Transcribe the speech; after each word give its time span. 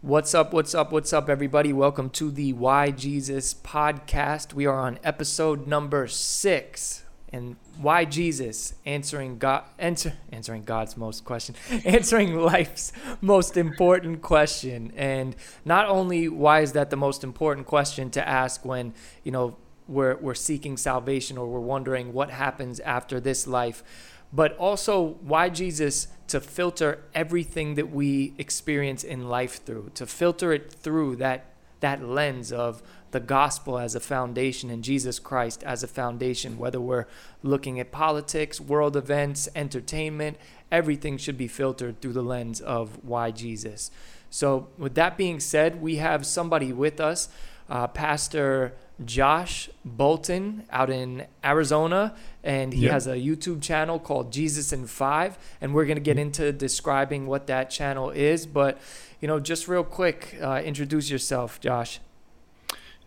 What's 0.00 0.32
up? 0.32 0.52
What's 0.52 0.76
up? 0.76 0.92
What's 0.92 1.12
up, 1.12 1.28
everybody? 1.28 1.72
Welcome 1.72 2.08
to 2.10 2.30
the 2.30 2.52
Why 2.52 2.92
Jesus 2.92 3.52
podcast. 3.52 4.54
We 4.54 4.64
are 4.64 4.78
on 4.78 5.00
episode 5.02 5.66
number 5.66 6.06
six. 6.06 7.02
And 7.32 7.56
why 7.76 8.04
Jesus? 8.04 8.74
Answering 8.86 9.38
God, 9.38 9.64
answer, 9.76 10.12
answering 10.30 10.62
God's 10.62 10.96
most 10.96 11.24
question, 11.24 11.56
answering 11.84 12.36
life's 12.36 12.92
most 13.20 13.56
important 13.56 14.22
question. 14.22 14.92
And 14.94 15.34
not 15.64 15.88
only 15.88 16.28
why 16.28 16.60
is 16.60 16.74
that 16.74 16.90
the 16.90 16.96
most 16.96 17.24
important 17.24 17.66
question 17.66 18.08
to 18.10 18.26
ask 18.26 18.64
when 18.64 18.94
you 19.24 19.32
know 19.32 19.56
we're 19.88 20.14
we're 20.18 20.34
seeking 20.34 20.76
salvation 20.76 21.36
or 21.36 21.48
we're 21.48 21.58
wondering 21.58 22.12
what 22.12 22.30
happens 22.30 22.78
after 22.80 23.18
this 23.18 23.48
life, 23.48 23.82
but 24.32 24.56
also 24.56 25.16
why 25.22 25.48
Jesus 25.48 26.08
to 26.28 26.40
filter 26.40 27.02
everything 27.14 27.74
that 27.76 27.90
we 27.90 28.34
experience 28.38 29.02
in 29.02 29.28
life 29.28 29.64
through, 29.64 29.90
to 29.94 30.06
filter 30.06 30.52
it 30.52 30.72
through 30.72 31.16
that 31.16 31.46
that 31.80 32.02
lens 32.02 32.52
of 32.52 32.82
the 33.12 33.20
gospel 33.20 33.78
as 33.78 33.94
a 33.94 34.00
foundation 34.00 34.68
and 34.68 34.84
Jesus 34.84 35.18
Christ 35.18 35.62
as 35.62 35.82
a 35.82 35.88
foundation, 35.88 36.58
whether 36.58 36.80
we're 36.80 37.06
looking 37.42 37.80
at 37.80 37.92
politics, 37.92 38.60
world 38.60 38.96
events, 38.96 39.48
entertainment, 39.54 40.36
everything 40.70 41.16
should 41.16 41.38
be 41.38 41.48
filtered 41.48 42.00
through 42.00 42.12
the 42.12 42.22
lens 42.22 42.60
of 42.60 43.02
why 43.04 43.30
Jesus. 43.30 43.90
So, 44.28 44.68
with 44.76 44.94
that 44.96 45.16
being 45.16 45.40
said, 45.40 45.80
we 45.80 45.96
have 45.96 46.26
somebody 46.26 46.72
with 46.72 47.00
us, 47.00 47.28
uh, 47.70 47.86
Pastor 47.86 48.74
Josh 49.04 49.70
Bolton 49.84 50.64
out 50.70 50.90
in 50.90 51.26
Arizona, 51.44 52.14
and 52.42 52.72
he 52.72 52.82
yep. 52.82 52.92
has 52.92 53.06
a 53.06 53.16
YouTube 53.16 53.62
channel 53.62 53.98
called 53.98 54.32
Jesus 54.32 54.72
in 54.72 54.86
Five, 54.86 55.38
and 55.60 55.74
we're 55.74 55.86
gonna 55.86 56.00
get 56.00 56.18
into 56.18 56.52
describing 56.52 57.26
what 57.26 57.46
that 57.46 57.70
channel 57.70 58.10
is. 58.10 58.46
But 58.46 58.78
you 59.20 59.28
know, 59.28 59.40
just 59.40 59.68
real 59.68 59.84
quick, 59.84 60.36
uh, 60.42 60.62
introduce 60.64 61.10
yourself, 61.10 61.60
Josh. 61.60 62.00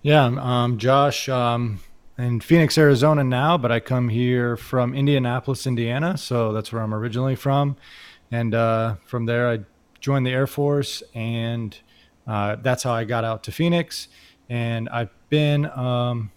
Yeah, 0.02 0.24
I'm 0.26 0.78
Josh. 0.78 1.30
Um, 1.30 1.82
in 2.18 2.40
Phoenix, 2.40 2.78
Arizona 2.78 3.24
now, 3.24 3.58
but 3.58 3.72
I 3.72 3.80
come 3.80 4.10
here 4.10 4.56
from 4.56 4.94
Indianapolis, 4.94 5.66
Indiana, 5.66 6.18
so 6.18 6.54
that's 6.54 6.72
where 6.72 6.82
I'm 6.82 6.94
originally 6.94 7.36
from. 7.36 7.78
And 8.32 8.54
uh, 8.54 8.96
from 9.06 9.26
there, 9.26 9.50
I 9.50 9.60
joined 10.00 10.26
the 10.26 10.32
Air 10.32 10.48
Force, 10.48 11.02
and 11.14 11.78
uh, 12.28 12.58
that's 12.62 12.84
how 12.84 12.94
I 12.94 13.06
got 13.06 13.24
out 13.24 13.44
to 13.44 13.52
Phoenix. 13.52 14.08
And 14.52 14.90
I've 14.90 15.12
been 15.30 15.66
um, 15.68 16.30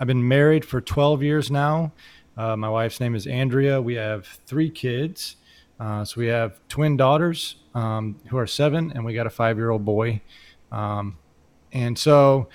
I've 0.00 0.06
been 0.06 0.26
married 0.26 0.64
for 0.64 0.80
12 0.80 1.22
years 1.22 1.50
now. 1.50 1.92
Uh, 2.34 2.56
my 2.56 2.70
wife's 2.70 2.98
name 2.98 3.14
is 3.14 3.26
Andrea. 3.26 3.82
We 3.82 3.94
have 3.96 4.26
three 4.46 4.70
kids. 4.70 5.36
Uh, 5.78 6.02
so 6.02 6.18
we 6.18 6.28
have 6.28 6.66
twin 6.70 6.96
daughters 6.96 7.56
um, 7.74 8.18
who 8.30 8.38
are 8.38 8.46
seven, 8.46 8.90
and 8.94 9.04
we 9.04 9.12
got 9.12 9.26
a 9.26 9.30
five-year-old 9.30 9.84
boy. 9.84 10.22
Um, 10.72 11.18
and 11.70 11.98
so 11.98 12.48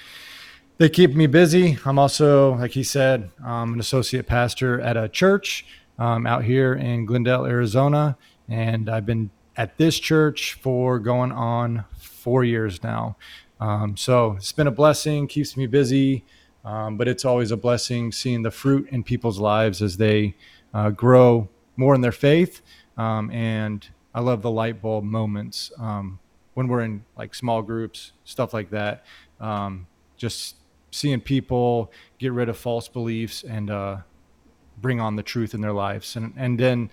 they 0.80 0.89
keep 0.89 1.14
me 1.14 1.27
busy. 1.27 1.77
I'm 1.86 2.00
also, 2.00 2.55
like 2.55 2.72
he 2.72 2.83
said, 2.83 3.30
I'm 3.45 3.73
an 3.73 3.80
associate 3.80 4.25
pastor 4.25 4.81
at 4.81 4.98
a 4.98 5.08
church 5.08 5.64
um, 6.00 6.25
out 6.25 6.44
here 6.44 6.73
in 6.73 7.05
Glendale, 7.05 7.45
Arizona, 7.45 8.17
and 8.50 8.89
I've 8.89 9.05
been 9.05 9.30
at 9.55 9.77
this 9.77 10.00
church 10.00 10.53
for 10.55 10.98
going 10.98 11.31
on 11.31 11.86
four 12.00 12.44
years 12.44 12.81
now. 12.81 13.16
Um, 13.59 13.95
so 13.95 14.33
it's 14.33 14.51
been 14.51 14.67
a 14.67 14.71
blessing, 14.71 15.27
keeps 15.27 15.55
me 15.55 15.67
busy, 15.67 16.25
um, 16.65 16.97
but 16.97 17.07
it's 17.07 17.25
always 17.25 17.51
a 17.51 17.57
blessing 17.57 18.11
seeing 18.11 18.41
the 18.41 18.51
fruit 18.51 18.87
in 18.89 19.03
people's 19.03 19.39
lives 19.39 19.81
as 19.81 19.97
they 19.97 20.35
uh, 20.73 20.89
grow 20.89 21.49
more 21.77 21.95
in 21.95 22.01
their 22.01 22.11
faith. 22.11 22.61
Um, 22.97 23.31
and 23.31 23.87
I 24.13 24.19
love 24.21 24.41
the 24.41 24.51
light 24.51 24.81
bulb 24.81 25.03
moments 25.03 25.71
um, 25.77 26.19
when 26.53 26.67
we're 26.67 26.81
in 26.81 27.03
like 27.17 27.33
small 27.33 27.61
groups, 27.61 28.11
stuff 28.23 28.53
like 28.53 28.69
that. 28.69 29.05
Um, 29.39 29.87
just 30.17 30.57
seeing 30.91 31.19
people 31.19 31.91
get 32.19 32.31
rid 32.31 32.49
of 32.49 32.57
false 32.57 32.87
beliefs 32.87 33.43
and 33.43 33.69
uh, 33.69 33.97
bring 34.79 34.99
on 34.99 35.15
the 35.15 35.23
truth 35.23 35.53
in 35.53 35.61
their 35.61 35.73
lives. 35.73 36.15
And, 36.15 36.33
and 36.37 36.59
then 36.59 36.92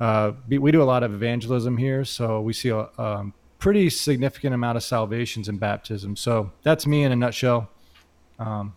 uh, 0.00 0.32
we 0.48 0.72
do 0.72 0.82
a 0.82 0.84
lot 0.84 1.02
of 1.02 1.12
evangelism 1.12 1.76
here. 1.76 2.04
So 2.04 2.40
we 2.40 2.52
see 2.52 2.70
a, 2.70 2.88
um, 2.98 3.34
pretty 3.58 3.90
significant 3.90 4.54
amount 4.54 4.76
of 4.76 4.82
salvations 4.82 5.48
and 5.48 5.58
baptism. 5.58 6.16
So 6.16 6.52
that's 6.62 6.86
me 6.86 7.02
in 7.02 7.12
a 7.12 7.16
nutshell. 7.16 7.70
Um, 8.38 8.76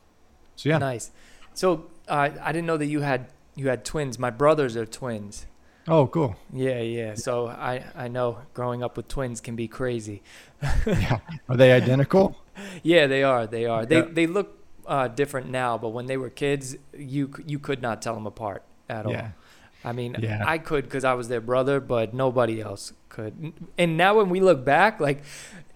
so 0.55 0.69
yeah, 0.69 0.77
nice. 0.77 1.11
So 1.53 1.87
uh, 2.07 2.29
I 2.41 2.51
didn't 2.51 2.67
know 2.67 2.77
that 2.77 2.87
you 2.87 3.01
had 3.01 3.27
you 3.55 3.69
had 3.69 3.85
twins. 3.85 4.17
My 4.19 4.29
brothers 4.29 4.75
are 4.75 4.85
twins. 4.85 5.45
Oh, 5.87 6.07
cool. 6.07 6.35
Yeah, 6.53 6.79
yeah. 6.81 7.15
So 7.15 7.47
I 7.47 7.83
I 7.95 8.07
know 8.07 8.39
growing 8.53 8.83
up 8.83 8.97
with 8.97 9.07
twins 9.07 9.41
can 9.41 9.55
be 9.55 9.67
crazy. 9.67 10.21
yeah. 10.85 11.19
Are 11.47 11.57
they 11.57 11.71
identical? 11.71 12.37
yeah, 12.83 13.07
they 13.07 13.23
are. 13.23 13.47
They 13.47 13.65
are. 13.65 13.85
They 13.85 13.97
yeah. 13.97 14.07
they 14.09 14.27
look 14.27 14.57
uh, 14.85 15.07
different 15.07 15.49
now, 15.49 15.77
but 15.77 15.89
when 15.89 16.05
they 16.05 16.17
were 16.17 16.29
kids, 16.29 16.75
you 16.97 17.31
you 17.45 17.59
could 17.59 17.81
not 17.81 18.01
tell 18.01 18.15
them 18.15 18.27
apart 18.27 18.63
at 18.87 19.05
all. 19.05 19.13
I 19.83 19.93
mean, 19.93 20.15
yeah. 20.19 20.43
I 20.45 20.57
could 20.57 20.83
because 20.85 21.05
I 21.05 21.13
was 21.13 21.29
their 21.29 21.41
brother, 21.41 21.79
but 21.79 22.13
nobody 22.13 22.61
else 22.61 22.93
could. 23.07 23.53
And 23.77 23.97
now 23.97 24.17
when 24.17 24.29
we 24.29 24.41
look 24.41 24.65
back, 24.65 24.99
like 24.99 25.23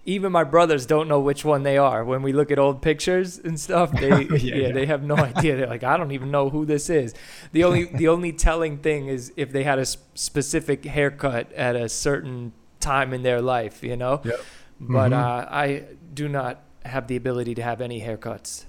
even 0.06 0.32
my 0.32 0.44
brothers 0.44 0.86
don't 0.86 1.08
know 1.08 1.20
which 1.20 1.44
one 1.44 1.62
they 1.62 1.78
are. 1.78 2.04
When 2.04 2.22
we 2.22 2.32
look 2.32 2.50
at 2.50 2.58
old 2.58 2.82
pictures 2.82 3.38
and 3.38 3.58
stuff, 3.58 3.92
they 3.92 4.08
yeah, 4.24 4.36
yeah, 4.36 4.54
yeah, 4.56 4.72
they 4.72 4.86
have 4.86 5.02
no 5.02 5.16
idea. 5.32 5.56
They're 5.56 5.66
like, 5.66 5.84
I 5.84 5.96
don't 5.96 6.12
even 6.12 6.30
know 6.30 6.50
who 6.50 6.64
this 6.64 6.90
is. 6.90 7.14
The 7.52 7.64
only 7.64 7.84
the 7.94 8.08
only 8.08 8.32
telling 8.32 8.78
thing 8.78 9.08
is 9.08 9.32
if 9.36 9.52
they 9.52 9.64
had 9.64 9.78
a 9.78 9.86
specific 9.86 10.84
haircut 10.84 11.52
at 11.52 11.76
a 11.76 11.88
certain 11.88 12.52
time 12.80 13.14
in 13.14 13.22
their 13.22 13.40
life, 13.40 13.82
you 13.82 13.96
know. 13.96 14.20
Yep. 14.24 14.40
But 14.80 15.12
mm-hmm. 15.12 15.14
uh, 15.14 15.46
I 15.50 15.84
do 16.12 16.28
not 16.28 16.60
have 16.84 17.06
the 17.06 17.16
ability 17.16 17.54
to 17.54 17.62
have 17.62 17.80
any 17.80 18.00
haircuts 18.00 18.64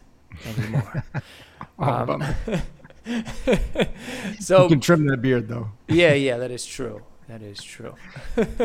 anymore. 0.45 1.03
um, 1.79 2.23
so 4.39 4.63
you 4.63 4.69
can 4.69 4.79
trim 4.79 5.05
that 5.07 5.21
beard 5.21 5.47
though. 5.47 5.69
yeah, 5.87 6.13
yeah, 6.13 6.37
that 6.37 6.51
is 6.51 6.65
true. 6.65 7.03
That 7.27 7.41
is 7.41 7.61
true. 7.61 7.95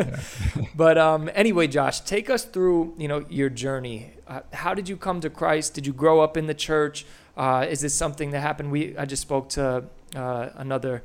but 0.75 0.97
um, 0.97 1.31
anyway, 1.33 1.67
Josh, 1.67 2.01
take 2.01 2.29
us 2.29 2.45
through 2.45 2.93
you 2.97 3.07
know 3.07 3.25
your 3.29 3.49
journey. 3.49 4.13
Uh, 4.27 4.41
how 4.53 4.73
did 4.73 4.87
you 4.87 4.97
come 4.97 5.19
to 5.21 5.29
Christ? 5.29 5.73
Did 5.73 5.87
you 5.87 5.93
grow 5.93 6.21
up 6.21 6.37
in 6.37 6.45
the 6.45 6.53
church? 6.53 7.05
Uh, 7.35 7.65
is 7.67 7.81
this 7.81 7.93
something 7.93 8.31
that 8.31 8.41
happened? 8.41 8.71
We 8.71 8.95
I 8.97 9.05
just 9.05 9.21
spoke 9.21 9.49
to 9.49 9.85
uh, 10.15 10.49
another. 10.55 11.03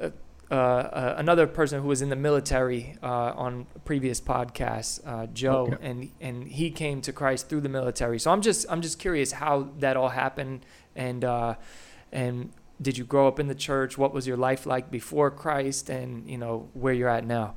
Uh, 0.00 0.10
uh, 0.50 0.54
uh, 0.54 1.14
another 1.16 1.46
person 1.46 1.80
who 1.80 1.88
was 1.88 2.02
in 2.02 2.10
the 2.10 2.16
military 2.16 2.96
on 3.02 3.66
previous 3.86 4.20
podcasts, 4.20 5.00
Joe, 5.32 5.68
okay. 5.72 5.76
and 5.80 6.10
and 6.20 6.46
he 6.46 6.70
came 6.70 7.00
to 7.00 7.12
Christ 7.14 7.48
through 7.48 7.62
the 7.62 7.70
military. 7.70 8.18
So 8.18 8.30
I'm 8.30 8.42
just 8.42 8.66
I'm 8.68 8.82
just 8.82 8.98
curious 8.98 9.32
how 9.32 9.70
that 9.78 9.96
all 9.96 10.10
happened, 10.10 10.66
and 10.94 11.24
and 12.14 12.52
did 12.80 12.98
you 12.98 13.04
grow 13.04 13.28
up 13.28 13.38
in 13.38 13.48
the 13.48 13.54
church? 13.54 13.98
What 13.98 14.12
was 14.12 14.26
your 14.26 14.36
life 14.36 14.66
like 14.66 14.90
before 14.90 15.30
Christ, 15.30 15.90
and 15.90 16.28
you 16.28 16.38
know 16.38 16.68
where 16.72 16.92
you're 16.92 17.08
at 17.08 17.26
now? 17.26 17.56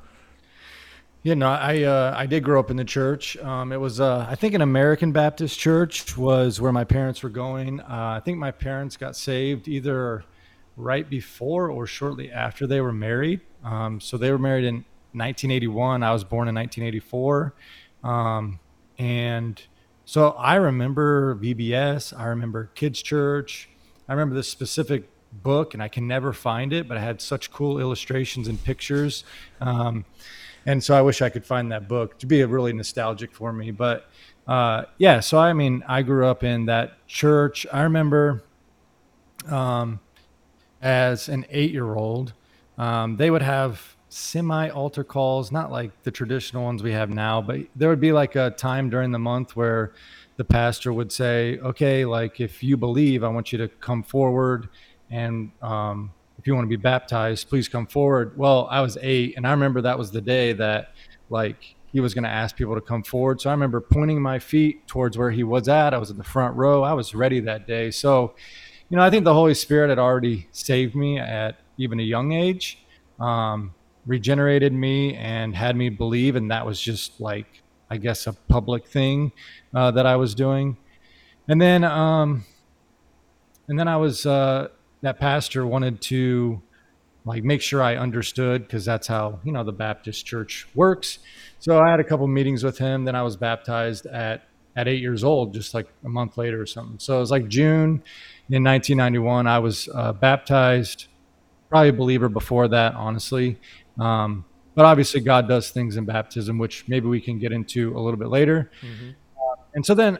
Yeah, 1.22 1.34
no, 1.34 1.48
I 1.48 1.82
uh, 1.82 2.14
I 2.16 2.26
did 2.26 2.44
grow 2.44 2.60
up 2.60 2.70
in 2.70 2.76
the 2.76 2.84
church. 2.84 3.36
Um, 3.38 3.72
it 3.72 3.76
was 3.76 4.00
uh, 4.00 4.26
I 4.28 4.34
think 4.34 4.54
an 4.54 4.62
American 4.62 5.12
Baptist 5.12 5.58
church 5.58 6.16
was 6.16 6.60
where 6.60 6.72
my 6.72 6.84
parents 6.84 7.22
were 7.22 7.30
going. 7.30 7.80
Uh, 7.80 8.14
I 8.16 8.20
think 8.24 8.38
my 8.38 8.50
parents 8.50 8.96
got 8.96 9.16
saved 9.16 9.68
either 9.68 10.24
right 10.76 11.08
before 11.08 11.70
or 11.70 11.86
shortly 11.86 12.30
after 12.30 12.66
they 12.66 12.80
were 12.80 12.92
married. 12.92 13.40
Um, 13.64 14.00
so 14.00 14.16
they 14.16 14.30
were 14.30 14.38
married 14.38 14.64
in 14.64 14.76
1981. 15.12 16.04
I 16.04 16.12
was 16.12 16.22
born 16.22 16.46
in 16.48 16.54
1984, 16.54 17.54
um, 18.04 18.60
and 18.96 19.60
so 20.04 20.30
I 20.30 20.54
remember 20.54 21.34
VBS. 21.34 22.16
I 22.16 22.26
remember 22.26 22.70
Kids 22.76 23.02
Church. 23.02 23.68
I 24.08 24.12
remember 24.12 24.34
this 24.34 24.48
specific 24.48 25.08
book, 25.32 25.74
and 25.74 25.82
I 25.82 25.88
can 25.88 26.06
never 26.06 26.32
find 26.32 26.72
it, 26.72 26.88
but 26.88 26.96
I 26.96 27.00
had 27.00 27.20
such 27.20 27.52
cool 27.52 27.78
illustrations 27.78 28.48
and 28.48 28.62
pictures. 28.62 29.24
Um, 29.60 30.04
and 30.66 30.82
so 30.82 30.94
I 30.94 31.02
wish 31.02 31.22
I 31.22 31.28
could 31.28 31.44
find 31.44 31.70
that 31.72 31.88
book 31.88 32.18
to 32.18 32.26
be 32.26 32.42
really 32.44 32.72
nostalgic 32.72 33.32
for 33.32 33.52
me. 33.52 33.70
But 33.70 34.08
uh, 34.46 34.84
yeah, 34.98 35.20
so 35.20 35.38
I 35.38 35.52
mean, 35.52 35.84
I 35.86 36.02
grew 36.02 36.26
up 36.26 36.42
in 36.42 36.66
that 36.66 37.06
church. 37.06 37.66
I 37.72 37.82
remember 37.82 38.42
um, 39.48 40.00
as 40.80 41.28
an 41.28 41.44
eight 41.50 41.70
year 41.70 41.94
old, 41.94 42.32
um, 42.76 43.16
they 43.16 43.30
would 43.30 43.42
have 43.42 43.96
semi 44.08 44.68
altar 44.70 45.04
calls, 45.04 45.52
not 45.52 45.70
like 45.70 46.02
the 46.02 46.10
traditional 46.10 46.64
ones 46.64 46.82
we 46.82 46.92
have 46.92 47.10
now, 47.10 47.42
but 47.42 47.60
there 47.76 47.88
would 47.88 48.00
be 48.00 48.12
like 48.12 48.36
a 48.36 48.50
time 48.50 48.88
during 48.88 49.12
the 49.12 49.18
month 49.18 49.54
where 49.54 49.92
the 50.38 50.44
pastor 50.44 50.92
would 50.92 51.10
say, 51.10 51.58
okay, 51.58 52.04
like 52.04 52.40
if 52.40 52.62
you 52.62 52.76
believe, 52.76 53.24
I 53.24 53.28
want 53.28 53.52
you 53.52 53.58
to 53.58 53.68
come 53.68 54.04
forward. 54.04 54.68
And 55.10 55.50
um, 55.60 56.12
if 56.38 56.46
you 56.46 56.54
want 56.54 56.64
to 56.64 56.68
be 56.68 56.76
baptized, 56.76 57.48
please 57.48 57.68
come 57.68 57.88
forward. 57.88 58.38
Well, 58.38 58.68
I 58.70 58.80
was 58.80 58.96
eight, 59.02 59.34
and 59.36 59.46
I 59.46 59.50
remember 59.50 59.82
that 59.82 59.98
was 59.98 60.12
the 60.12 60.20
day 60.20 60.52
that 60.54 60.92
like 61.28 61.74
he 61.92 61.98
was 61.98 62.14
going 62.14 62.22
to 62.22 62.30
ask 62.30 62.54
people 62.54 62.76
to 62.76 62.80
come 62.80 63.02
forward. 63.02 63.40
So 63.40 63.50
I 63.50 63.52
remember 63.52 63.80
pointing 63.80 64.22
my 64.22 64.38
feet 64.38 64.86
towards 64.86 65.18
where 65.18 65.32
he 65.32 65.42
was 65.42 65.68
at. 65.68 65.92
I 65.92 65.98
was 65.98 66.10
in 66.10 66.18
the 66.18 66.24
front 66.24 66.54
row. 66.56 66.84
I 66.84 66.92
was 66.92 67.14
ready 67.14 67.40
that 67.40 67.66
day. 67.66 67.90
So, 67.90 68.34
you 68.90 68.96
know, 68.96 69.02
I 69.02 69.10
think 69.10 69.24
the 69.24 69.34
Holy 69.34 69.54
Spirit 69.54 69.88
had 69.88 69.98
already 69.98 70.48
saved 70.52 70.94
me 70.94 71.18
at 71.18 71.56
even 71.78 71.98
a 71.98 72.04
young 72.04 72.32
age, 72.32 72.78
um, 73.18 73.74
regenerated 74.06 74.72
me, 74.72 75.16
and 75.16 75.56
had 75.56 75.74
me 75.74 75.88
believe. 75.88 76.36
And 76.36 76.50
that 76.50 76.64
was 76.64 76.80
just 76.80 77.20
like 77.20 77.62
I 77.90 77.96
guess, 77.96 78.26
a 78.26 78.32
public 78.32 78.86
thing 78.86 79.32
uh, 79.74 79.90
that 79.92 80.06
I 80.06 80.16
was 80.16 80.34
doing. 80.34 80.76
And 81.48 81.60
then, 81.60 81.84
um, 81.84 82.44
and 83.68 83.78
then 83.78 83.88
I 83.88 83.96
was 83.96 84.26
uh, 84.26 84.68
that 85.02 85.18
pastor 85.18 85.66
wanted 85.66 86.00
to 86.02 86.60
like 87.24 87.44
make 87.44 87.60
sure 87.60 87.82
I 87.82 87.96
understood 87.96 88.62
because 88.62 88.84
that's 88.84 89.06
how 89.06 89.40
you 89.44 89.52
know 89.52 89.64
the 89.64 89.72
Baptist 89.72 90.24
church 90.26 90.66
works. 90.74 91.18
So 91.58 91.78
I 91.78 91.90
had 91.90 92.00
a 92.00 92.04
couple 92.04 92.26
meetings 92.26 92.64
with 92.64 92.78
him. 92.78 93.04
Then 93.04 93.14
I 93.14 93.22
was 93.22 93.36
baptized 93.36 94.06
at 94.06 94.44
at 94.76 94.88
eight 94.88 95.00
years 95.00 95.24
old, 95.24 95.52
just 95.52 95.74
like 95.74 95.88
a 96.04 96.08
month 96.08 96.38
later 96.38 96.60
or 96.60 96.66
something. 96.66 96.98
So 96.98 97.16
it 97.16 97.20
was 97.20 97.30
like 97.30 97.48
June 97.48 98.02
in 98.48 98.64
1991. 98.64 99.46
I 99.46 99.58
was 99.58 99.88
uh, 99.94 100.12
baptized. 100.12 101.06
Probably 101.68 101.90
a 101.90 101.92
believer 101.92 102.28
before 102.30 102.68
that, 102.68 102.94
honestly. 102.94 103.58
Um, 103.98 104.44
but 104.78 104.86
obviously, 104.86 105.20
God 105.20 105.48
does 105.48 105.70
things 105.70 105.96
in 105.96 106.04
baptism, 106.04 106.56
which 106.56 106.86
maybe 106.86 107.08
we 107.08 107.20
can 107.20 107.40
get 107.40 107.50
into 107.50 107.98
a 107.98 108.00
little 108.00 108.18
bit 108.18 108.28
later. 108.28 108.70
Mm-hmm. 108.80 109.10
Uh, 109.10 109.62
and 109.74 109.84
so 109.84 109.94
then, 109.94 110.18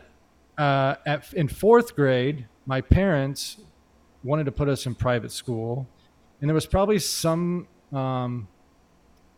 uh, 0.58 0.96
at, 1.06 1.32
in 1.34 1.46
fourth 1.46 1.94
grade, 1.94 2.46
my 2.66 2.80
parents 2.80 3.58
wanted 4.24 4.44
to 4.44 4.52
put 4.52 4.68
us 4.68 4.84
in 4.86 4.96
private 4.96 5.30
school 5.30 5.86
and 6.40 6.48
there 6.48 6.54
was 6.54 6.66
probably 6.66 6.98
some 6.98 7.66
um, 7.92 8.48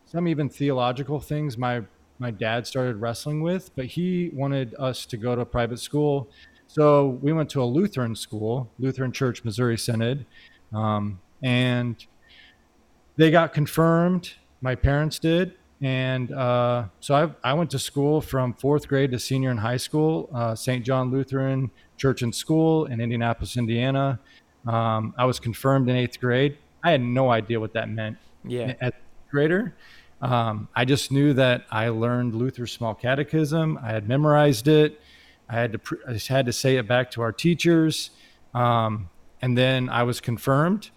some 0.07 0.27
even 0.29 0.49
theological 0.49 1.21
things 1.21 1.57
my 1.57 1.83
my 2.19 2.31
dad 2.31 2.67
started 2.67 2.97
wrestling 2.97 3.41
with, 3.41 3.75
but 3.75 3.87
he 3.87 4.31
wanted 4.35 4.75
us 4.79 5.07
to 5.07 5.17
go 5.17 5.35
to 5.35 5.41
a 5.41 5.47
private 5.47 5.79
school. 5.79 6.29
So 6.67 7.19
we 7.23 7.33
went 7.33 7.49
to 7.51 7.63
a 7.63 7.65
Lutheran 7.65 8.15
school, 8.15 8.71
Lutheran 8.79 9.11
Church 9.11 9.43
Missouri 9.43 9.79
Synod, 9.79 10.27
um, 10.73 11.21
and 11.43 11.97
they 13.17 13.31
got 13.31 13.55
confirmed. 13.55 14.35
My 14.61 14.75
parents 14.75 15.19
did, 15.19 15.55
and 15.81 16.33
uh, 16.33 16.85
so 17.01 17.15
I, 17.15 17.51
I, 17.51 17.55
went 17.55 17.71
to 17.71 17.79
school 17.79 18.21
from 18.21 18.53
fourth 18.53 18.87
grade 18.87 19.11
to 19.13 19.19
senior 19.19 19.51
in 19.51 19.57
high 19.57 19.79
school, 19.79 20.29
uh, 20.35 20.55
St. 20.55 20.85
John 20.85 21.11
Lutheran 21.11 21.71
Church 21.97 22.21
and 22.21 22.35
School 22.35 22.85
in 22.85 23.01
Indianapolis, 23.01 23.57
Indiana. 23.57 24.21
Um, 24.67 25.15
I 25.17 25.25
was 25.25 25.41
confirmed 25.41 25.89
in 25.89 25.97
eighth 25.97 26.21
grade. 26.21 26.59
I 26.83 26.91
had 26.91 27.01
no 27.01 27.31
idea 27.31 27.59
what 27.59 27.73
that 27.73 27.89
meant. 27.89 28.19
Yeah. 28.45 28.75
As 28.81 28.93
grader, 29.31 29.75
um, 30.21 30.69
I 30.75 30.85
just 30.85 31.11
knew 31.11 31.33
that 31.35 31.65
I 31.71 31.89
learned 31.89 32.35
Luther's 32.35 32.73
Small 32.73 32.95
Catechism. 32.95 33.79
I 33.83 33.93
had 33.93 34.07
memorized 34.07 34.69
it. 34.69 35.01
I 35.49 35.55
had 35.55 35.73
to 35.73 35.81
I 36.07 36.13
just 36.13 36.29
had 36.29 36.47
to 36.47 36.53
say 36.53 36.77
it 36.77 36.87
back 36.87 37.11
to 37.13 37.23
our 37.23 37.33
teachers, 37.33 38.11
um, 38.55 39.09
and 39.41 39.57
then 39.57 39.89
I 39.89 40.03
was 40.03 40.21
confirmed. 40.21 40.91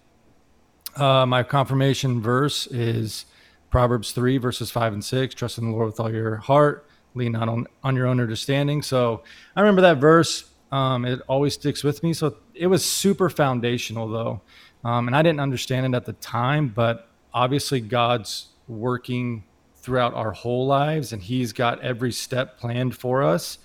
Uh, 0.95 1.25
my 1.25 1.41
confirmation 1.41 2.21
verse 2.21 2.67
is 2.67 3.25
Proverbs 3.73 4.11
three 4.11 4.37
verses 4.37 4.69
five 4.69 4.93
and 4.93 5.03
six. 5.03 5.33
Trust 5.33 5.57
in 5.57 5.65
the 5.65 5.71
Lord 5.71 5.87
with 5.87 5.99
all 5.99 6.13
your 6.13 6.35
heart. 6.35 6.85
Lean 7.15 7.31
not 7.31 7.49
on 7.49 7.65
on 7.83 7.95
your 7.95 8.05
own 8.05 8.19
understanding. 8.19 8.83
So 8.83 9.23
I 9.55 9.61
remember 9.61 9.81
that 9.81 9.97
verse. 9.97 10.51
Um, 10.71 11.05
it 11.05 11.21
always 11.27 11.55
sticks 11.55 11.83
with 11.83 12.03
me. 12.03 12.13
So 12.13 12.37
it 12.53 12.67
was 12.67 12.85
super 12.85 13.31
foundational, 13.31 14.07
though. 14.07 14.41
Um, 14.83 15.07
and 15.07 15.15
I 15.15 15.23
didn't 15.23 15.39
understand 15.39 15.87
it 15.87 15.97
at 15.97 16.05
the 16.05 16.13
time, 16.13 16.67
but 16.67 17.09
obviously 17.33 17.81
God's 17.81 18.49
working 18.67 19.43
throughout 19.77 20.13
our 20.13 20.33
whole 20.33 20.67
lives 20.67 21.11
and 21.11 21.23
He's 21.23 21.51
got 21.51 21.81
every 21.81 22.11
step 22.11 22.59
planned 22.59 22.95
for 22.95 23.23
us. 23.23 23.57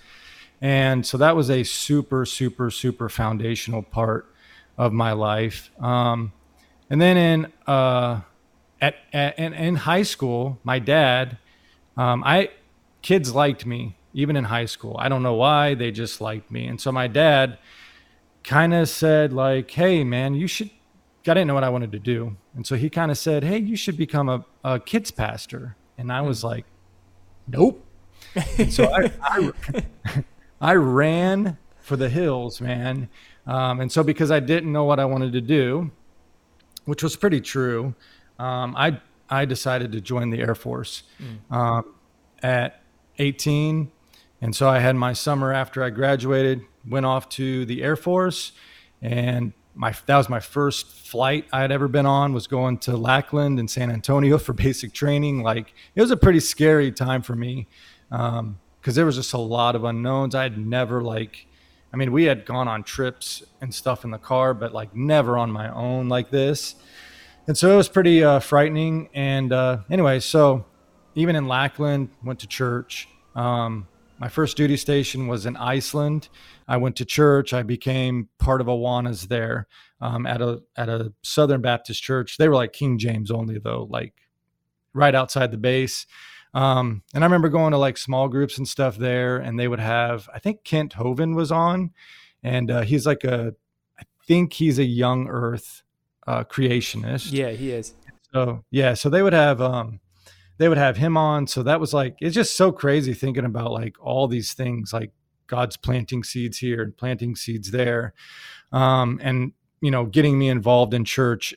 And 0.59 1.05
so 1.05 1.19
that 1.19 1.35
was 1.35 1.51
a 1.51 1.63
super, 1.63 2.25
super, 2.25 2.71
super 2.71 3.09
foundational 3.09 3.83
part 3.83 4.33
of 4.75 4.91
my 4.91 5.11
life. 5.11 5.69
Um, 5.79 6.33
and 6.89 6.99
then 6.99 7.15
in, 7.15 7.53
uh, 7.67 8.21
at, 8.81 8.95
at 9.13 9.37
in, 9.37 9.53
in, 9.53 9.75
high 9.75 10.03
school, 10.03 10.59
my 10.63 10.79
dad, 10.79 11.37
um, 11.97 12.23
I 12.25 12.51
kids 13.01 13.33
liked 13.33 13.65
me 13.65 13.95
even 14.13 14.35
in 14.35 14.45
high 14.45 14.65
school. 14.65 14.95
I 14.99 15.09
don't 15.09 15.23
know 15.23 15.35
why 15.35 15.73
they 15.73 15.91
just 15.91 16.21
liked 16.21 16.49
me. 16.51 16.67
And 16.67 16.79
so 16.79 16.91
my 16.91 17.07
dad 17.07 17.59
kind 18.43 18.73
of 18.73 18.89
said 18.89 19.33
like, 19.33 19.69
"Hey 19.71 20.03
man, 20.03 20.33
you 20.33 20.47
should 20.47 20.71
I 21.29 21.33
didn't 21.33 21.47
know 21.47 21.53
what 21.53 21.63
I 21.63 21.69
wanted 21.69 21.91
to 21.91 21.99
do. 21.99 22.35
And 22.55 22.65
so 22.65 22.75
he 22.75 22.89
kind 22.89 23.11
of 23.11 23.17
said, 23.17 23.43
Hey, 23.43 23.59
you 23.59 23.75
should 23.75 23.97
become 23.97 24.29
a, 24.29 24.45
a 24.63 24.79
kids 24.79 25.11
pastor. 25.11 25.75
And 25.97 26.11
I 26.11 26.21
was 26.21 26.43
like, 26.43 26.65
Nope. 27.47 27.85
And 28.57 28.71
so 28.71 28.85
I, 28.85 29.11
I, 29.21 30.23
I, 30.61 30.75
ran 30.75 31.57
for 31.79 31.95
the 31.95 32.09
hills, 32.09 32.61
man. 32.61 33.09
Um, 33.47 33.79
and 33.79 33.91
so 33.91 34.03
because 34.03 34.29
I 34.29 34.39
didn't 34.39 34.71
know 34.71 34.83
what 34.83 34.99
I 34.99 35.05
wanted 35.05 35.33
to 35.33 35.41
do, 35.41 35.91
which 36.85 37.01
was 37.01 37.15
pretty 37.15 37.41
true, 37.41 37.95
um, 38.39 38.75
I, 38.75 38.99
I 39.29 39.45
decided 39.45 39.91
to 39.91 40.01
join 40.01 40.29
the 40.29 40.39
Air 40.39 40.55
Force 40.55 41.03
mm. 41.21 41.55
um, 41.55 41.93
at 42.41 42.81
18. 43.17 43.91
And 44.41 44.55
so 44.55 44.69
I 44.69 44.79
had 44.79 44.95
my 44.95 45.13
summer 45.13 45.53
after 45.53 45.83
I 45.83 45.89
graduated, 45.89 46.61
went 46.87 47.05
off 47.05 47.29
to 47.29 47.65
the 47.65 47.83
Air 47.83 47.95
Force 47.95 48.53
and 49.01 49.53
my 49.75 49.93
that 50.07 50.17
was 50.17 50.27
my 50.27 50.41
first 50.41 50.87
flight 50.87 51.45
I 51.53 51.61
had 51.61 51.71
ever 51.71 51.87
been 51.87 52.05
on 52.05 52.33
was 52.33 52.47
going 52.47 52.79
to 52.79 52.97
Lackland 52.97 53.59
and 53.59 53.69
San 53.69 53.91
Antonio 53.91 54.37
for 54.37 54.51
basic 54.53 54.93
training. 54.93 55.41
Like 55.41 55.73
it 55.95 56.01
was 56.01 56.11
a 56.11 56.17
pretty 56.17 56.41
scary 56.41 56.91
time 56.91 57.21
for 57.21 57.35
me 57.35 57.67
because 58.09 58.39
um, 58.39 58.57
there 58.83 59.05
was 59.05 59.15
just 59.15 59.33
a 59.33 59.37
lot 59.37 59.75
of 59.75 59.83
unknowns. 59.85 60.35
I 60.35 60.43
had 60.43 60.57
never 60.57 61.01
like, 61.01 61.47
I 61.93 61.97
mean, 61.97 62.11
we 62.11 62.25
had 62.25 62.45
gone 62.45 62.67
on 62.67 62.83
trips 62.83 63.41
and 63.61 63.73
stuff 63.73 64.03
in 64.03 64.11
the 64.11 64.17
car, 64.17 64.53
but 64.53 64.73
like 64.73 64.95
never 64.95 65.37
on 65.37 65.51
my 65.51 65.73
own 65.73 66.09
like 66.09 66.29
this. 66.29 66.75
And 67.49 67.57
so 67.57 67.73
it 67.73 67.77
was 67.77 67.89
pretty 67.89 68.23
uh, 68.23 68.41
frightening. 68.41 69.09
And 69.11 69.51
uh, 69.51 69.79
anyway, 69.89 70.19
so 70.19 70.65
even 71.15 71.35
in 71.35 71.47
Lackland, 71.47 72.09
went 72.23 72.37
to 72.41 72.47
church. 72.47 73.07
Um, 73.33 73.87
my 74.19 74.29
first 74.29 74.55
duty 74.55 74.77
station 74.77 75.27
was 75.27 75.47
in 75.47 75.57
Iceland. 75.57 76.29
I 76.67 76.77
went 76.77 76.95
to 76.97 77.05
church. 77.05 77.51
I 77.51 77.63
became 77.63 78.29
part 78.37 78.61
of 78.61 78.67
Awanas 78.67 79.29
there 79.29 79.65
um, 79.99 80.27
at 80.27 80.43
a 80.43 80.61
at 80.75 80.89
a 80.89 81.11
Southern 81.23 81.61
Baptist 81.61 82.03
church. 82.03 82.37
They 82.37 82.47
were 82.47 82.53
like 82.53 82.71
King 82.71 82.99
James 82.99 83.31
only 83.31 83.57
though, 83.57 83.87
like 83.89 84.13
right 84.93 85.15
outside 85.15 85.49
the 85.49 85.57
base. 85.57 86.05
Um, 86.53 87.01
and 87.15 87.23
I 87.23 87.25
remember 87.25 87.49
going 87.49 87.71
to 87.71 87.79
like 87.79 87.97
small 87.97 88.27
groups 88.27 88.59
and 88.59 88.67
stuff 88.67 88.95
there, 88.95 89.37
and 89.37 89.59
they 89.59 89.67
would 89.67 89.79
have 89.79 90.29
I 90.31 90.37
think 90.37 90.63
Kent 90.63 90.93
Hovind 90.93 91.33
was 91.33 91.51
on, 91.51 91.93
and 92.43 92.69
uh, 92.69 92.81
he's 92.81 93.07
like 93.07 93.23
a 93.23 93.55
I 93.99 94.03
think 94.27 94.53
he's 94.53 94.77
a 94.77 94.85
young 94.85 95.27
Earth 95.27 95.81
uh, 96.29 96.43
creationist. 96.43 97.31
Yeah, 97.31 97.49
he 97.49 97.71
is. 97.71 97.95
So 98.33 98.63
yeah, 98.69 98.93
so 98.93 99.09
they 99.09 99.23
would 99.23 99.33
have 99.33 99.59
um, 99.61 99.99
they 100.59 100.67
would 100.67 100.77
have 100.77 100.97
him 100.97 101.17
on. 101.17 101.47
So 101.47 101.63
that 101.63 101.79
was 101.79 101.93
like, 101.93 102.17
it's 102.19 102.35
just 102.35 102.55
so 102.55 102.71
crazy 102.71 103.13
thinking 103.13 103.45
about 103.45 103.71
like 103.71 103.95
all 103.99 104.27
these 104.27 104.53
things, 104.53 104.93
like 104.93 105.11
God's 105.47 105.77
planting 105.77 106.23
seeds 106.23 106.57
here 106.59 106.83
and 106.83 106.95
planting 106.95 107.35
seeds 107.35 107.71
there. 107.71 108.13
Um, 108.71 109.19
and, 109.23 109.53
you 109.81 109.89
know, 109.89 110.05
getting 110.05 110.37
me 110.37 110.49
involved 110.49 110.93
in 110.93 111.05
church 111.05 111.55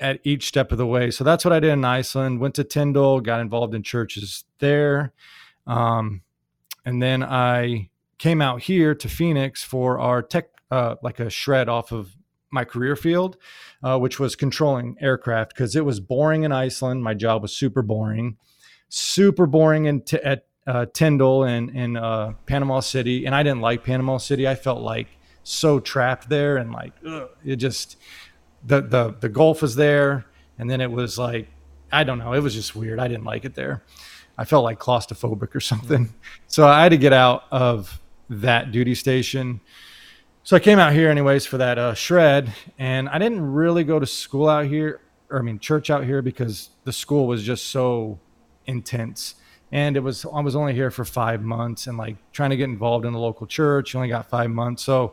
at 0.00 0.20
each 0.24 0.48
step 0.48 0.72
of 0.72 0.78
the 0.78 0.86
way. 0.86 1.10
So 1.10 1.24
that's 1.24 1.44
what 1.44 1.52
I 1.52 1.60
did 1.60 1.70
in 1.70 1.84
Iceland. 1.84 2.40
Went 2.40 2.54
to 2.54 2.64
Tyndall, 2.64 3.20
got 3.20 3.40
involved 3.40 3.74
in 3.74 3.82
churches 3.82 4.44
there. 4.60 5.12
Um, 5.66 6.22
and 6.86 7.02
then 7.02 7.22
I 7.22 7.90
came 8.16 8.40
out 8.40 8.62
here 8.62 8.94
to 8.94 9.08
Phoenix 9.08 9.62
for 9.62 9.98
our 10.00 10.22
tech, 10.22 10.46
uh, 10.70 10.96
like 11.02 11.20
a 11.20 11.28
shred 11.28 11.68
off 11.68 11.92
of 11.92 12.16
my 12.50 12.64
career 12.64 12.96
field, 12.96 13.36
uh, 13.82 13.98
which 13.98 14.18
was 14.18 14.36
controlling 14.36 14.96
aircraft 15.00 15.54
because 15.54 15.76
it 15.76 15.84
was 15.84 16.00
boring 16.00 16.44
in 16.44 16.52
Iceland. 16.52 17.02
My 17.02 17.14
job 17.14 17.42
was 17.42 17.54
super 17.54 17.82
boring, 17.82 18.36
super 18.88 19.46
boring 19.46 19.86
in 19.86 20.02
t- 20.02 20.18
at 20.18 20.46
uh, 20.66 20.86
Tyndall 20.92 21.44
and 21.44 21.70
in 21.70 21.96
uh, 21.96 22.32
Panama 22.46 22.80
City, 22.80 23.26
and 23.26 23.34
I 23.34 23.42
didn't 23.42 23.60
like 23.60 23.84
Panama 23.84 24.18
City. 24.18 24.46
I 24.46 24.54
felt 24.54 24.82
like 24.82 25.08
so 25.42 25.80
trapped 25.80 26.28
there, 26.28 26.56
and 26.56 26.72
like 26.72 26.92
ugh, 27.06 27.30
it 27.44 27.56
just 27.56 27.96
the 28.64 28.80
the 28.82 29.14
the 29.18 29.28
Gulf 29.28 29.62
was 29.62 29.76
there, 29.76 30.26
and 30.58 30.68
then 30.68 30.80
it 30.80 30.90
was 30.90 31.18
like 31.18 31.48
I 31.90 32.04
don't 32.04 32.18
know, 32.18 32.32
it 32.34 32.40
was 32.40 32.54
just 32.54 32.76
weird. 32.76 32.98
I 32.98 33.08
didn't 33.08 33.24
like 33.24 33.44
it 33.44 33.54
there. 33.54 33.82
I 34.36 34.44
felt 34.44 34.62
like 34.62 34.78
claustrophobic 34.78 35.54
or 35.54 35.60
something. 35.60 36.12
So 36.46 36.66
I 36.66 36.82
had 36.82 36.90
to 36.90 36.98
get 36.98 37.12
out 37.12 37.44
of 37.50 38.00
that 38.30 38.72
duty 38.72 38.94
station 38.94 39.60
so 40.42 40.56
I 40.56 40.60
came 40.60 40.78
out 40.78 40.92
here 40.92 41.10
anyways 41.10 41.46
for 41.46 41.58
that 41.58 41.78
uh, 41.78 41.94
shred, 41.94 42.52
and 42.78 43.08
I 43.08 43.18
didn't 43.18 43.52
really 43.52 43.84
go 43.84 43.98
to 43.98 44.06
school 44.06 44.48
out 44.48 44.66
here, 44.66 45.00
or 45.30 45.38
I 45.38 45.42
mean 45.42 45.58
church 45.58 45.90
out 45.90 46.04
here, 46.04 46.22
because 46.22 46.70
the 46.84 46.92
school 46.92 47.26
was 47.26 47.42
just 47.42 47.66
so 47.66 48.18
intense. 48.66 49.34
And 49.70 49.96
it 49.96 50.00
was 50.00 50.24
I 50.24 50.40
was 50.40 50.56
only 50.56 50.74
here 50.74 50.90
for 50.90 51.04
five 51.04 51.42
months, 51.42 51.86
and 51.86 51.98
like 51.98 52.16
trying 52.32 52.50
to 52.50 52.56
get 52.56 52.64
involved 52.64 53.04
in 53.04 53.12
the 53.12 53.18
local 53.18 53.46
church, 53.46 53.92
you 53.92 53.98
only 53.98 54.08
got 54.08 54.30
five 54.30 54.50
months, 54.50 54.82
so 54.82 55.12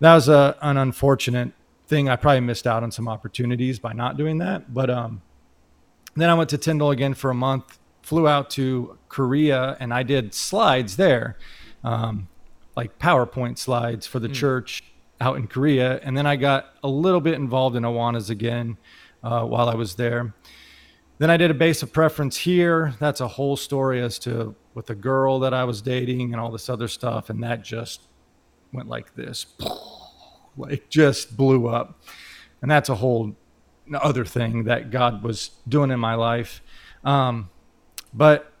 that 0.00 0.14
was 0.14 0.28
a, 0.28 0.56
an 0.62 0.76
unfortunate 0.76 1.52
thing. 1.86 2.08
I 2.08 2.16
probably 2.16 2.40
missed 2.40 2.66
out 2.66 2.82
on 2.82 2.90
some 2.90 3.08
opportunities 3.08 3.78
by 3.78 3.92
not 3.92 4.16
doing 4.16 4.38
that. 4.38 4.72
But 4.72 4.88
um, 4.88 5.22
then 6.14 6.30
I 6.30 6.34
went 6.34 6.48
to 6.50 6.58
Tyndall 6.58 6.90
again 6.90 7.14
for 7.14 7.30
a 7.30 7.34
month, 7.34 7.78
flew 8.02 8.26
out 8.26 8.48
to 8.50 8.96
Korea, 9.08 9.76
and 9.80 9.92
I 9.92 10.02
did 10.02 10.32
slides 10.32 10.96
there. 10.96 11.36
Um, 11.84 12.28
like 12.76 12.98
PowerPoint 12.98 13.58
slides 13.58 14.06
for 14.06 14.18
the 14.18 14.28
mm. 14.28 14.34
church 14.34 14.82
out 15.20 15.36
in 15.36 15.46
Korea. 15.46 16.00
And 16.02 16.16
then 16.16 16.26
I 16.26 16.36
got 16.36 16.74
a 16.82 16.88
little 16.88 17.20
bit 17.20 17.34
involved 17.34 17.76
in 17.76 17.82
Awanas 17.82 18.30
again 18.30 18.78
uh, 19.22 19.44
while 19.44 19.68
I 19.68 19.74
was 19.74 19.96
there. 19.96 20.34
Then 21.18 21.30
I 21.30 21.36
did 21.36 21.50
a 21.50 21.54
base 21.54 21.82
of 21.82 21.92
preference 21.92 22.38
here. 22.38 22.94
That's 22.98 23.20
a 23.20 23.28
whole 23.28 23.56
story 23.56 24.00
as 24.00 24.18
to 24.20 24.54
with 24.72 24.88
a 24.88 24.94
girl 24.94 25.40
that 25.40 25.52
I 25.52 25.64
was 25.64 25.82
dating 25.82 26.32
and 26.32 26.40
all 26.40 26.50
this 26.50 26.68
other 26.68 26.88
stuff, 26.88 27.28
and 27.28 27.42
that 27.42 27.62
just 27.62 28.02
went 28.72 28.88
like 28.88 29.14
this, 29.14 29.46
like 30.56 30.88
just 30.88 31.36
blew 31.36 31.68
up, 31.68 32.00
and 32.62 32.70
that's 32.70 32.88
a 32.88 32.94
whole 32.94 33.36
other 33.92 34.24
thing 34.24 34.64
that 34.64 34.90
God 34.90 35.22
was 35.22 35.50
doing 35.68 35.90
in 35.90 36.00
my 36.00 36.14
life. 36.14 36.62
Um, 37.04 37.50
but 38.14 38.52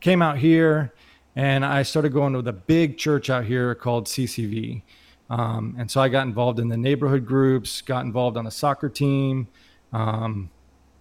came 0.00 0.20
out 0.20 0.36
here 0.36 0.92
and 1.36 1.64
I 1.64 1.82
started 1.82 2.12
going 2.12 2.32
to 2.34 2.42
the 2.42 2.52
big 2.52 2.96
church 2.96 3.30
out 3.30 3.44
here 3.44 3.74
called 3.74 4.06
CCV. 4.06 4.82
Um, 5.30 5.74
and 5.78 5.90
so 5.90 6.00
I 6.00 6.08
got 6.08 6.26
involved 6.26 6.60
in 6.60 6.68
the 6.68 6.76
neighborhood 6.76 7.26
groups, 7.26 7.80
got 7.80 8.04
involved 8.04 8.36
on 8.36 8.46
a 8.46 8.50
soccer 8.50 8.88
team, 8.88 9.48
um, 9.92 10.50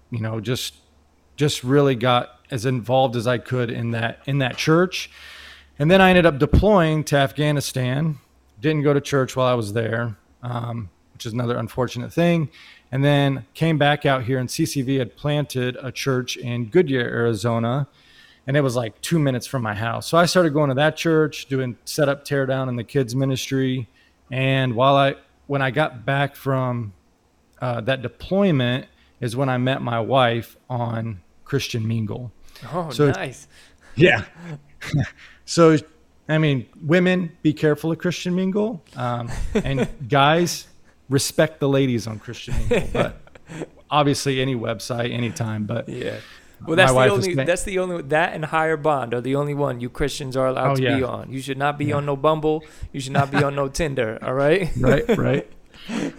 you 0.09 0.19
know, 0.19 0.39
just 0.39 0.75
just 1.35 1.63
really 1.63 1.95
got 1.95 2.39
as 2.51 2.65
involved 2.65 3.15
as 3.15 3.25
I 3.25 3.39
could 3.39 3.69
in 3.69 3.91
that 3.91 4.19
in 4.25 4.39
that 4.39 4.57
church. 4.57 5.09
And 5.79 5.89
then 5.89 6.01
I 6.01 6.09
ended 6.09 6.25
up 6.25 6.37
deploying 6.37 7.03
to 7.05 7.17
Afghanistan. 7.17 8.19
Didn't 8.61 8.83
go 8.83 8.93
to 8.93 9.01
church 9.01 9.35
while 9.35 9.47
I 9.47 9.55
was 9.55 9.73
there, 9.73 10.15
um, 10.41 10.89
which 11.13 11.25
is 11.25 11.33
another 11.33 11.57
unfortunate 11.57 12.13
thing. 12.13 12.49
And 12.91 13.03
then 13.03 13.45
came 13.55 13.79
back 13.79 14.05
out 14.05 14.23
here, 14.23 14.37
and 14.37 14.47
CCV 14.47 14.99
had 14.99 15.17
planted 15.17 15.77
a 15.81 15.91
church 15.91 16.37
in 16.37 16.65
Goodyear, 16.65 17.07
Arizona, 17.07 17.87
and 18.45 18.57
it 18.57 18.61
was 18.61 18.75
like 18.75 18.99
two 19.01 19.19
minutes 19.19 19.47
from 19.47 19.61
my 19.61 19.73
house. 19.73 20.07
So 20.07 20.17
I 20.17 20.25
started 20.25 20.53
going 20.53 20.69
to 20.69 20.75
that 20.75 20.97
church, 20.97 21.47
doing 21.47 21.77
setup, 21.85 22.25
tear 22.25 22.45
down 22.45 22.69
in 22.69 22.75
the 22.75 22.83
kids 22.83 23.15
ministry. 23.15 23.87
And 24.31 24.75
while 24.75 24.95
I, 24.95 25.15
when 25.47 25.61
I 25.61 25.71
got 25.71 26.05
back 26.05 26.35
from 26.35 26.93
uh, 27.61 27.81
that 27.81 28.01
deployment, 28.01 28.87
is 29.23 29.37
when 29.37 29.47
I 29.47 29.57
met 29.57 29.81
my 29.81 30.01
wife 30.01 30.57
on 30.69 31.21
Christian 31.45 31.87
Mingle. 31.87 32.33
Oh, 32.73 32.89
so, 32.89 33.09
nice. 33.11 33.47
Yeah. 33.95 34.25
so, 35.45 35.77
I 36.27 36.37
mean, 36.39 36.67
women, 36.83 37.31
be 37.41 37.53
careful 37.53 37.93
of 37.93 37.99
Christian 37.99 38.35
Mingle, 38.35 38.83
um, 38.97 39.31
and 39.53 39.87
guys, 40.09 40.67
respect 41.07 41.61
the 41.61 41.69
ladies 41.69 42.05
on 42.05 42.19
Christian 42.19 42.53
Mingle. 42.67 42.89
But 42.91 43.21
obviously, 43.89 44.41
any 44.41 44.55
website, 44.55 45.13
anytime. 45.13 45.63
But 45.63 45.87
yeah. 45.87 46.17
Well, 46.65 46.75
that's 46.75 46.91
the 46.93 47.09
only. 47.09 47.33
That's 47.35 47.63
the 47.63 47.79
only. 47.79 48.01
That 48.03 48.33
and 48.33 48.45
higher 48.45 48.77
bond 48.77 49.13
are 49.13 49.21
the 49.21 49.35
only 49.35 49.53
one 49.53 49.79
you 49.79 49.89
Christians 49.89 50.37
are 50.37 50.47
allowed 50.47 50.71
oh, 50.71 50.75
to 50.75 50.81
yeah. 50.81 50.97
be 50.97 51.03
on. 51.03 51.31
You 51.31 51.41
should 51.41 51.57
not 51.57 51.77
be 51.77 51.85
yeah. 51.85 51.95
on 51.95 52.05
no 52.05 52.15
Bumble. 52.15 52.63
You 52.91 52.99
should 52.99 53.13
not 53.13 53.31
be 53.31 53.43
on 53.43 53.55
no 53.55 53.67
Tinder. 53.79 54.19
All 54.21 54.33
right. 54.33 54.69
right. 54.77 55.17
Right. 55.17 55.51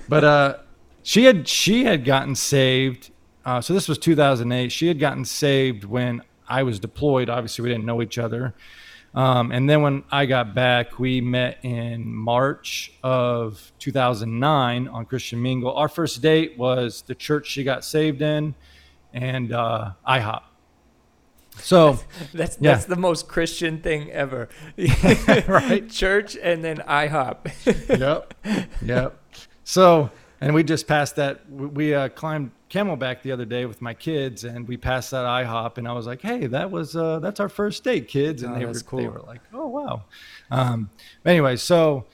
But 0.09 0.25
uh, 0.25 0.57
she 1.03 1.25
had 1.25 1.49
she 1.49 1.85
had 1.85 2.05
gotten 2.05 2.35
saved. 2.35 3.11
Uh, 3.45 3.61
so 3.61 3.75
this 3.75 3.89
was 3.89 3.99
2008. 3.99 4.73
She 4.73 4.89
had 4.89 4.99
gotten 4.99 5.25
saved 5.25 5.85
when 5.85 6.23
I 6.49 6.63
was 6.63 6.81
deployed. 6.81 7.29
Obviously, 7.29 7.63
we 7.63 7.69
didn't 7.69 7.85
know 7.85 8.03
each 8.03 8.19
other. 8.19 8.55
Um, 9.15 9.53
and 9.53 9.71
then 9.71 9.83
when 9.83 10.03
I 10.11 10.27
got 10.27 10.55
back, 10.55 10.99
we 10.99 11.21
met 11.21 11.59
in 11.63 12.13
March 12.13 12.93
of 13.03 13.73
2009 13.79 14.89
on 14.89 15.07
Christian 15.07 15.41
Mingle. 15.41 15.73
Our 15.75 15.89
first 15.89 16.21
date 16.21 16.59
was 16.59 17.03
the 17.03 17.15
church 17.15 17.47
she 17.47 17.63
got 17.63 17.85
saved 17.85 18.23
in 18.23 18.55
and 19.15 19.53
uh, 19.53 19.93
IHOP. 20.07 20.43
So 21.59 21.99
that's 22.35 22.59
yeah. 22.61 22.73
that's 22.73 22.87
the 22.87 22.97
most 22.97 23.29
Christian 23.29 23.79
thing 23.81 24.11
ever, 24.11 24.49
right? 25.47 25.89
Church 25.91 26.37
and 26.43 26.65
then 26.65 26.79
IHOP. 26.79 27.89
yep, 27.99 28.35
yep. 28.83 29.21
So 29.63 30.11
and 30.41 30.53
we 30.53 30.65
just 30.65 30.89
passed 30.89 31.17
that. 31.17 31.49
We 31.49 31.95
uh, 31.95 32.09
climbed 32.09 32.51
Camelback 32.71 33.23
the 33.23 33.31
other 33.31 33.45
day 33.45 33.67
with 33.67 33.81
my 33.81 33.95
kids, 33.95 34.43
and 34.43 34.67
we 34.67 34.77
passed 34.77 35.13
that 35.13 35.25
IHOP, 35.25 35.79
and 35.79 35.87
I 35.87 35.93
was 35.93 36.07
like, 36.07 36.21
"Hey, 36.21 36.47
that 36.49 36.73
was 36.73 36.97
uh, 36.97 37.21
that's 37.21 37.39
our 37.39 37.49
first 37.49 37.85
date, 37.85 38.09
kids," 38.09 38.43
and 38.43 38.55
oh, 38.55 38.59
they 38.59 38.67
were 38.67 38.75
cool. 38.81 38.99
they 38.99 39.09
were 39.09 39.23
like, 39.23 39.41
"Oh 39.53 39.69
wow." 39.69 40.03
Um, 40.51 40.91
anyway, 41.25 41.55
so 41.55 42.05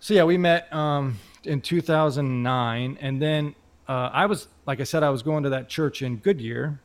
so 0.00 0.12
yeah, 0.12 0.24
we 0.24 0.38
met 0.38 0.72
um, 0.74 1.20
in 1.44 1.60
2009, 1.60 2.98
and 3.00 3.22
then 3.22 3.54
uh, 3.88 4.10
I 4.12 4.26
was 4.26 4.48
like 4.66 4.80
I 4.80 4.84
said, 4.84 5.02
I 5.02 5.10
was 5.10 5.22
going 5.22 5.44
to 5.44 5.50
that 5.50 5.68
church 5.68 6.02
in 6.02 6.16
Goodyear, 6.16 6.80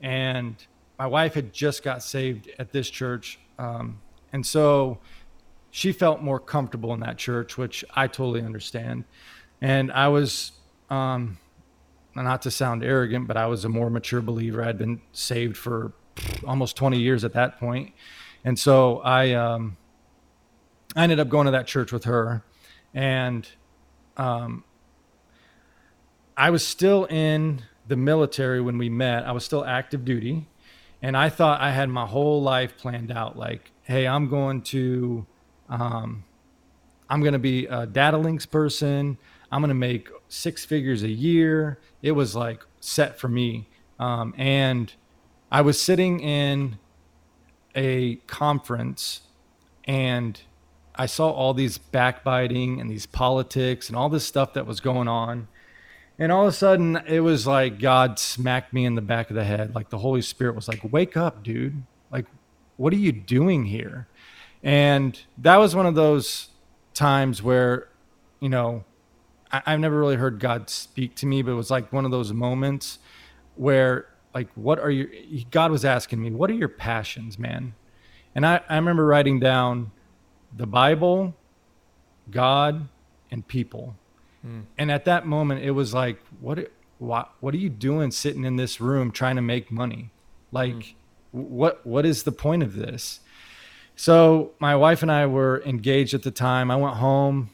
and 0.00 0.56
my 0.98 1.06
wife 1.06 1.34
had 1.34 1.52
just 1.52 1.82
got 1.82 2.02
saved 2.02 2.50
at 2.58 2.72
this 2.72 2.90
church, 2.90 3.38
um, 3.58 4.00
and 4.32 4.44
so 4.44 4.98
she 5.70 5.92
felt 5.92 6.20
more 6.20 6.40
comfortable 6.40 6.92
in 6.92 7.00
that 7.00 7.16
church, 7.16 7.56
which 7.56 7.84
I 7.94 8.08
totally 8.08 8.42
understand. 8.42 9.04
And 9.60 9.92
I 9.92 10.08
was, 10.08 10.52
um, 10.90 11.38
not 12.14 12.42
to 12.42 12.50
sound 12.50 12.84
arrogant, 12.84 13.26
but 13.28 13.36
I 13.36 13.46
was 13.46 13.64
a 13.64 13.68
more 13.68 13.88
mature 13.88 14.20
believer. 14.20 14.62
I'd 14.62 14.76
been 14.76 15.00
saved 15.12 15.56
for 15.56 15.92
almost 16.46 16.76
20 16.76 16.98
years 16.98 17.24
at 17.24 17.32
that 17.34 17.58
point, 17.58 17.92
and 18.44 18.58
so 18.58 18.98
I, 18.98 19.32
um, 19.32 19.76
I 20.96 21.04
ended 21.04 21.20
up 21.20 21.28
going 21.28 21.46
to 21.46 21.52
that 21.52 21.68
church 21.68 21.92
with 21.92 22.04
her, 22.04 22.42
and 22.92 23.48
um, 24.16 24.64
I 26.42 26.50
was 26.50 26.66
still 26.66 27.04
in 27.04 27.62
the 27.86 27.94
military 27.94 28.60
when 28.60 28.76
we 28.76 28.88
met. 28.88 29.24
I 29.24 29.30
was 29.30 29.44
still 29.44 29.64
active 29.64 30.04
duty. 30.04 30.48
And 31.00 31.16
I 31.16 31.28
thought 31.28 31.60
I 31.60 31.70
had 31.70 31.88
my 31.88 32.04
whole 32.04 32.42
life 32.42 32.76
planned 32.76 33.12
out. 33.12 33.38
Like, 33.38 33.70
hey, 33.84 34.08
I'm 34.08 34.28
going 34.28 34.62
to, 34.62 35.24
um, 35.68 36.24
I'm 37.08 37.20
going 37.20 37.34
to 37.34 37.38
be 37.38 37.66
a 37.66 37.86
data 37.86 38.18
links 38.18 38.44
person. 38.44 39.18
I'm 39.52 39.60
going 39.60 39.68
to 39.68 39.74
make 39.74 40.08
six 40.26 40.64
figures 40.64 41.04
a 41.04 41.08
year. 41.08 41.78
It 42.02 42.10
was 42.10 42.34
like 42.34 42.66
set 42.80 43.20
for 43.20 43.28
me. 43.28 43.68
Um, 44.00 44.34
and 44.36 44.92
I 45.52 45.60
was 45.60 45.80
sitting 45.80 46.18
in 46.18 46.76
a 47.76 48.16
conference 48.26 49.20
and 49.84 50.40
I 50.96 51.06
saw 51.06 51.30
all 51.30 51.54
these 51.54 51.78
backbiting 51.78 52.80
and 52.80 52.90
these 52.90 53.06
politics 53.06 53.86
and 53.86 53.96
all 53.96 54.08
this 54.08 54.26
stuff 54.26 54.54
that 54.54 54.66
was 54.66 54.80
going 54.80 55.06
on. 55.06 55.46
And 56.18 56.30
all 56.30 56.42
of 56.42 56.48
a 56.48 56.52
sudden, 56.52 57.00
it 57.06 57.20
was 57.20 57.46
like 57.46 57.78
God 57.78 58.18
smacked 58.18 58.72
me 58.72 58.84
in 58.84 58.94
the 58.94 59.02
back 59.02 59.30
of 59.30 59.36
the 59.36 59.44
head. 59.44 59.74
Like 59.74 59.90
the 59.90 59.98
Holy 59.98 60.22
Spirit 60.22 60.54
was 60.54 60.68
like, 60.68 60.80
Wake 60.92 61.16
up, 61.16 61.42
dude. 61.42 61.82
Like, 62.10 62.26
what 62.76 62.92
are 62.92 62.96
you 62.96 63.12
doing 63.12 63.64
here? 63.64 64.08
And 64.62 65.18
that 65.38 65.56
was 65.56 65.74
one 65.74 65.86
of 65.86 65.94
those 65.94 66.48
times 66.94 67.42
where, 67.42 67.88
you 68.40 68.48
know, 68.48 68.84
I, 69.50 69.72
have 69.72 69.80
never 69.80 69.98
really 69.98 70.16
heard 70.16 70.38
God 70.38 70.70
speak 70.70 71.14
to 71.16 71.26
me, 71.26 71.42
but 71.42 71.52
it 71.52 71.56
was 71.56 71.70
like 71.70 71.92
one 71.92 72.04
of 72.04 72.10
those 72.10 72.32
moments 72.32 72.98
where, 73.56 74.06
like, 74.34 74.48
what 74.54 74.78
are 74.78 74.90
your, 74.90 75.08
God 75.50 75.70
was 75.70 75.84
asking 75.84 76.22
me, 76.22 76.30
What 76.30 76.50
are 76.50 76.54
your 76.54 76.68
passions, 76.68 77.38
man? 77.38 77.74
And 78.34 78.46
I, 78.46 78.60
I 78.68 78.76
remember 78.76 79.04
writing 79.04 79.40
down 79.40 79.90
the 80.56 80.66
Bible, 80.66 81.34
God, 82.30 82.88
and 83.30 83.46
people 83.46 83.96
Mm. 84.46 84.64
And 84.78 84.90
at 84.90 85.04
that 85.04 85.26
moment, 85.26 85.62
it 85.62 85.72
was 85.72 85.94
like, 85.94 86.18
what, 86.40 86.70
what, 86.98 87.32
what 87.40 87.54
are 87.54 87.58
you 87.58 87.70
doing 87.70 88.10
sitting 88.10 88.44
in 88.44 88.56
this 88.56 88.80
room 88.80 89.10
trying 89.10 89.36
to 89.36 89.42
make 89.42 89.70
money? 89.70 90.10
Like, 90.50 90.74
mm. 90.74 90.94
what, 91.32 91.86
what 91.86 92.04
is 92.06 92.24
the 92.24 92.32
point 92.32 92.62
of 92.62 92.74
this? 92.74 93.20
So 93.96 94.52
my 94.58 94.74
wife 94.74 95.02
and 95.02 95.12
I 95.12 95.26
were 95.26 95.62
engaged 95.64 96.14
at 96.14 96.22
the 96.22 96.30
time. 96.30 96.70
I 96.70 96.76
went 96.76 96.96
home 96.96 97.50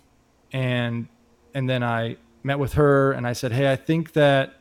and, 0.52 1.08
and 1.54 1.68
then 1.68 1.82
I 1.82 2.16
met 2.42 2.58
with 2.58 2.74
her 2.74 3.12
and 3.12 3.26
I 3.26 3.32
said, 3.32 3.52
Hey, 3.52 3.70
I 3.70 3.76
think 3.76 4.12
that 4.12 4.54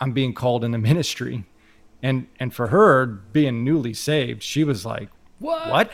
I'm 0.00 0.12
being 0.12 0.34
called 0.34 0.64
into 0.64 0.78
ministry. 0.78 1.44
And, 2.02 2.26
and 2.38 2.54
for 2.54 2.68
her 2.68 3.06
being 3.06 3.64
newly 3.64 3.94
saved, 3.94 4.42
she 4.42 4.64
was 4.64 4.84
like, 4.84 5.08
what? 5.38 5.70
What? 5.70 5.92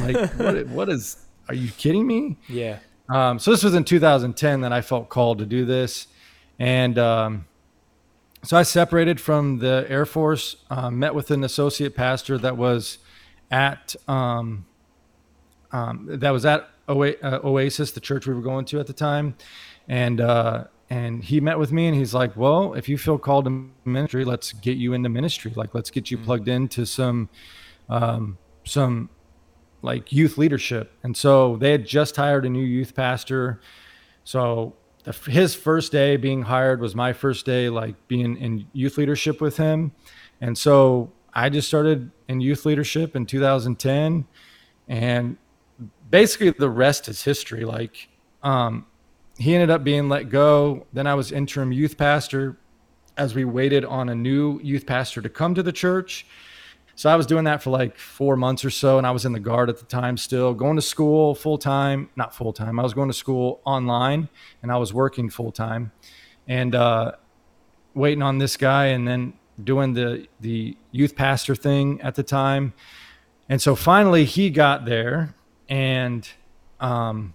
Like, 0.00 0.32
what, 0.34 0.66
what 0.68 0.88
is, 0.88 1.16
are 1.48 1.54
you 1.54 1.70
kidding 1.72 2.06
me? 2.06 2.38
Yeah. 2.48 2.78
Um, 3.10 3.38
so 3.38 3.50
this 3.50 3.64
was 3.64 3.74
in 3.74 3.84
2010 3.84 4.60
that 4.60 4.72
I 4.72 4.82
felt 4.82 5.08
called 5.08 5.38
to 5.38 5.46
do 5.46 5.64
this, 5.64 6.06
and 6.58 6.98
um, 6.98 7.46
so 8.44 8.56
I 8.56 8.62
separated 8.62 9.20
from 9.20 9.58
the 9.58 9.84
Air 9.88 10.06
Force, 10.06 10.56
uh, 10.70 10.90
met 10.90 11.14
with 11.14 11.30
an 11.30 11.42
associate 11.42 11.94
pastor 11.94 12.38
that 12.38 12.56
was 12.56 12.98
at 13.50 13.96
um, 14.06 14.64
um 15.72 16.06
that 16.08 16.30
was 16.30 16.46
at 16.46 16.70
uh, 16.88 16.92
Oasis, 17.44 17.92
the 17.92 18.00
church 18.00 18.26
we 18.26 18.34
were 18.34 18.42
going 18.42 18.64
to 18.66 18.80
at 18.80 18.86
the 18.86 18.92
time, 18.92 19.34
and 19.88 20.20
uh, 20.20 20.64
and 20.88 21.24
he 21.24 21.40
met 21.40 21.58
with 21.58 21.72
me 21.72 21.86
and 21.86 21.96
he's 21.96 22.14
like, 22.14 22.36
"Well, 22.36 22.74
if 22.74 22.88
you 22.88 22.96
feel 22.96 23.18
called 23.18 23.44
to 23.46 23.70
ministry, 23.84 24.24
let's 24.24 24.52
get 24.52 24.76
you 24.76 24.92
into 24.92 25.08
ministry. 25.08 25.52
Like, 25.54 25.74
let's 25.74 25.90
get 25.90 26.10
you 26.10 26.16
mm-hmm. 26.16 26.26
plugged 26.26 26.48
into 26.48 26.86
some 26.86 27.28
um, 27.88 28.38
some 28.64 29.10
like 29.82 30.12
youth 30.12 30.38
leadership. 30.38 30.92
And 31.02 31.16
so 31.16 31.56
they 31.56 31.72
had 31.72 31.86
just 31.86 32.16
hired 32.16 32.44
a 32.44 32.50
new 32.50 32.64
youth 32.64 32.94
pastor. 32.94 33.60
So 34.24 34.74
the, 35.04 35.12
his 35.30 35.54
first 35.54 35.92
day 35.92 36.16
being 36.16 36.42
hired 36.42 36.80
was 36.80 36.94
my 36.94 37.12
first 37.12 37.46
day, 37.46 37.68
like 37.68 37.96
being 38.08 38.36
in 38.36 38.66
youth 38.72 38.98
leadership 38.98 39.40
with 39.40 39.56
him. 39.56 39.92
And 40.40 40.56
so 40.56 41.12
I 41.32 41.48
just 41.48 41.68
started 41.68 42.10
in 42.28 42.40
youth 42.40 42.66
leadership 42.66 43.16
in 43.16 43.26
2010. 43.26 44.26
And 44.88 45.36
basically 46.10 46.50
the 46.50 46.70
rest 46.70 47.08
is 47.08 47.22
history. 47.22 47.64
Like, 47.64 48.08
um, 48.42 48.86
he 49.38 49.54
ended 49.54 49.70
up 49.70 49.84
being 49.84 50.08
let 50.08 50.28
go. 50.28 50.86
Then 50.92 51.06
I 51.06 51.14
was 51.14 51.32
interim 51.32 51.72
youth 51.72 51.96
pastor 51.96 52.58
as 53.16 53.34
we 53.34 53.44
waited 53.44 53.84
on 53.84 54.08
a 54.08 54.14
new 54.14 54.60
youth 54.60 54.86
pastor 54.86 55.22
to 55.22 55.28
come 55.28 55.54
to 55.54 55.62
the 55.62 55.72
church. 55.72 56.26
So 57.00 57.08
I 57.08 57.16
was 57.16 57.24
doing 57.24 57.44
that 57.44 57.62
for 57.62 57.70
like 57.70 57.96
four 57.96 58.36
months 58.36 58.62
or 58.62 58.68
so, 58.68 58.98
and 58.98 59.06
I 59.06 59.10
was 59.10 59.24
in 59.24 59.32
the 59.32 59.40
guard 59.40 59.70
at 59.70 59.78
the 59.78 59.86
time 59.86 60.18
still, 60.18 60.52
going 60.52 60.76
to 60.76 60.82
school 60.82 61.34
full 61.34 61.56
time, 61.56 62.10
not 62.14 62.34
full 62.34 62.52
time. 62.52 62.78
I 62.78 62.82
was 62.82 62.92
going 62.92 63.08
to 63.08 63.14
school 63.14 63.62
online, 63.64 64.28
and 64.62 64.70
I 64.70 64.76
was 64.76 64.92
working 64.92 65.30
full 65.30 65.50
time, 65.50 65.92
and 66.46 66.74
uh, 66.74 67.12
waiting 67.94 68.22
on 68.22 68.36
this 68.36 68.58
guy, 68.58 68.88
and 68.88 69.08
then 69.08 69.32
doing 69.64 69.94
the 69.94 70.26
the 70.42 70.76
youth 70.92 71.16
pastor 71.16 71.54
thing 71.54 72.02
at 72.02 72.16
the 72.16 72.22
time, 72.22 72.74
and 73.48 73.62
so 73.62 73.74
finally 73.74 74.26
he 74.26 74.50
got 74.50 74.84
there, 74.84 75.34
and 75.70 76.28
um, 76.80 77.32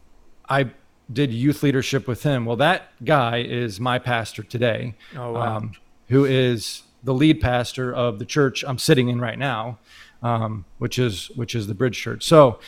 I 0.48 0.70
did 1.12 1.34
youth 1.34 1.64
leadership 1.64 2.08
with 2.08 2.22
him. 2.22 2.46
Well, 2.46 2.58
that 2.58 2.90
guy 3.04 3.38
is 3.40 3.80
my 3.80 3.98
pastor 3.98 4.44
today, 4.44 4.94
Oh, 5.18 5.32
wow. 5.32 5.58
um, 5.58 5.72
who 6.10 6.24
is 6.24 6.84
the 7.06 7.14
lead 7.14 7.40
pastor 7.40 7.94
of 7.94 8.20
the 8.20 8.26
church 8.26 8.66
I'm 8.68 8.80
sitting 8.80 9.10
in 9.10 9.22
right 9.22 9.38
now, 9.38 9.78
um, 10.22 10.66
which 10.80 11.00
is 11.00 11.28
which 11.36 11.56
is 11.56 11.68
the 11.68 11.76
Bridge 11.76 11.98
Church. 11.98 12.26
So, 12.26 12.60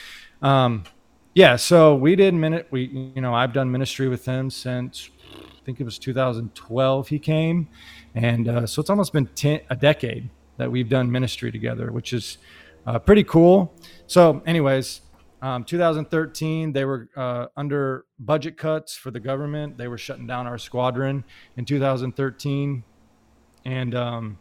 um, 0.41 0.83
yeah, 1.33 1.55
so 1.55 1.95
we 1.95 2.15
did 2.15 2.33
minute. 2.33 2.67
We 2.71 2.85
you 3.15 3.21
know 3.21 3.33
I've 3.33 3.51
done 3.51 3.71
ministry 3.71 4.07
with 4.07 4.25
him 4.25 4.49
since 4.49 5.09
I 5.33 5.65
think 5.65 5.81
it 5.81 5.83
was 5.83 5.97
2012 5.97 7.07
he 7.09 7.19
came, 7.19 7.67
and 8.15 8.47
uh, 8.47 8.67
so 8.67 8.79
it's 8.79 8.89
almost 8.89 9.11
been 9.11 9.25
10, 9.27 9.61
a 9.69 9.75
decade 9.75 10.29
that 10.57 10.71
we've 10.71 10.89
done 10.89 11.11
ministry 11.11 11.51
together, 11.51 11.91
which 11.91 12.13
is 12.13 12.37
uh, 12.85 12.99
pretty 12.99 13.23
cool. 13.23 13.73
So, 14.05 14.41
anyways. 14.45 15.01
Um, 15.39 15.63
2013, 15.65 16.73
they 16.73 16.83
were 16.83 17.09
uh, 17.15 17.45
under 17.55 18.05
budget 18.17 18.57
cuts 18.57 18.95
for 18.95 19.11
the 19.11 19.19
government. 19.19 19.77
They 19.77 19.87
were 19.87 19.99
shutting 19.99 20.25
down 20.25 20.47
our 20.47 20.57
squadron 20.57 21.23
in 21.57 21.63
2013 21.63 22.83
and 23.67 23.93
um, 23.93 24.37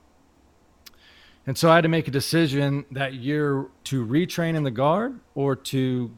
and 1.46 1.58
so 1.58 1.70
I 1.70 1.74
had 1.74 1.80
to 1.82 1.88
make 1.88 2.06
a 2.08 2.10
decision 2.12 2.84
that 2.92 3.14
year 3.14 3.66
to 3.84 4.06
retrain 4.06 4.54
in 4.54 4.62
the 4.62 4.70
guard 4.70 5.18
or 5.34 5.56
to 5.56 6.10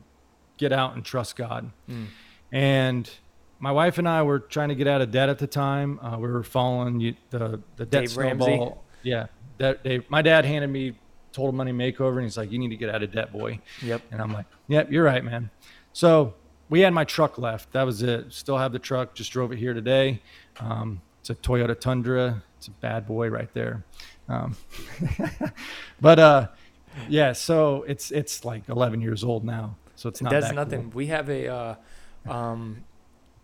get 0.59 0.73
out 0.73 0.95
and 0.95 1.05
trust 1.05 1.37
God. 1.37 1.71
Mm. 1.89 2.07
And 2.53 3.11
my 3.59 3.73
wife 3.73 3.99
and 3.99 4.09
I 4.09 4.23
were 4.23 4.39
trying 4.39 4.69
to 4.69 4.75
get 4.75 4.87
out 4.87 5.01
of 5.01 5.11
debt 5.11 5.29
at 5.29 5.39
the 5.39 5.47
time. 5.47 5.99
Uh, 6.01 6.17
we 6.19 6.29
were 6.29 6.43
following 6.43 7.01
you- 7.01 7.17
the 7.31 7.61
the 7.77 7.87
debt 7.87 8.07
Dave 8.07 8.17
Ramsey. 8.17 8.45
snowball. 8.45 8.85
Yeah, 9.03 9.27
that 9.59 9.83
Dave. 9.83 10.05
My 10.11 10.23
dad 10.23 10.45
handed 10.45 10.69
me 10.69 10.99
total 11.33 11.53
money 11.53 11.73
makeover, 11.73 12.15
and 12.17 12.23
he's 12.25 12.37
like, 12.37 12.53
"You 12.53 12.59
need 12.59 12.71
to 12.71 12.77
get 12.77 12.91
out 12.91 13.03
of 13.03 13.11
debt, 13.13 13.33
boy." 13.33 13.61
Yep. 13.83 14.03
And 14.11 14.21
I'm 14.21 14.33
like, 14.33 14.47
"Yep, 14.69 14.93
you're 14.93 15.05
right, 15.05 15.25
man." 15.25 15.51
So 15.93 16.35
we 16.69 16.81
had 16.81 16.93
my 16.93 17.05
truck 17.05 17.39
left. 17.39 17.73
That 17.73 17.85
was 17.85 18.03
it. 18.03 18.33
Still 18.33 18.59
have 18.59 18.73
the 18.73 18.79
truck. 18.79 19.15
Just 19.15 19.33
drove 19.33 19.51
it 19.53 19.59
here 19.59 19.73
today. 19.73 20.21
Um, 20.61 21.01
it's 21.21 21.31
a 21.31 21.35
Toyota 21.35 21.79
Tundra. 21.79 22.43
It's 22.59 22.69
a 22.69 22.73
bad 22.73 23.07
boy 23.07 23.29
right 23.29 23.53
there. 23.55 23.85
Um, 24.29 24.57
but 26.01 26.19
uh, 26.19 26.49
yeah, 27.09 27.33
so 27.33 27.85
it's 27.85 28.11
it's 28.11 28.45
like 28.45 28.69
11 28.69 29.01
years 29.01 29.25
old 29.25 29.45
now. 29.45 29.77
So 29.95 30.09
it's 30.09 30.21
not 30.21 30.31
That's 30.31 30.49
that 30.49 30.55
nothing. 30.55 30.83
cool. 30.83 30.91
We 30.95 31.07
have 31.07 31.29
a, 31.29 31.49
uh, 31.49 31.75
um, 32.29 32.85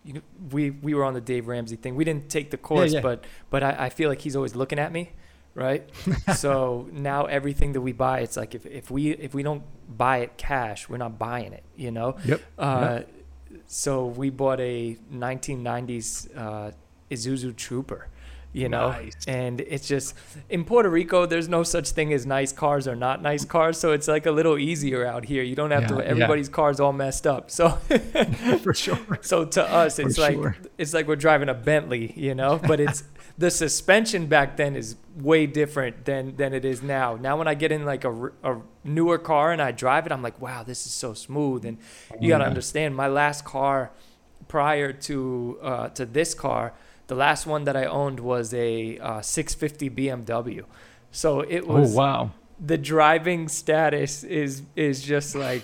you 0.03 0.13
know, 0.13 0.21
we 0.51 0.69
we 0.69 0.93
were 0.93 1.03
on 1.03 1.13
the 1.13 1.21
Dave 1.21 1.47
Ramsey 1.47 1.75
thing. 1.75 1.95
We 1.95 2.03
didn't 2.05 2.29
take 2.29 2.51
the 2.51 2.57
course, 2.57 2.93
yeah. 2.93 3.01
but 3.01 3.25
but 3.49 3.63
I, 3.63 3.85
I 3.85 3.89
feel 3.89 4.09
like 4.09 4.21
he's 4.21 4.35
always 4.35 4.55
looking 4.55 4.79
at 4.79 4.91
me, 4.91 5.11
right? 5.53 5.89
so 6.35 6.87
now 6.91 7.25
everything 7.25 7.73
that 7.73 7.81
we 7.81 7.91
buy, 7.91 8.19
it's 8.19 8.37
like 8.37 8.55
if, 8.55 8.65
if 8.65 8.91
we 8.91 9.11
if 9.11 9.33
we 9.33 9.43
don't 9.43 9.63
buy 9.97 10.19
it 10.19 10.37
cash, 10.37 10.87
we're 10.87 10.97
not 10.97 11.17
buying 11.17 11.53
it. 11.53 11.63
You 11.75 11.91
know. 11.91 12.17
Yep. 12.25 12.41
Uh, 12.57 12.99
So 13.67 14.05
we 14.05 14.29
bought 14.29 14.59
a 14.59 14.95
1990s 15.11 16.37
uh, 16.37 16.71
Isuzu 17.09 17.55
Trooper. 17.55 18.09
You 18.55 18.69
know, 18.69 18.91
Nice. 18.91 19.17
and 19.27 19.59
it's 19.59 19.85
just 19.85 20.13
in 20.49 20.63
Puerto 20.63 20.89
Rico. 20.89 21.25
There's 21.25 21.49
no 21.49 21.63
such 21.63 21.89
thing 21.91 22.13
as 22.13 22.25
nice 22.25 22.53
cars 22.53 22.87
or 22.87 22.95
not 22.95 23.21
nice 23.21 23.43
cars, 23.43 23.77
so 23.77 23.91
it's 23.91 24.07
like 24.07 24.25
a 24.25 24.31
little 24.31 24.57
easier 24.57 25.05
out 25.05 25.25
here. 25.25 25.43
You 25.43 25.55
don't 25.55 25.71
have 25.71 25.81
Yeah, 25.83 25.87
to. 25.89 25.95
yeah. 25.97 26.09
Everybody's 26.11 26.47
car's 26.49 26.79
all 26.79 26.93
messed 26.93 27.27
up, 27.27 27.51
so 27.51 27.69
for 28.63 28.73
sure. 28.73 28.97
so 29.21 29.43
to 29.45 29.61
us, 29.63 29.99
it's 29.99 30.15
For 30.15 30.21
like 30.21 30.33
sure. 30.35 30.55
it's 30.77 30.93
like 30.93 31.05
we're 31.07 31.17
driving 31.27 31.49
a 31.49 31.53
Bentley, 31.53 32.13
you 32.15 32.33
know. 32.33 32.57
But 32.67 32.79
it's 32.79 33.03
the 33.37 33.51
suspension 33.51 34.27
back 34.27 34.55
then 34.55 34.77
is 34.77 34.95
way 35.17 35.45
different 35.47 36.05
than 36.05 36.37
than 36.37 36.53
it 36.53 36.63
is 36.63 36.81
now. 36.81 37.17
Now 37.27 37.37
when 37.37 37.49
I 37.49 37.55
get 37.55 37.71
in 37.73 37.83
like 37.83 38.05
a, 38.05 38.13
a 38.43 38.61
newer 38.85 39.17
car 39.17 39.51
and 39.51 39.61
I 39.61 39.71
drive 39.73 40.05
it, 40.05 40.11
I'm 40.13 40.21
like, 40.21 40.39
wow, 40.41 40.63
this 40.63 40.85
is 40.85 40.93
so 40.93 41.13
smooth. 41.13 41.65
And 41.65 41.77
you 42.21 42.29
gotta 42.29 42.45
Yeah. 42.45 42.49
understand, 42.49 42.95
my 42.95 43.07
last 43.09 43.43
car 43.43 43.91
prior 44.47 44.93
to 44.93 45.57
uh, 45.61 45.87
to 45.89 46.05
this 46.05 46.33
car, 46.33 46.73
the 47.07 47.15
last 47.15 47.45
one 47.45 47.63
that 47.65 47.75
I 47.75 47.85
owned 47.85 48.19
was 48.19 48.53
a 48.53 48.97
uh, 48.99 49.21
650 49.21 49.89
BMW. 49.89 50.63
So 51.11 51.41
it 51.41 51.63
Oh 51.67 51.79
was 51.81 51.93
wow. 51.93 52.31
the 52.59 52.77
driving 52.77 53.47
status 53.47 54.23
is 54.23 54.63
is 54.75 55.01
just 55.03 55.35
like 55.35 55.63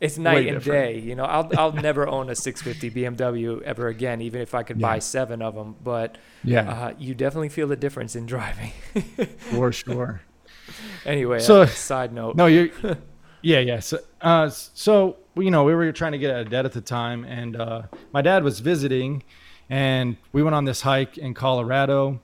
it's 0.00 0.18
night 0.18 0.46
and 0.48 0.58
different. 0.58 0.64
day. 0.94 0.98
You 0.98 1.14
know, 1.14 1.24
I'll 1.24 1.50
I'll 1.58 1.72
never 1.72 2.08
own 2.08 2.28
a 2.30 2.34
650 2.34 2.90
BMW 2.90 3.62
ever 3.62 3.88
again, 3.88 4.20
even 4.20 4.40
if 4.40 4.54
I 4.54 4.62
could 4.62 4.80
buy 4.80 4.98
seven 4.98 5.42
of 5.42 5.54
them. 5.54 5.76
But 5.82 6.16
Yeah, 6.42 6.68
uh, 6.70 6.94
you 6.98 7.14
definitely 7.14 7.50
feel 7.50 7.68
the 7.68 7.76
difference 7.76 8.16
in 8.16 8.26
driving. 8.26 8.72
for 9.50 9.70
sure. 9.72 10.22
anyway, 11.04 11.38
So- 11.40 11.62
uh, 11.62 11.66
side 11.66 12.12
note. 12.12 12.36
No, 12.36 12.46
you're. 12.46 12.68
Yeah, 13.44 13.58
yeah. 13.58 13.80
So, 13.80 13.98
uh, 14.20 14.48
so 14.50 15.16
you 15.36 15.50
know, 15.50 15.64
we 15.64 15.74
were 15.74 15.90
trying 15.90 16.12
to 16.12 16.18
get 16.18 16.30
out 16.32 16.42
of 16.42 16.50
debt 16.50 16.64
at 16.64 16.70
the 16.70 16.80
time, 16.80 17.24
and 17.24 17.56
uh, 17.56 17.82
my 18.12 18.22
dad 18.22 18.44
was 18.44 18.60
visiting, 18.60 19.24
and 19.72 20.18
we 20.32 20.42
went 20.42 20.54
on 20.54 20.66
this 20.66 20.82
hike 20.82 21.16
in 21.16 21.32
Colorado, 21.32 22.20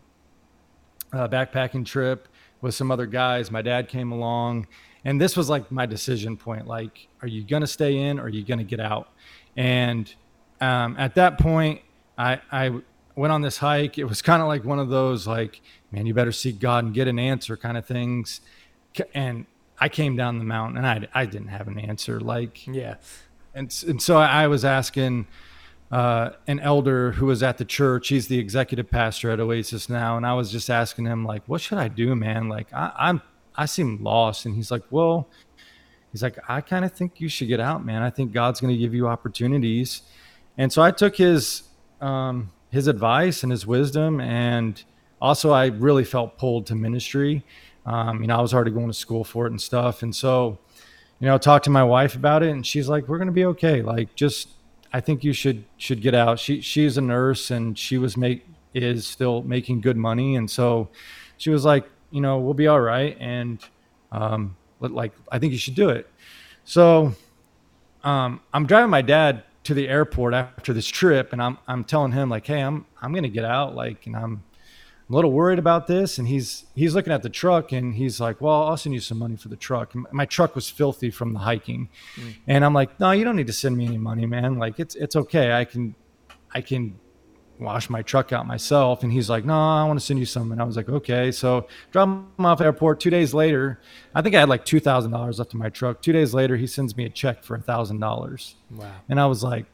uh, 1.14 1.26
backpacking 1.28 1.86
trip 1.86 2.28
with 2.60 2.74
some 2.74 2.90
other 2.90 3.06
guys. 3.06 3.50
My 3.50 3.62
dad 3.62 3.88
came 3.88 4.12
along, 4.12 4.66
and 5.02 5.18
this 5.18 5.34
was 5.34 5.48
like 5.48 5.72
my 5.72 5.86
decision 5.86 6.36
point: 6.36 6.66
like, 6.66 7.08
are 7.22 7.26
you 7.26 7.42
gonna 7.42 7.66
stay 7.66 7.96
in, 7.96 8.20
or 8.20 8.24
are 8.24 8.28
you 8.28 8.44
gonna 8.44 8.64
get 8.64 8.80
out? 8.80 9.08
And 9.56 10.14
um, 10.60 10.94
at 10.98 11.14
that 11.14 11.38
point, 11.38 11.80
I, 12.18 12.38
I 12.52 12.82
went 13.16 13.32
on 13.32 13.40
this 13.40 13.56
hike. 13.56 13.96
It 13.96 14.04
was 14.04 14.20
kind 14.20 14.42
of 14.42 14.48
like 14.48 14.64
one 14.64 14.78
of 14.78 14.90
those 14.90 15.26
like, 15.26 15.62
man, 15.90 16.04
you 16.04 16.12
better 16.12 16.32
seek 16.32 16.58
God 16.58 16.84
and 16.84 16.92
get 16.92 17.08
an 17.08 17.18
answer 17.18 17.56
kind 17.56 17.78
of 17.78 17.86
things. 17.86 18.42
And 19.14 19.46
I 19.78 19.88
came 19.88 20.16
down 20.16 20.38
the 20.38 20.44
mountain 20.44 20.76
and 20.76 20.86
I, 20.86 21.08
I 21.14 21.24
didn't 21.24 21.48
have 21.48 21.66
an 21.66 21.78
answer. 21.78 22.20
Like, 22.20 22.66
Yeah, 22.66 22.96
and, 23.54 23.74
and 23.88 24.02
so 24.02 24.18
I 24.18 24.48
was 24.48 24.66
asking 24.66 25.26
uh, 25.90 26.30
an 26.46 26.60
elder 26.60 27.12
who 27.12 27.26
was 27.26 27.42
at 27.42 27.58
the 27.58 27.64
church. 27.64 28.08
He's 28.08 28.28
the 28.28 28.38
executive 28.38 28.90
pastor 28.90 29.30
at 29.30 29.40
Oasis 29.40 29.88
now, 29.88 30.16
and 30.16 30.26
I 30.26 30.34
was 30.34 30.50
just 30.52 30.68
asking 30.68 31.06
him 31.06 31.24
like, 31.24 31.42
"What 31.46 31.60
should 31.60 31.78
I 31.78 31.88
do, 31.88 32.14
man? 32.14 32.48
Like, 32.48 32.72
I, 32.72 32.92
I'm 32.96 33.22
I 33.56 33.66
seem 33.66 34.02
lost." 34.02 34.44
And 34.44 34.54
he's 34.54 34.70
like, 34.70 34.82
"Well," 34.90 35.28
he's 36.12 36.22
like, 36.22 36.38
"I 36.48 36.60
kind 36.60 36.84
of 36.84 36.92
think 36.92 37.20
you 37.20 37.28
should 37.28 37.48
get 37.48 37.60
out, 37.60 37.84
man. 37.84 38.02
I 38.02 38.10
think 38.10 38.32
God's 38.32 38.60
going 38.60 38.74
to 38.74 38.78
give 38.78 38.94
you 38.94 39.08
opportunities." 39.08 40.02
And 40.58 40.72
so 40.72 40.82
I 40.82 40.90
took 40.90 41.16
his 41.16 41.62
um, 42.00 42.50
his 42.70 42.86
advice 42.86 43.42
and 43.42 43.50
his 43.50 43.66
wisdom, 43.66 44.20
and 44.20 44.82
also 45.22 45.52
I 45.52 45.66
really 45.66 46.04
felt 46.04 46.36
pulled 46.36 46.66
to 46.66 46.74
ministry. 46.74 47.44
Um, 47.86 48.20
you 48.20 48.26
know, 48.26 48.36
I 48.36 48.42
was 48.42 48.52
already 48.52 48.72
going 48.72 48.88
to 48.88 48.94
school 48.94 49.24
for 49.24 49.46
it 49.46 49.50
and 49.50 49.60
stuff, 49.60 50.02
and 50.02 50.14
so 50.14 50.58
you 51.20 51.26
know, 51.26 51.38
talked 51.38 51.64
to 51.64 51.70
my 51.70 51.82
wife 51.82 52.14
about 52.14 52.42
it, 52.42 52.50
and 52.50 52.66
she's 52.66 52.90
like, 52.90 53.08
"We're 53.08 53.18
gonna 53.18 53.32
be 53.32 53.46
okay. 53.46 53.80
Like, 53.80 54.14
just 54.14 54.48
I 54.92 55.00
think 55.00 55.24
you 55.24 55.32
should 55.32 55.64
should 55.76 56.00
get 56.00 56.14
out." 56.14 56.38
She 56.38 56.60
she's 56.60 56.96
a 56.96 57.00
nurse, 57.00 57.50
and 57.50 57.78
she 57.78 57.98
was 57.98 58.16
make 58.16 58.46
is 58.74 59.06
still 59.06 59.42
making 59.42 59.80
good 59.80 59.96
money, 59.96 60.36
and 60.36 60.50
so 60.50 60.88
she 61.36 61.50
was 61.50 61.64
like, 61.64 61.88
"You 62.10 62.20
know, 62.20 62.38
we'll 62.38 62.54
be 62.54 62.66
all 62.66 62.80
right." 62.80 63.16
And 63.20 63.60
um, 64.12 64.56
like, 64.80 65.12
I 65.30 65.38
think 65.38 65.52
you 65.52 65.58
should 65.58 65.74
do 65.74 65.88
it. 65.90 66.08
So 66.64 67.14
um, 68.04 68.40
I'm 68.52 68.66
driving 68.66 68.90
my 68.90 69.02
dad 69.02 69.44
to 69.64 69.74
the 69.74 69.88
airport 69.88 70.34
after 70.34 70.72
this 70.72 70.86
trip, 70.86 71.32
and 71.32 71.42
I'm 71.42 71.58
I'm 71.66 71.84
telling 71.84 72.12
him 72.12 72.28
like, 72.28 72.46
"Hey, 72.46 72.62
I'm 72.62 72.86
I'm 73.02 73.12
gonna 73.12 73.28
get 73.28 73.44
out." 73.44 73.74
Like, 73.74 74.06
and 74.06 74.16
I'm 74.16 74.42
I'm 75.08 75.14
a 75.14 75.16
little 75.16 75.32
worried 75.32 75.58
about 75.58 75.86
this. 75.86 76.18
And 76.18 76.28
he's 76.28 76.66
he's 76.74 76.94
looking 76.94 77.12
at 77.12 77.22
the 77.22 77.30
truck 77.30 77.72
and 77.72 77.94
he's 77.94 78.20
like, 78.20 78.40
Well, 78.40 78.64
I'll 78.64 78.76
send 78.76 78.94
you 78.94 79.00
some 79.00 79.18
money 79.18 79.36
for 79.36 79.48
the 79.48 79.56
truck. 79.56 79.94
And 79.94 80.06
my 80.12 80.26
truck 80.26 80.54
was 80.54 80.68
filthy 80.68 81.10
from 81.10 81.32
the 81.32 81.38
hiking. 81.40 81.88
Mm. 82.16 82.34
And 82.46 82.64
I'm 82.64 82.74
like, 82.74 83.00
No, 83.00 83.12
you 83.12 83.24
don't 83.24 83.36
need 83.36 83.46
to 83.46 83.52
send 83.52 83.76
me 83.76 83.86
any 83.86 83.98
money, 83.98 84.26
man. 84.26 84.58
Like 84.58 84.78
it's 84.78 84.94
it's 84.94 85.16
okay. 85.16 85.52
I 85.52 85.64
can 85.64 85.94
I 86.54 86.60
can 86.60 86.98
wash 87.58 87.90
my 87.90 88.02
truck 88.02 88.32
out 88.32 88.46
myself. 88.46 89.02
And 89.02 89.10
he's 89.12 89.28
like, 89.30 89.44
No, 89.46 89.54
I 89.54 89.84
want 89.84 89.98
to 89.98 90.04
send 90.04 90.18
you 90.20 90.26
some. 90.26 90.52
And 90.52 90.60
I 90.60 90.64
was 90.64 90.76
like, 90.76 90.90
Okay. 90.90 91.32
So 91.32 91.66
drop 91.90 92.08
him 92.08 92.44
off 92.44 92.60
airport. 92.60 93.00
Two 93.00 93.10
days 93.10 93.32
later, 93.32 93.80
I 94.14 94.20
think 94.20 94.34
I 94.34 94.40
had 94.40 94.50
like 94.50 94.66
two 94.66 94.78
thousand 94.78 95.10
dollars 95.12 95.38
left 95.38 95.54
in 95.54 95.58
my 95.58 95.70
truck. 95.70 96.02
Two 96.02 96.12
days 96.12 96.34
later, 96.34 96.56
he 96.58 96.66
sends 96.66 96.96
me 96.98 97.06
a 97.06 97.10
check 97.10 97.42
for 97.42 97.56
a 97.56 97.60
thousand 97.62 98.00
dollars. 98.00 98.56
wow. 98.70 98.90
And 99.08 99.18
I 99.18 99.24
was 99.24 99.42
like, 99.42 99.64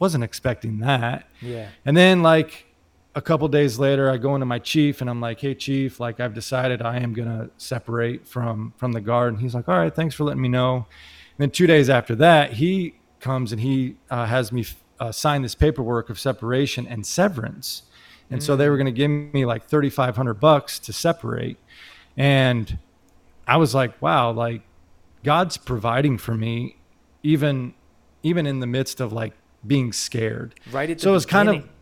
wasn't 0.00 0.24
expecting 0.24 0.80
that. 0.80 1.28
Yeah, 1.40 1.68
And 1.84 1.96
then 1.96 2.22
like 2.22 2.66
a 3.14 3.20
couple 3.20 3.48
days 3.48 3.78
later, 3.78 4.08
I 4.10 4.16
go 4.16 4.34
into 4.34 4.46
my 4.46 4.58
chief 4.58 5.00
and 5.00 5.10
I'm 5.10 5.20
like, 5.20 5.40
"Hey, 5.40 5.54
chief, 5.54 5.98
like 5.98 6.20
I've 6.20 6.34
decided 6.34 6.80
I 6.82 6.98
am 6.98 7.12
gonna 7.12 7.50
separate 7.56 8.26
from 8.26 8.72
from 8.76 8.92
the 8.92 9.00
guard." 9.00 9.32
And 9.32 9.42
he's 9.42 9.54
like, 9.54 9.68
"All 9.68 9.76
right, 9.76 9.94
thanks 9.94 10.14
for 10.14 10.24
letting 10.24 10.42
me 10.42 10.48
know." 10.48 10.76
And 10.76 11.38
then 11.38 11.50
two 11.50 11.66
days 11.66 11.90
after 11.90 12.14
that, 12.16 12.54
he 12.54 12.94
comes 13.18 13.52
and 13.52 13.60
he 13.60 13.96
uh, 14.10 14.26
has 14.26 14.52
me 14.52 14.64
uh, 15.00 15.12
sign 15.12 15.42
this 15.42 15.54
paperwork 15.54 16.10
of 16.10 16.18
separation 16.18 16.86
and 16.86 17.04
severance. 17.06 17.82
And 18.32 18.40
so 18.40 18.54
they 18.56 18.68
were 18.68 18.76
going 18.76 18.86
to 18.86 18.92
give 18.92 19.10
me 19.10 19.44
like 19.44 19.64
thirty 19.64 19.90
five 19.90 20.16
hundred 20.16 20.34
bucks 20.34 20.78
to 20.80 20.92
separate, 20.92 21.58
and 22.16 22.78
I 23.44 23.56
was 23.56 23.74
like, 23.74 24.00
wow, 24.00 24.30
like 24.30 24.62
God's 25.24 25.56
providing 25.56 26.16
for 26.16 26.36
me, 26.36 26.76
even 27.24 27.74
even 28.22 28.46
in 28.46 28.60
the 28.60 28.68
midst 28.68 29.00
of 29.00 29.12
like 29.12 29.32
being 29.66 29.92
scared. 29.92 30.54
Right 30.70 31.00
so 31.00 31.10
it 31.10 31.12
was 31.12 31.26
kind 31.26 31.48
of 31.48 31.54
beginning. 31.56 31.74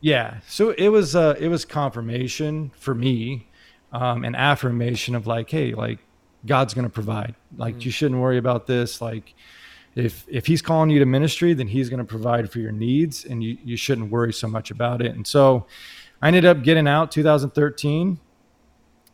Yeah. 0.00 0.38
So 0.48 0.70
it 0.70 0.88
was 0.88 1.14
uh 1.16 1.36
it 1.38 1.48
was 1.48 1.64
confirmation 1.64 2.70
for 2.76 2.94
me, 2.94 3.48
um, 3.92 4.24
an 4.24 4.34
affirmation 4.34 5.14
of 5.14 5.26
like, 5.26 5.50
hey, 5.50 5.74
like 5.74 5.98
God's 6.46 6.74
gonna 6.74 6.88
provide. 6.90 7.34
Like 7.56 7.76
Mm. 7.76 7.84
you 7.84 7.90
shouldn't 7.90 8.20
worry 8.20 8.38
about 8.38 8.66
this. 8.66 9.00
Like 9.00 9.34
if 9.94 10.24
if 10.28 10.46
he's 10.46 10.62
calling 10.62 10.90
you 10.90 10.98
to 11.00 11.06
ministry, 11.06 11.52
then 11.54 11.68
he's 11.68 11.88
gonna 11.90 12.04
provide 12.04 12.50
for 12.50 12.60
your 12.60 12.72
needs 12.72 13.24
and 13.24 13.42
you, 13.42 13.58
you 13.64 13.76
shouldn't 13.76 14.10
worry 14.10 14.32
so 14.32 14.48
much 14.48 14.70
about 14.70 15.02
it. 15.02 15.14
And 15.14 15.26
so 15.26 15.66
I 16.22 16.28
ended 16.28 16.44
up 16.44 16.62
getting 16.62 16.86
out 16.88 17.10
2013 17.10 18.18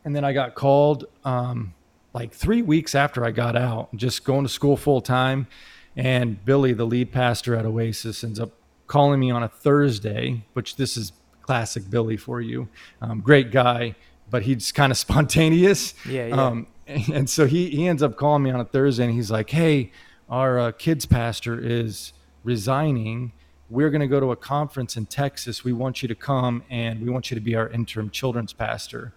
and 0.05 0.15
then 0.15 0.23
I 0.23 0.33
got 0.33 0.55
called 0.55 1.05
um 1.25 1.73
like 2.13 2.33
three 2.33 2.61
weeks 2.63 2.95
after 2.95 3.23
I 3.23 3.31
got 3.31 3.55
out, 3.55 3.95
just 3.95 4.23
going 4.23 4.43
to 4.43 4.49
school 4.49 4.75
full 4.77 5.01
time. 5.01 5.47
And 5.95 6.43
Billy, 6.45 6.73
the 6.73 6.85
lead 6.85 7.11
pastor 7.11 7.55
at 7.55 7.65
Oasis, 7.65 8.23
ends 8.23 8.39
up 8.39 8.51
calling 8.87 9.19
me 9.19 9.31
on 9.31 9.43
a 9.43 9.49
Thursday, 9.49 10.43
which 10.53 10.75
this 10.75 10.97
is 10.97 11.11
classic 11.41 11.89
Billy 11.89 12.17
for 12.17 12.41
you. 12.41 12.67
Um, 13.01 13.21
great 13.21 13.51
guy, 13.51 13.95
but 14.29 14.43
he's 14.43 14.71
kind 14.71 14.91
of 14.91 14.97
spontaneous. 15.07 15.93
Yeah, 16.07 16.27
yeah. 16.27 16.45
Um, 16.45 16.67
and 16.87 17.29
so 17.29 17.45
he, 17.45 17.69
he 17.69 17.87
ends 17.87 18.01
up 18.01 18.17
calling 18.17 18.43
me 18.43 18.51
on 18.51 18.59
a 18.59 18.65
Thursday 18.65 19.05
and 19.05 19.13
he's 19.13 19.31
like, 19.31 19.49
Hey, 19.49 19.91
our 20.29 20.59
uh, 20.59 20.71
kids 20.71 21.05
pastor 21.05 21.59
is 21.59 22.13
resigning. 22.43 23.33
We're 23.69 23.89
going 23.89 24.01
to 24.01 24.07
go 24.07 24.19
to 24.19 24.31
a 24.31 24.35
conference 24.35 24.95
in 24.95 25.05
Texas. 25.05 25.63
We 25.63 25.73
want 25.73 26.01
you 26.01 26.07
to 26.07 26.15
come 26.15 26.63
and 26.69 27.01
we 27.01 27.09
want 27.09 27.29
you 27.29 27.35
to 27.35 27.41
be 27.41 27.55
our 27.55 27.69
interim 27.69 28.09
children's 28.09 28.53
pastor. 28.53 29.13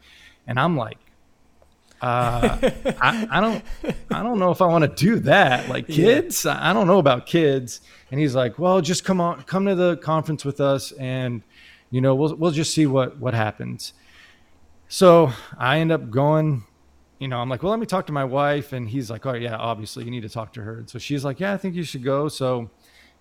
And 0.46 0.58
I'm 0.58 0.76
like, 0.76 0.98
uh, 2.02 2.58
I, 3.00 3.28
I 3.30 3.40
don't, 3.40 3.62
I 4.10 4.22
don't 4.22 4.38
know 4.38 4.50
if 4.50 4.62
I 4.62 4.66
want 4.66 4.84
to 4.84 5.04
do 5.04 5.18
that. 5.20 5.68
Like 5.68 5.88
Yeah. 5.88 5.94
kids, 5.96 6.46
I 6.46 6.72
don't 6.72 6.86
know 6.86 6.98
about 6.98 7.26
kids. 7.26 7.80
And 8.10 8.18
he's 8.18 8.34
like, 8.34 8.58
well, 8.58 8.80
just 8.80 9.04
come 9.04 9.20
on, 9.20 9.42
come 9.42 9.66
to 9.66 9.74
the 9.74 9.96
conference 9.98 10.44
with 10.44 10.60
us, 10.60 10.92
and 10.92 11.42
you 11.90 12.00
know, 12.00 12.14
we'll 12.14 12.34
we'll 12.36 12.50
just 12.50 12.72
see 12.74 12.86
what 12.86 13.18
what 13.18 13.34
happens. 13.34 13.92
So 14.88 15.32
I 15.58 15.78
end 15.78 15.92
up 15.92 16.10
going. 16.10 16.64
You 17.18 17.28
know, 17.28 17.36
I'm 17.36 17.50
like, 17.50 17.62
well, 17.62 17.68
let 17.70 17.78
me 17.78 17.84
talk 17.84 18.06
to 18.06 18.12
my 18.14 18.24
wife, 18.24 18.72
and 18.72 18.88
he's 18.88 19.10
like, 19.10 19.26
oh 19.26 19.34
yeah, 19.34 19.54
obviously 19.56 20.04
you 20.04 20.10
need 20.10 20.22
to 20.22 20.28
talk 20.30 20.54
to 20.54 20.62
her. 20.62 20.78
And 20.78 20.88
so 20.88 20.98
she's 20.98 21.22
like, 21.22 21.38
yeah, 21.38 21.52
I 21.52 21.58
think 21.58 21.74
you 21.74 21.82
should 21.84 22.02
go. 22.02 22.28
So 22.28 22.70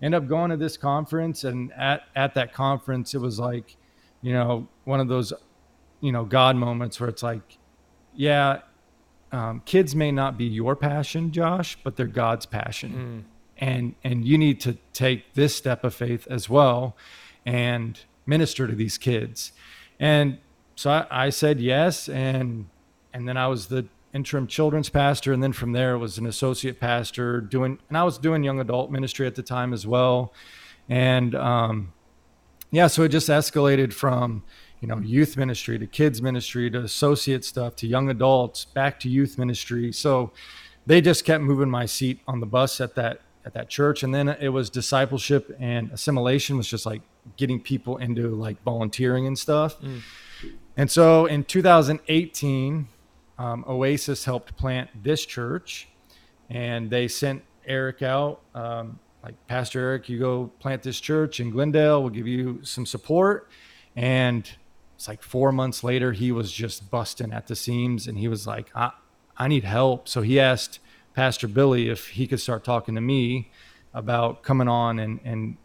end 0.01 0.15
up 0.15 0.25
going 0.25 0.51
to 0.51 0.57
this 0.57 0.77
conference, 0.77 1.43
and 1.43 1.73
at 1.73 2.03
at 2.15 2.33
that 2.35 2.53
conference, 2.53 3.13
it 3.13 3.17
was 3.19 3.39
like, 3.39 3.75
you 4.21 4.31
know, 4.31 4.69
one 4.85 5.01
of 5.01 5.09
those, 5.09 5.33
you 5.99 6.13
know, 6.13 6.23
God 6.23 6.55
moments 6.55 6.97
where 6.99 7.09
it's 7.09 7.21
like, 7.23 7.57
yeah, 8.15 8.59
um, 9.31 9.61
kids 9.65 9.95
may 9.95 10.11
not 10.11 10.37
be 10.37 10.45
your 10.45 10.75
passion, 10.75 11.31
Josh, 11.31 11.77
but 11.83 11.95
they're 11.95 12.07
God's 12.07 12.45
passion, 12.45 13.25
and 13.57 13.95
and 14.03 14.25
you 14.25 14.37
need 14.37 14.59
to 14.61 14.77
take 14.93 15.33
this 15.33 15.55
step 15.55 15.83
of 15.83 15.93
faith 15.93 16.27
as 16.29 16.49
well, 16.49 16.95
and 17.45 17.99
minister 18.25 18.67
to 18.67 18.75
these 18.75 18.97
kids, 18.97 19.51
and 19.99 20.37
so 20.75 20.89
I, 20.91 21.25
I 21.25 21.29
said 21.29 21.59
yes, 21.59 22.09
and 22.09 22.67
and 23.13 23.27
then 23.27 23.37
I 23.37 23.47
was 23.47 23.67
the 23.67 23.85
interim 24.13 24.47
children's 24.47 24.89
pastor, 24.89 25.33
and 25.33 25.43
then 25.43 25.53
from 25.53 25.73
there 25.73 25.97
was 25.97 26.17
an 26.17 26.25
associate 26.25 26.79
pastor 26.79 27.41
doing, 27.41 27.79
and 27.89 27.97
I 27.97 28.03
was 28.03 28.17
doing 28.17 28.43
young 28.43 28.59
adult 28.59 28.89
ministry 28.89 29.27
at 29.27 29.35
the 29.35 29.43
time 29.43 29.73
as 29.73 29.85
well, 29.85 30.33
and 30.87 31.35
um, 31.35 31.93
yeah, 32.71 32.87
so 32.87 33.03
it 33.03 33.09
just 33.09 33.29
escalated 33.29 33.93
from 33.93 34.43
you 34.81 34.87
know 34.87 34.97
youth 34.99 35.37
ministry 35.37 35.77
to 35.79 35.87
kids 35.87 36.21
ministry 36.21 36.69
to 36.71 36.79
associate 36.79 37.43
stuff 37.43 37.75
to 37.77 37.87
young 37.87 38.09
adults 38.09 38.65
back 38.65 38.99
to 39.01 39.09
youth 39.09 39.37
ministry. 39.37 39.91
So 39.91 40.31
they 40.85 41.01
just 41.01 41.25
kept 41.25 41.43
moving 41.43 41.69
my 41.69 41.85
seat 41.85 42.21
on 42.27 42.39
the 42.39 42.45
bus 42.45 42.81
at 42.81 42.95
that 42.95 43.21
at 43.45 43.53
that 43.53 43.69
church, 43.69 44.03
and 44.03 44.13
then 44.13 44.29
it 44.29 44.49
was 44.49 44.69
discipleship 44.69 45.55
and 45.59 45.91
assimilation 45.91 46.57
was 46.57 46.67
just 46.67 46.85
like 46.85 47.01
getting 47.37 47.59
people 47.59 47.97
into 47.97 48.29
like 48.35 48.61
volunteering 48.63 49.27
and 49.27 49.37
stuff. 49.37 49.77
And 50.77 50.89
so 50.89 51.25
in 51.25 51.43
2018, 51.43 52.87
um, 53.37 53.65
Oasis 53.67 54.25
helped 54.25 54.55
plant 54.57 54.89
this 55.03 55.25
church, 55.25 55.89
and 56.49 56.89
they 56.89 57.07
sent 57.07 57.43
Eric 57.65 58.01
out. 58.01 58.41
Um, 58.55 58.99
like 59.23 59.35
Pastor 59.47 59.79
Eric, 59.79 60.09
you 60.09 60.19
go 60.19 60.51
plant 60.59 60.83
this 60.83 60.99
church 60.99 61.39
in 61.39 61.49
Glendale. 61.49 62.01
We'll 62.01 62.11
give 62.11 62.27
you 62.27 62.59
some 62.63 62.85
support. 62.85 63.49
And 63.95 64.49
it's 64.99 65.07
like 65.07 65.23
four 65.23 65.53
months 65.53 65.81
later, 65.81 66.11
he 66.11 66.29
was 66.29 66.51
just 66.51 66.91
busting 66.91 67.31
at 67.31 67.47
the 67.47 67.55
seams, 67.55 68.05
and 68.05 68.17
he 68.17 68.27
was 68.27 68.45
like, 68.45 68.69
"I, 68.75 68.91
I 69.37 69.47
need 69.47 69.63
help." 69.63 70.09
So 70.09 70.21
he 70.21 70.41
asked 70.41 70.79
Pastor 71.13 71.47
Billy 71.47 71.87
if 71.87 72.09
he 72.09 72.27
could 72.27 72.41
start 72.41 72.65
talking 72.65 72.95
to 72.95 73.01
me 73.01 73.49
about 73.93 74.43
coming 74.43 74.67
on 74.67 74.99
and 74.99 75.21
and 75.23 75.55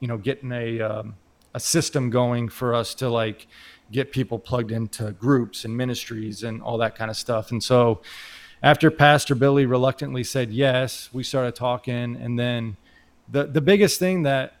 you 0.00 0.08
know 0.08 0.16
getting 0.16 0.52
a 0.52 0.80
um, 0.80 1.16
a 1.52 1.60
system 1.60 2.08
going 2.08 2.48
for 2.48 2.74
us 2.74 2.94
to 2.94 3.10
like 3.10 3.46
get 3.92 4.10
people 4.10 4.38
plugged 4.38 4.72
into 4.72 5.12
groups 5.12 5.66
and 5.66 5.76
ministries 5.76 6.42
and 6.42 6.62
all 6.62 6.78
that 6.78 6.96
kind 6.96 7.10
of 7.10 7.16
stuff. 7.18 7.50
And 7.50 7.62
so 7.62 8.00
after 8.62 8.90
Pastor 8.90 9.34
Billy 9.34 9.66
reluctantly 9.66 10.24
said 10.24 10.50
yes, 10.50 11.10
we 11.12 11.22
started 11.22 11.54
talking 11.54 12.16
and 12.16 12.38
then 12.38 12.78
the 13.28 13.44
the 13.44 13.60
biggest 13.60 13.98
thing 13.98 14.22
that 14.22 14.54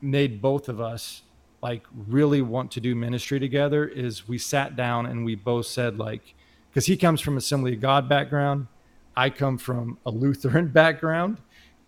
made 0.00 0.40
both 0.40 0.68
of 0.68 0.80
us 0.80 1.22
like 1.62 1.84
really 2.08 2.42
want 2.42 2.70
to 2.72 2.80
do 2.80 2.94
ministry 2.94 3.38
together 3.38 3.86
is 3.86 4.28
we 4.28 4.38
sat 4.38 4.76
down 4.76 5.06
and 5.06 5.24
we 5.24 5.34
both 5.34 5.66
said 5.66 5.98
like 5.98 6.34
because 6.68 6.86
he 6.86 6.96
comes 6.96 7.20
from 7.20 7.36
assembly 7.36 7.74
of 7.74 7.80
god 7.80 8.08
background 8.08 8.66
i 9.16 9.30
come 9.30 9.56
from 9.56 9.98
a 10.06 10.10
lutheran 10.10 10.68
background 10.72 11.38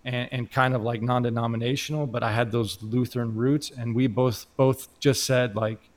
and, 0.05 0.29
and 0.33 0.51
kind 0.51 0.75
of 0.75 0.83
like 0.83 1.03
non-denominational 1.03 2.07
but 2.07 2.23
i 2.23 2.33
had 2.33 2.53
those 2.53 2.83
lutheran 2.83 3.35
roots 3.35 3.71
and 3.71 3.95
we 3.95 4.07
both 4.07 4.47
both 4.57 4.99
just 5.01 5.25
said 5.25 5.57
like 5.57 5.91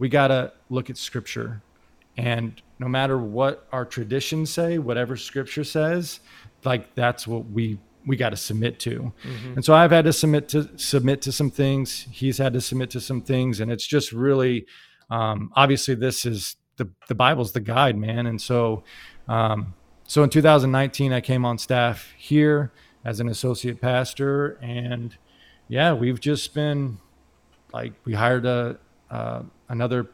we 0.00 0.08
got 0.08 0.28
to 0.28 0.52
look 0.70 0.90
at 0.90 0.96
scripture. 0.96 1.62
And 2.16 2.60
no 2.80 2.88
matter 2.88 3.18
what 3.18 3.68
our 3.70 3.84
traditions 3.84 4.50
say 4.50 4.78
whatever 4.78 5.16
scripture 5.16 5.64
says 5.64 6.20
like 6.64 6.94
that's 6.94 7.26
what 7.26 7.48
we 7.50 7.78
we 8.06 8.16
got 8.16 8.30
to 8.30 8.36
submit 8.36 8.78
to. 8.80 9.12
And 9.54 9.64
so 9.64 9.74
i've 9.74 9.90
had 9.90 10.04
to 10.04 10.12
submit 10.12 10.48
to 10.50 10.70
submit 10.78 11.22
to 11.22 11.32
some 11.32 11.50
things 11.50 12.06
he's 12.10 12.38
had 12.38 12.52
to 12.54 12.60
submit 12.60 12.90
to 12.90 13.00
some 13.00 13.20
things 13.20 13.60
and 13.60 13.70
it's 13.70 13.86
just 13.86 14.12
really 14.12 14.66
um, 15.10 15.50
obviously 15.54 15.94
this 15.94 16.24
is 16.24 16.56
the 16.76 16.88
the 17.08 17.14
bible's 17.14 17.52
the 17.52 17.60
guide 17.60 17.96
man. 17.96 18.26
And 18.26 18.40
so 18.40 18.84
um, 19.28 19.74
so 20.04 20.22
in 20.22 20.30
2019 20.30 21.12
i 21.12 21.20
came 21.20 21.44
on 21.44 21.58
staff 21.58 22.12
here 22.16 22.72
as 23.04 23.20
an 23.20 23.28
associate 23.28 23.80
pastor 23.80 24.58
and 24.62 25.16
yeah 25.68 25.92
we've 25.92 26.20
just 26.20 26.52
been 26.54 26.98
like 27.72 27.92
we 28.04 28.14
hired 28.14 28.44
a 28.46 28.78
uh, 29.10 29.42
another 29.68 30.08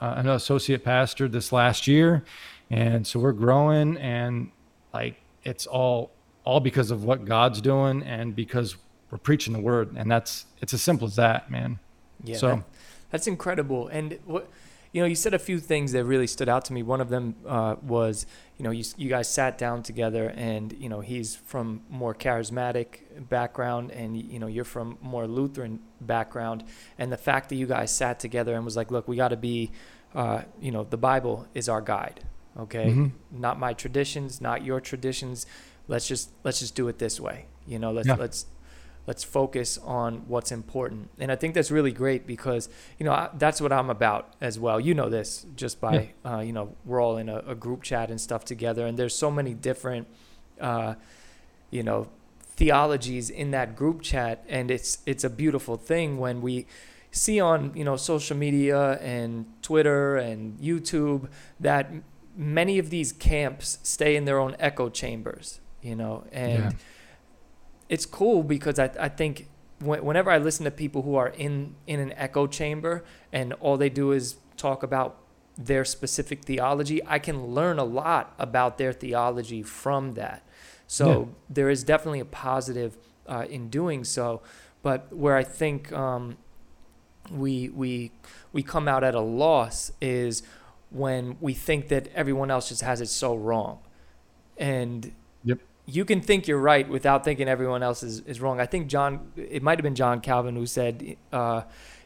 uh, 0.00 0.14
an 0.16 0.28
associate 0.28 0.84
pastor 0.84 1.28
this 1.28 1.52
last 1.52 1.86
year 1.86 2.24
and 2.70 3.06
so 3.06 3.20
we're 3.20 3.32
growing 3.32 3.96
and 3.98 4.50
like 4.94 5.16
it's 5.44 5.66
all 5.66 6.12
all 6.44 6.60
because 6.60 6.90
of 6.90 7.04
what 7.04 7.24
god's 7.24 7.60
doing 7.60 8.02
and 8.02 8.34
because 8.36 8.76
we're 9.10 9.18
preaching 9.18 9.52
the 9.52 9.60
word 9.60 9.94
and 9.96 10.10
that's 10.10 10.46
it's 10.60 10.72
as 10.74 10.82
simple 10.82 11.06
as 11.06 11.16
that 11.16 11.50
man 11.50 11.78
Yeah, 12.24 12.36
So- 12.36 12.48
that- 12.48 12.64
that's 13.10 13.26
incredible. 13.26 13.88
And 13.88 14.18
what 14.24 14.48
you 14.94 15.00
know, 15.00 15.06
you 15.06 15.14
said 15.14 15.32
a 15.34 15.38
few 15.38 15.58
things 15.58 15.92
that 15.92 16.04
really 16.04 16.26
stood 16.26 16.48
out 16.50 16.66
to 16.66 16.72
me. 16.74 16.82
One 16.82 17.00
of 17.00 17.08
them 17.08 17.34
uh, 17.46 17.76
was, 17.82 18.26
you 18.58 18.62
know, 18.64 18.70
you 18.70 18.84
you 18.98 19.08
guys 19.08 19.26
sat 19.26 19.56
down 19.58 19.82
together, 19.82 20.32
and 20.36 20.72
you 20.78 20.88
know, 20.90 21.00
he's 21.00 21.34
from 21.34 21.80
more 21.88 22.14
charismatic 22.14 23.00
background, 23.30 23.90
and 23.90 24.16
you 24.16 24.38
know, 24.38 24.46
you're 24.48 24.64
from 24.76 24.98
more 25.00 25.26
Lutheran 25.26 25.80
background, 26.00 26.64
and 26.98 27.10
the 27.10 27.16
fact 27.16 27.48
that 27.48 27.56
you 27.56 27.66
guys 27.66 27.90
sat 27.90 28.20
together 28.20 28.54
and 28.54 28.64
was 28.66 28.76
like, 28.76 28.90
look, 28.90 29.08
we 29.08 29.16
got 29.16 29.28
to 29.28 29.36
be, 29.36 29.70
uh, 30.14 30.42
you 30.60 30.70
know, 30.70 30.84
the 30.84 30.98
Bible 30.98 31.46
is 31.54 31.68
our 31.70 31.80
guide. 31.80 32.20
Okay, 32.58 32.88
Mhm. 32.90 33.12
not 33.30 33.58
my 33.58 33.72
traditions, 33.72 34.40
not 34.42 34.62
your 34.62 34.78
traditions. 34.80 35.46
Let's 35.88 36.06
just 36.06 36.30
let's 36.44 36.60
just 36.60 36.74
do 36.74 36.88
it 36.88 36.98
this 36.98 37.20
way. 37.20 37.46
You 37.66 37.78
know, 37.78 37.92
let's 37.92 38.08
Yeah. 38.08 38.14
let's 38.14 38.46
let's 39.06 39.24
focus 39.24 39.78
on 39.78 40.22
what's 40.28 40.52
important 40.52 41.08
and 41.18 41.32
i 41.32 41.36
think 41.36 41.54
that's 41.54 41.70
really 41.72 41.90
great 41.90 42.24
because 42.26 42.68
you 42.98 43.04
know 43.04 43.12
I, 43.12 43.30
that's 43.34 43.60
what 43.60 43.72
i'm 43.72 43.90
about 43.90 44.34
as 44.40 44.60
well 44.60 44.78
you 44.78 44.94
know 44.94 45.08
this 45.08 45.44
just 45.56 45.80
by 45.80 46.12
uh, 46.24 46.38
you 46.38 46.52
know 46.52 46.76
we're 46.84 47.00
all 47.02 47.16
in 47.16 47.28
a, 47.28 47.38
a 47.46 47.54
group 47.54 47.82
chat 47.82 48.10
and 48.10 48.20
stuff 48.20 48.44
together 48.44 48.86
and 48.86 48.96
there's 48.96 49.14
so 49.14 49.30
many 49.30 49.54
different 49.54 50.06
uh, 50.60 50.94
you 51.70 51.82
know 51.82 52.08
theologies 52.54 53.28
in 53.30 53.50
that 53.50 53.74
group 53.74 54.02
chat 54.02 54.44
and 54.48 54.70
it's 54.70 54.98
it's 55.06 55.24
a 55.24 55.30
beautiful 55.30 55.76
thing 55.76 56.18
when 56.18 56.40
we 56.40 56.66
see 57.10 57.40
on 57.40 57.72
you 57.74 57.82
know 57.84 57.96
social 57.96 58.36
media 58.36 58.98
and 59.00 59.46
twitter 59.62 60.16
and 60.16 60.58
youtube 60.60 61.28
that 61.58 61.90
many 62.36 62.78
of 62.78 62.90
these 62.90 63.12
camps 63.12 63.78
stay 63.82 64.14
in 64.16 64.26
their 64.26 64.38
own 64.38 64.54
echo 64.60 64.88
chambers 64.88 65.58
you 65.82 65.94
know 65.96 66.24
and 66.32 66.62
Yeah. 66.64 66.70
it's 67.88 68.06
cool 68.06 68.42
because 68.42 68.78
I, 68.78 68.90
I 68.98 69.08
think 69.08 69.48
wh- 69.80 70.02
whenever 70.02 70.30
I 70.30 70.38
listen 70.38 70.64
to 70.64 70.70
people 70.70 71.02
who 71.02 71.16
are 71.16 71.28
in 71.28 71.74
in 71.86 72.00
an 72.00 72.12
echo 72.16 72.46
chamber 72.46 73.04
and 73.32 73.52
all 73.54 73.76
they 73.76 73.90
do 73.90 74.12
is 74.12 74.36
talk 74.56 74.82
about 74.82 75.18
their 75.58 75.84
specific 75.84 76.44
theology, 76.44 77.00
I 77.06 77.18
can 77.18 77.48
learn 77.48 77.78
a 77.78 77.84
lot 77.84 78.34
about 78.38 78.78
their 78.78 78.92
theology 78.92 79.62
from 79.62 80.12
that. 80.14 80.42
So 80.86 81.06
yeah. 81.10 81.26
there 81.50 81.68
is 81.70 81.84
definitely 81.84 82.20
a 82.20 82.24
positive 82.24 82.96
uh, 83.28 83.44
in 83.50 83.68
doing 83.68 84.04
so. 84.04 84.40
But 84.82 85.12
where 85.14 85.36
I 85.36 85.44
think 85.44 85.92
um, 85.92 86.36
we 87.30 87.68
we 87.68 88.12
we 88.52 88.62
come 88.62 88.88
out 88.88 89.04
at 89.04 89.14
a 89.14 89.20
loss 89.20 89.92
is 90.00 90.42
when 90.90 91.36
we 91.40 91.54
think 91.54 91.88
that 91.88 92.08
everyone 92.14 92.50
else 92.50 92.68
just 92.70 92.82
has 92.82 93.00
it 93.00 93.08
so 93.08 93.34
wrong, 93.34 93.80
and. 94.56 95.12
You 95.86 96.04
can 96.04 96.20
think 96.20 96.46
you're 96.46 96.58
right 96.60 96.88
without 96.88 97.24
thinking 97.24 97.48
everyone 97.48 97.82
else 97.82 98.02
is, 98.02 98.20
is 98.20 98.40
wrong. 98.40 98.60
I 98.60 98.66
think 98.66 98.86
John, 98.86 99.32
it 99.36 99.62
might 99.62 99.78
have 99.78 99.82
been 99.82 99.94
John 99.94 100.20
Calvin 100.20 100.54
who 100.54 100.66
said, 100.66 101.16
uh, 101.32 101.62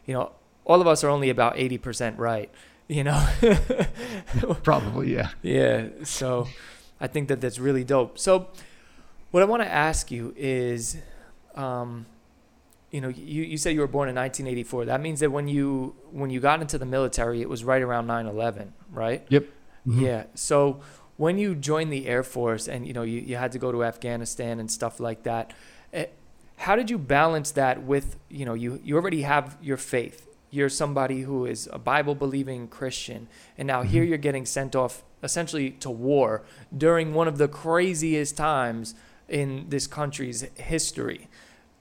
you 0.06 0.14
know, 0.14 0.32
all 0.64 0.80
of 0.80 0.86
us 0.86 1.04
are 1.04 1.08
only 1.08 1.30
about 1.30 1.56
eighty 1.58 1.78
percent 1.78 2.18
right. 2.18 2.50
You 2.88 3.04
know, 3.04 3.28
probably 4.62 5.14
yeah. 5.14 5.30
Yeah. 5.42 5.88
So 6.04 6.48
I 7.00 7.06
think 7.06 7.28
that 7.28 7.40
that's 7.40 7.58
really 7.58 7.84
dope. 7.84 8.18
So 8.18 8.48
what 9.30 9.42
I 9.42 9.46
want 9.46 9.62
to 9.62 9.72
ask 9.72 10.10
you 10.10 10.34
is. 10.36 10.96
Um, 11.54 12.06
you 12.90 13.00
know, 13.00 13.08
you, 13.08 13.42
you 13.42 13.58
said 13.58 13.74
you 13.74 13.80
were 13.80 13.88
born 13.88 14.08
in 14.08 14.14
1984. 14.14 14.86
That 14.86 15.00
means 15.00 15.20
that 15.20 15.30
when 15.30 15.48
you 15.48 15.94
when 16.12 16.30
you 16.30 16.40
got 16.40 16.62
into 16.62 16.78
the 16.78 16.86
military, 16.86 17.42
it 17.42 17.48
was 17.48 17.64
right 17.64 17.82
around 17.82 18.06
9/11, 18.06 18.68
right? 18.90 19.26
Yep. 19.28 19.42
Mm-hmm. 19.86 20.00
Yeah. 20.00 20.24
So 20.34 20.80
when 21.16 21.38
you 21.38 21.54
joined 21.54 21.92
the 21.92 22.06
Air 22.06 22.22
Force 22.22 22.68
and 22.68 22.86
you 22.86 22.92
know 22.92 23.02
you, 23.02 23.20
you 23.20 23.36
had 23.36 23.52
to 23.52 23.58
go 23.58 23.72
to 23.72 23.84
Afghanistan 23.84 24.60
and 24.60 24.70
stuff 24.70 25.00
like 25.00 25.22
that, 25.24 25.52
eh, 25.92 26.06
how 26.56 26.76
did 26.76 26.90
you 26.90 26.98
balance 26.98 27.50
that 27.52 27.82
with 27.82 28.16
you 28.28 28.44
know 28.44 28.54
you 28.54 28.80
you 28.84 28.96
already 28.96 29.22
have 29.22 29.56
your 29.62 29.76
faith. 29.76 30.22
You're 30.50 30.68
somebody 30.68 31.22
who 31.22 31.44
is 31.44 31.68
a 31.72 31.78
Bible 31.78 32.14
believing 32.14 32.68
Christian, 32.68 33.28
and 33.58 33.66
now 33.66 33.80
mm-hmm. 33.80 33.90
here 33.90 34.04
you're 34.04 34.18
getting 34.18 34.46
sent 34.46 34.76
off 34.76 35.02
essentially 35.22 35.70
to 35.70 35.90
war 35.90 36.42
during 36.76 37.14
one 37.14 37.28
of 37.28 37.38
the 37.38 37.48
craziest 37.48 38.36
times 38.36 38.94
in 39.28 39.66
this 39.68 39.86
country's 39.86 40.42
history. 40.56 41.28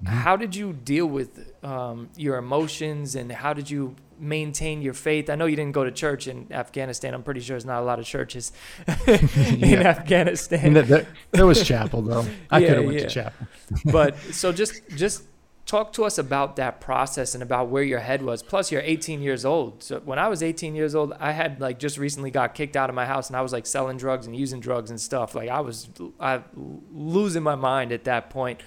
Mm-hmm. 0.06 0.18
How 0.18 0.36
did 0.36 0.56
you 0.56 0.74
deal 0.74 1.08
with 1.08 1.52
um, 1.64 2.10
your 2.16 2.38
emotions 2.38 3.16
and 3.16 3.32
how 3.32 3.54
did 3.54 3.70
you 3.70 3.96
maintain 4.20 4.82
your 4.82 4.94
faith? 4.94 5.30
I 5.30 5.36
know 5.36 5.46
you 5.48 5.56
didn't 5.56 5.74
go 5.74 5.84
to 5.84 5.92
church 5.92 6.28
in 6.28 6.48
Afghanistan. 6.52 7.14
I'm 7.14 7.24
pretty 7.24 7.40
sure 7.40 7.56
there's 7.56 7.66
not 7.66 7.82
a 7.82 7.86
lot 7.86 7.98
of 7.98 8.06
churches 8.06 8.52
in 9.08 9.82
Afghanistan. 9.86 10.74
There, 10.74 11.08
there, 11.32 11.46
was 11.46 11.66
chapel 11.68 12.04
though. 12.04 12.26
I 12.52 12.60
yeah, 12.60 12.68
could 12.68 12.78
have 12.78 12.86
went 12.86 13.00
yeah. 13.00 13.08
to 13.08 13.10
chapel. 13.10 13.48
but 13.86 14.18
so 14.32 14.52
just 14.52 14.88
just 14.90 15.24
talk 15.66 15.92
to 15.94 16.04
us 16.04 16.20
about 16.20 16.58
that 16.58 16.80
process 16.80 17.34
and 17.34 17.42
about 17.42 17.70
where 17.70 17.82
your 17.82 18.00
head 18.00 18.22
was. 18.22 18.44
Plus, 18.44 18.72
you're 18.72 18.82
18 18.82 19.22
years 19.22 19.44
old. 19.44 19.82
So 19.82 20.00
when 20.02 20.20
I 20.20 20.28
was 20.28 20.44
18 20.44 20.76
years 20.76 20.94
old, 20.94 21.14
I 21.20 21.32
had 21.32 21.60
like 21.60 21.80
just 21.80 21.98
recently 21.98 22.30
got 22.30 22.54
kicked 22.54 22.78
out 22.78 22.90
of 22.90 22.96
my 22.96 23.06
house 23.06 23.30
and 23.30 23.36
I 23.36 23.42
was 23.42 23.52
like 23.52 23.66
selling 23.66 23.98
drugs 23.98 24.28
and 24.28 24.36
using 24.36 24.60
drugs 24.60 24.92
and 24.92 25.02
stuff. 25.02 25.34
Like 25.34 25.50
I 25.50 25.62
was 25.62 25.90
I 26.20 26.44
losing 26.56 27.42
my 27.42 27.56
mind 27.56 27.92
at 27.92 28.04
that 28.04 28.30
point. 28.30 28.62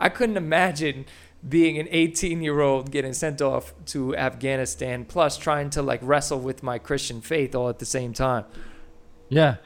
I 0.00 0.08
couldn't 0.08 0.38
imagine 0.38 1.04
being 1.46 1.78
an 1.78 1.86
18 1.90 2.42
year 2.42 2.60
old 2.60 2.90
getting 2.90 3.12
sent 3.12 3.40
off 3.40 3.72
to 3.86 4.16
Afghanistan, 4.16 5.04
plus 5.04 5.36
trying 5.36 5.70
to 5.70 5.82
like 5.82 6.00
wrestle 6.02 6.40
with 6.40 6.62
my 6.62 6.78
Christian 6.78 7.20
faith 7.20 7.54
all 7.54 7.68
at 7.68 7.78
the 7.78 7.86
same 7.86 8.12
time. 8.12 8.44
Yeah. 9.28 9.56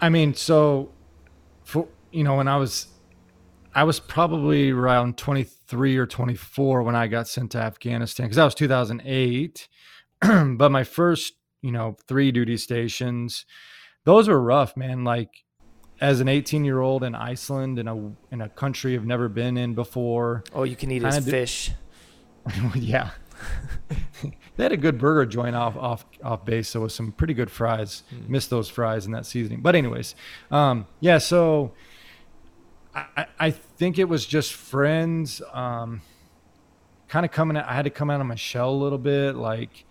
I 0.00 0.08
mean, 0.08 0.34
so 0.34 0.92
for, 1.64 1.88
you 2.10 2.24
know, 2.24 2.36
when 2.36 2.48
I 2.48 2.56
was, 2.56 2.86
I 3.74 3.84
was 3.84 4.00
probably 4.00 4.70
around 4.70 5.16
23 5.16 5.96
or 5.96 6.06
24 6.06 6.82
when 6.82 6.96
I 6.96 7.06
got 7.06 7.28
sent 7.28 7.52
to 7.52 7.58
Afghanistan 7.58 8.26
because 8.26 8.36
that 8.36 8.44
was 8.44 8.54
2008. 8.54 9.68
but 10.20 10.70
my 10.70 10.84
first, 10.84 11.34
you 11.62 11.72
know, 11.72 11.96
three 12.08 12.32
duty 12.32 12.56
stations, 12.56 13.46
those 14.04 14.28
were 14.28 14.40
rough, 14.40 14.76
man. 14.76 15.04
Like, 15.04 15.44
as 16.00 16.20
an 16.20 16.28
18 16.28 16.64
year 16.64 16.80
old 16.80 17.04
in 17.04 17.14
Iceland 17.14 17.78
in 17.78 17.86
a 17.86 17.96
in 18.30 18.40
a 18.40 18.48
country 18.48 18.94
I've 18.94 19.04
never 19.04 19.28
been 19.28 19.56
in 19.56 19.74
before. 19.74 20.44
Oh, 20.54 20.64
you 20.64 20.76
can 20.76 20.90
eat 20.90 21.02
his 21.02 21.18
fish. 21.18 21.72
yeah. 22.74 23.10
they 24.56 24.62
had 24.62 24.72
a 24.72 24.76
good 24.76 24.98
burger 24.98 25.26
joint 25.26 25.56
off 25.56 25.76
off 25.76 26.04
off 26.22 26.44
base, 26.44 26.68
so 26.68 26.82
with 26.82 26.92
some 26.92 27.12
pretty 27.12 27.34
good 27.34 27.50
fries. 27.50 28.02
Mm. 28.14 28.28
Missed 28.28 28.50
those 28.50 28.68
fries 28.68 29.06
and 29.06 29.14
that 29.14 29.26
seasoning. 29.26 29.60
But 29.60 29.74
anyways, 29.74 30.14
um, 30.50 30.86
yeah. 31.00 31.18
So 31.18 31.72
I, 32.94 33.26
I 33.38 33.50
think 33.50 33.98
it 33.98 34.08
was 34.08 34.26
just 34.26 34.52
friends, 34.52 35.40
um, 35.52 36.02
kind 37.08 37.24
of 37.24 37.32
coming. 37.32 37.56
Out, 37.56 37.66
I 37.66 37.74
had 37.74 37.84
to 37.84 37.90
come 37.90 38.10
out 38.10 38.20
of 38.20 38.26
my 38.26 38.34
shell 38.34 38.70
a 38.70 38.76
little 38.76 38.98
bit, 38.98 39.36
like, 39.36 39.84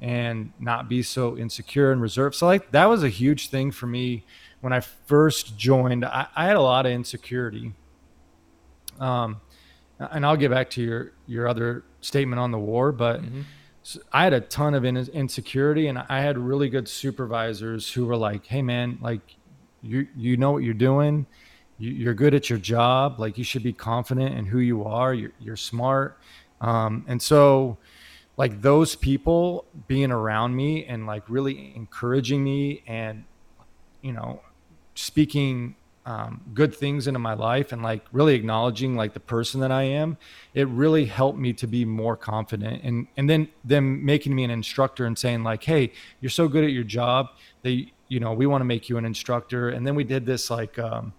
and 0.00 0.52
not 0.58 0.88
be 0.88 1.02
so 1.02 1.36
insecure 1.36 1.92
and 1.92 2.00
reserved. 2.00 2.34
So 2.34 2.46
like 2.46 2.72
that 2.72 2.86
was 2.86 3.02
a 3.02 3.08
huge 3.08 3.50
thing 3.50 3.70
for 3.70 3.86
me 3.86 4.24
when 4.66 4.72
I 4.72 4.80
first 4.80 5.56
joined, 5.56 6.04
I, 6.04 6.26
I 6.34 6.46
had 6.46 6.56
a 6.56 6.60
lot 6.60 6.86
of 6.86 6.92
insecurity. 6.92 7.72
Um, 8.98 9.40
and 10.00 10.26
I'll 10.26 10.36
get 10.36 10.50
back 10.50 10.70
to 10.70 10.82
your 10.82 11.12
your 11.28 11.46
other 11.46 11.84
statement 12.00 12.40
on 12.40 12.50
the 12.50 12.58
war, 12.58 12.90
but 12.90 13.22
mm-hmm. 13.22 13.42
I 14.12 14.24
had 14.24 14.32
a 14.32 14.40
ton 14.40 14.74
of 14.74 14.84
in- 14.84 14.96
insecurity, 14.96 15.86
and 15.86 16.00
I 16.08 16.20
had 16.20 16.36
really 16.36 16.68
good 16.68 16.88
supervisors 16.88 17.92
who 17.92 18.06
were 18.06 18.16
like, 18.16 18.44
"Hey, 18.44 18.60
man, 18.60 18.98
like 19.00 19.36
you 19.82 20.08
you 20.16 20.36
know 20.36 20.50
what 20.50 20.64
you're 20.64 20.74
doing." 20.74 21.26
You, 21.78 22.10
are 22.10 22.14
good 22.14 22.34
at 22.34 22.50
your 22.50 22.58
job. 22.58 23.20
Like 23.20 23.38
you 23.38 23.44
should 23.44 23.62
be 23.62 23.72
confident 23.72 24.36
in 24.36 24.46
who 24.46 24.58
you 24.58 24.82
are. 24.82 25.14
You're, 25.14 25.32
you're 25.38 25.56
smart. 25.56 26.18
Um, 26.60 27.04
and 27.06 27.22
so 27.22 27.78
like 28.36 28.62
those 28.62 28.96
people 28.96 29.64
being 29.86 30.10
around 30.10 30.56
me 30.56 30.86
and 30.86 31.06
like 31.06 31.22
really 31.28 31.72
encouraging 31.76 32.42
me 32.42 32.82
and, 32.88 33.22
you 34.00 34.12
know, 34.12 34.40
speaking 34.96 35.76
um, 36.06 36.40
good 36.54 36.72
things 36.72 37.08
into 37.08 37.18
my 37.18 37.34
life 37.34 37.72
and 37.72 37.82
like 37.82 38.06
really 38.12 38.36
acknowledging 38.36 38.94
like 38.94 39.12
the 39.12 39.20
person 39.20 39.60
that 39.60 39.72
I 39.72 39.82
am, 39.82 40.16
it 40.54 40.68
really 40.68 41.04
helped 41.04 41.36
me 41.38 41.52
to 41.54 41.66
be 41.66 41.84
more 41.84 42.16
confident. 42.16 42.84
And 42.84 43.08
and 43.16 43.28
then 43.28 43.48
them 43.64 44.04
making 44.04 44.34
me 44.34 44.44
an 44.44 44.50
instructor 44.50 45.06
and 45.06 45.18
saying 45.18 45.42
like, 45.42 45.64
hey, 45.64 45.92
you're 46.20 46.30
so 46.30 46.46
good 46.46 46.62
at 46.62 46.70
your 46.70 46.84
job 46.84 47.30
that 47.62 47.86
you 48.08 48.20
know 48.20 48.32
we 48.32 48.46
want 48.46 48.60
to 48.60 48.64
make 48.64 48.88
you 48.88 48.98
an 48.98 49.04
instructor. 49.04 49.70
And 49.70 49.84
then 49.84 49.96
we 49.96 50.04
did 50.04 50.24
this 50.24 50.48
like 50.48 50.78
um, 50.78 51.12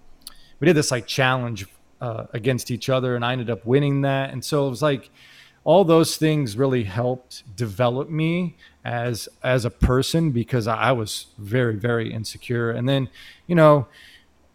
we 0.61 0.65
did 0.65 0.75
this 0.75 0.89
like 0.89 1.05
challenge 1.05 1.67
uh, 1.99 2.27
against 2.31 2.71
each 2.71 2.89
other, 2.89 3.17
and 3.17 3.25
I 3.25 3.33
ended 3.33 3.49
up 3.49 3.65
winning 3.65 4.01
that. 4.01 4.31
And 4.31 4.43
so 4.43 4.67
it 4.67 4.69
was 4.69 4.81
like 4.81 5.09
all 5.67 5.83
those 5.83 6.15
things 6.15 6.55
really 6.55 6.85
helped 6.85 7.43
develop 7.57 8.09
me 8.09 8.55
as 8.85 9.27
as 9.43 9.65
a 9.65 9.69
person 9.69 10.31
because 10.31 10.65
I 10.65 10.93
was 10.93 11.25
very 11.37 11.75
very 11.75 12.13
insecure. 12.13 12.71
And 12.71 12.87
then, 12.87 13.09
you 13.47 13.55
know, 13.55 13.85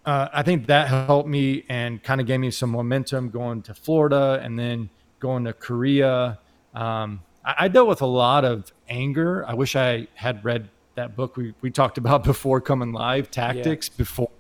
uh, 0.07 0.29
I 0.33 0.43
think 0.43 0.69
that 0.69 0.89
helped 0.89 1.29
me 1.29 1.67
and 1.69 2.03
kind 2.03 2.19
of 2.19 2.27
gave 2.27 2.41
me 2.41 2.51
some 2.51 2.71
momentum 2.71 3.29
going 3.29 3.61
to 3.65 3.75
Florida 3.75 4.41
and 4.43 4.59
then 4.59 4.89
going 5.21 5.45
to 5.45 5.53
Korea. 5.53 6.39
Um, 6.75 7.21
I, 7.45 7.55
I, 7.59 7.69
dealt 7.69 7.89
with 7.89 8.01
a 8.01 8.07
lot 8.07 8.47
of 8.47 8.73
anger. 8.89 9.45
I 9.47 9.53
wish 9.53 9.77
I 9.77 10.09
had 10.15 10.43
read 10.43 10.71
that 10.95 11.15
book 11.15 11.37
we, 11.37 11.53
we 11.61 11.71
talked 11.71 11.99
about 11.99 12.25
before 12.33 12.63
coming 12.63 12.93
live, 12.93 13.31
Tactics, 13.31 13.91
yeah. 13.93 13.99
before. 13.99 14.31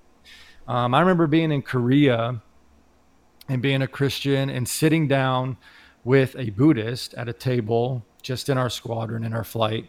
Um, 0.67 0.95
I 0.95 1.01
remember 1.01 1.27
being 1.27 1.53
in 1.53 1.61
Korea 1.61 2.41
and 3.51 3.61
being 3.61 3.83
a 3.83 3.87
Christian 3.87 4.49
and 4.49 4.67
sitting 4.67 5.07
down 5.07 5.59
with 6.05 6.37
a 6.37 6.51
Buddhist 6.51 7.15
at 7.15 7.29
a 7.29 7.33
table 7.33 8.05
just 8.23 8.49
in 8.49 8.59
our 8.59 8.71
squadron 8.71 9.25
in 9.25 9.33
our 9.33 9.45
flight, 9.45 9.89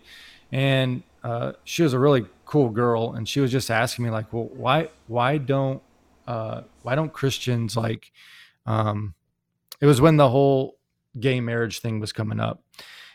and 0.51 1.03
uh, 1.23 1.53
she 1.63 1.83
was 1.83 1.93
a 1.93 1.99
really 1.99 2.25
cool 2.45 2.69
girl, 2.69 3.13
and 3.13 3.27
she 3.27 3.39
was 3.39 3.51
just 3.51 3.71
asking 3.71 4.05
me 4.05 4.11
like, 4.11 4.31
"Well, 4.33 4.49
why 4.53 4.89
why 5.07 5.37
don't 5.37 5.81
uh, 6.27 6.61
why 6.81 6.95
don't 6.95 7.13
Christians 7.13 7.75
like?" 7.77 8.11
Um, 8.65 9.13
it 9.81 9.85
was 9.85 9.99
when 10.01 10.17
the 10.17 10.29
whole 10.29 10.77
gay 11.19 11.41
marriage 11.41 11.79
thing 11.79 11.99
was 11.99 12.11
coming 12.11 12.39
up, 12.39 12.63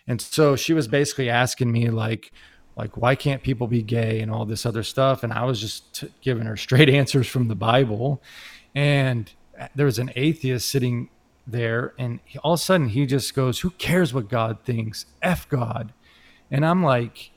and 0.07 0.21
so 0.21 0.57
she 0.57 0.73
was 0.73 0.89
basically 0.89 1.31
asking 1.31 1.71
me 1.73 1.91
like 1.91 2.33
like 2.79 2.97
why 2.97 3.15
can't 3.17 3.43
people 3.43 3.67
be 3.67 3.83
gay? 3.83 4.21
and 4.21 4.31
all 4.31 4.47
this 4.47 4.65
other 4.65 4.85
stuff. 4.85 5.23
And 5.23 5.33
i 5.33 5.45
was 5.45 5.61
just 5.61 6.01
t- 6.01 6.09
giving 6.23 6.47
her 6.47 6.57
straight 6.57 6.89
answers 7.01 7.27
from 7.27 7.49
the 7.49 7.57
bible. 7.57 8.23
And 8.75 9.31
there 9.75 9.87
was 9.87 9.99
an 9.99 10.13
atheist 10.15 10.71
sitting 10.71 11.11
there 11.51 11.95
and 11.99 12.21
he, 12.25 12.39
all 12.41 12.55
of 12.55 12.61
a 12.61 12.63
sudden 12.63 12.89
he 12.89 13.07
just 13.07 13.35
goes 13.35 13.61
who 13.61 13.71
cares 13.71 14.13
what 14.13 14.29
god 14.29 14.59
thinks? 14.65 15.07
F 15.23 15.49
god. 15.49 15.93
And 16.51 16.65
i'm 16.65 16.83
like 16.83 17.31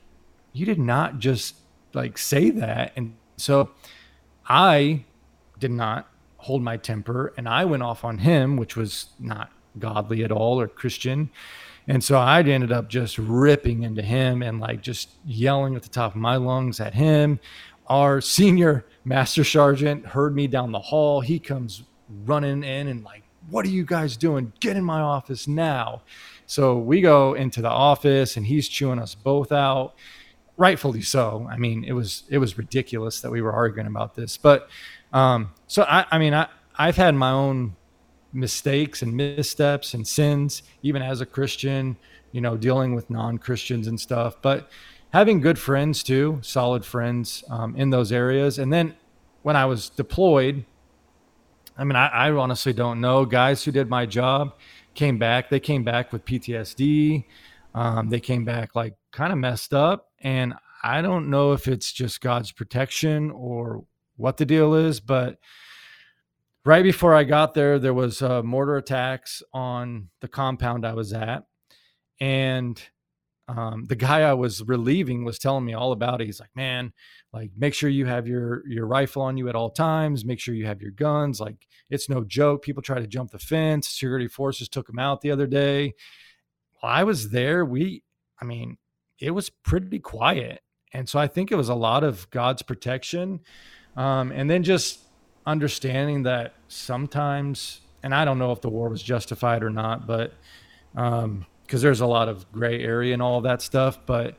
you 0.52 0.66
did 0.66 0.78
not 0.78 1.18
just 1.18 1.56
like 1.94 2.18
say 2.18 2.50
that. 2.50 2.92
And 2.96 3.16
so 3.36 3.70
i 4.46 5.04
did 5.58 5.70
not 5.70 6.08
hold 6.38 6.62
my 6.62 6.76
temper 6.76 7.32
and 7.36 7.48
i 7.48 7.64
went 7.64 7.82
off 7.82 8.04
on 8.04 8.18
him 8.18 8.56
which 8.56 8.76
was 8.76 9.06
not 9.20 9.50
godly 9.78 10.24
at 10.24 10.32
all 10.32 10.60
or 10.60 10.68
christian. 10.68 11.30
And 11.88 12.04
so 12.04 12.18
i 12.18 12.40
ended 12.40 12.72
up 12.72 12.88
just 12.88 13.18
ripping 13.18 13.82
into 13.82 14.02
him 14.02 14.42
and 14.42 14.60
like 14.60 14.82
just 14.82 15.10
yelling 15.24 15.74
at 15.74 15.82
the 15.82 15.88
top 15.88 16.14
of 16.14 16.20
my 16.20 16.36
lungs 16.36 16.80
at 16.80 16.94
him. 16.94 17.40
Our 17.88 18.20
senior 18.20 18.86
master 19.04 19.44
sergeant 19.44 20.06
heard 20.06 20.34
me 20.34 20.46
down 20.46 20.72
the 20.72 20.78
hall. 20.78 21.20
He 21.20 21.38
comes 21.38 21.82
running 22.24 22.62
in 22.62 22.88
and 22.88 23.04
like 23.04 23.21
what 23.50 23.64
are 23.66 23.70
you 23.70 23.84
guys 23.84 24.16
doing? 24.16 24.52
Get 24.60 24.76
in 24.76 24.84
my 24.84 25.00
office 25.00 25.46
now. 25.48 26.02
So 26.46 26.78
we 26.78 27.00
go 27.00 27.34
into 27.34 27.62
the 27.62 27.70
office 27.70 28.36
and 28.36 28.46
he's 28.46 28.68
chewing 28.68 28.98
us 28.98 29.14
both 29.14 29.52
out. 29.52 29.94
rightfully 30.56 31.02
so. 31.02 31.46
I 31.50 31.56
mean, 31.56 31.84
it 31.84 31.92
was 31.92 32.24
it 32.28 32.38
was 32.38 32.58
ridiculous 32.58 33.20
that 33.20 33.30
we 33.30 33.40
were 33.42 33.52
arguing 33.52 33.86
about 33.86 34.14
this. 34.14 34.36
But 34.36 34.68
um, 35.12 35.52
so 35.66 35.82
I, 35.84 36.06
I 36.10 36.18
mean, 36.18 36.34
I 36.34 36.48
I've 36.76 36.96
had 36.96 37.14
my 37.14 37.30
own 37.30 37.76
mistakes 38.32 39.02
and 39.02 39.14
missteps 39.14 39.94
and 39.94 40.06
sins, 40.06 40.62
even 40.82 41.02
as 41.02 41.20
a 41.20 41.26
Christian. 41.26 41.96
You 42.32 42.40
know, 42.40 42.56
dealing 42.56 42.94
with 42.94 43.10
non 43.10 43.38
Christians 43.38 43.86
and 43.88 44.00
stuff, 44.00 44.36
but 44.40 44.70
having 45.12 45.40
good 45.40 45.58
friends 45.58 46.02
too, 46.02 46.38
solid 46.42 46.84
friends 46.84 47.44
um, 47.50 47.76
in 47.76 47.90
those 47.90 48.10
areas. 48.10 48.58
And 48.58 48.72
then 48.72 48.94
when 49.42 49.54
I 49.56 49.66
was 49.66 49.90
deployed, 49.90 50.64
I 51.76 51.84
mean, 51.84 51.96
I, 51.96 52.08
I 52.08 52.30
honestly 52.30 52.72
don't 52.72 53.00
know. 53.00 53.24
Guys 53.24 53.64
who 53.64 53.72
did 53.72 53.88
my 53.88 54.06
job 54.06 54.54
came 54.94 55.18
back. 55.18 55.48
They 55.48 55.60
came 55.60 55.84
back 55.84 56.12
with 56.12 56.24
PTSD. 56.24 57.24
Um, 57.74 58.08
they 58.08 58.20
came 58.20 58.44
back 58.44 58.74
like 58.74 58.94
kind 59.10 59.32
of 59.32 59.38
messed 59.38 59.72
up. 59.72 60.10
And 60.20 60.54
I 60.82 61.00
don't 61.00 61.30
know 61.30 61.52
if 61.52 61.68
it's 61.68 61.92
just 61.92 62.20
God's 62.20 62.52
protection 62.52 63.30
or 63.30 63.84
what 64.16 64.36
the 64.36 64.44
deal 64.44 64.74
is, 64.74 65.00
but 65.00 65.38
right 66.64 66.82
before 66.82 67.14
I 67.14 67.24
got 67.24 67.54
there, 67.54 67.78
there 67.78 67.94
was 67.94 68.20
uh, 68.22 68.42
mortar 68.42 68.76
attacks 68.76 69.42
on 69.52 70.08
the 70.20 70.28
compound 70.28 70.86
I 70.86 70.94
was 70.94 71.12
at. 71.12 71.44
And 72.20 72.80
um, 73.48 73.84
the 73.86 73.96
guy 73.96 74.22
I 74.22 74.34
was 74.34 74.62
relieving 74.62 75.24
was 75.24 75.38
telling 75.38 75.64
me 75.64 75.74
all 75.74 75.92
about 75.92 76.20
it. 76.20 76.26
He's 76.26 76.40
like, 76.40 76.54
man, 76.54 76.92
like 77.32 77.50
make 77.56 77.74
sure 77.74 77.90
you 77.90 78.06
have 78.06 78.26
your 78.26 78.66
your 78.68 78.86
rifle 78.86 79.22
on 79.22 79.36
you 79.36 79.48
at 79.48 79.56
all 79.56 79.70
times. 79.70 80.24
Make 80.24 80.40
sure 80.40 80.54
you 80.54 80.66
have 80.66 80.80
your 80.80 80.92
guns. 80.92 81.40
Like 81.40 81.66
it's 81.90 82.08
no 82.08 82.24
joke. 82.24 82.62
People 82.62 82.82
try 82.82 82.98
to 82.98 83.06
jump 83.06 83.32
the 83.32 83.38
fence. 83.38 83.88
Security 83.88 84.28
forces 84.28 84.68
took 84.68 84.86
them 84.86 84.98
out 84.98 85.20
the 85.20 85.30
other 85.30 85.46
day. 85.46 85.94
While 86.80 86.92
I 86.92 87.04
was 87.04 87.30
there, 87.30 87.64
we, 87.64 88.02
I 88.40 88.44
mean, 88.44 88.78
it 89.18 89.30
was 89.32 89.50
pretty 89.50 89.98
quiet. 89.98 90.60
And 90.92 91.08
so 91.08 91.18
I 91.18 91.26
think 91.26 91.50
it 91.50 91.56
was 91.56 91.68
a 91.68 91.74
lot 91.74 92.04
of 92.04 92.28
God's 92.30 92.62
protection. 92.62 93.40
Um, 93.96 94.32
and 94.32 94.48
then 94.48 94.62
just 94.62 95.00
understanding 95.46 96.24
that 96.24 96.54
sometimes, 96.68 97.80
and 98.02 98.14
I 98.14 98.24
don't 98.24 98.38
know 98.38 98.52
if 98.52 98.60
the 98.60 98.68
war 98.68 98.88
was 98.88 99.02
justified 99.02 99.62
or 99.62 99.70
not, 99.70 100.06
but 100.06 100.34
because 101.72 101.80
there's 101.80 102.02
a 102.02 102.06
lot 102.06 102.28
of 102.28 102.52
gray 102.52 102.84
area 102.84 103.14
and 103.14 103.22
all 103.22 103.38
of 103.38 103.44
that 103.44 103.62
stuff. 103.62 103.98
But 104.04 104.36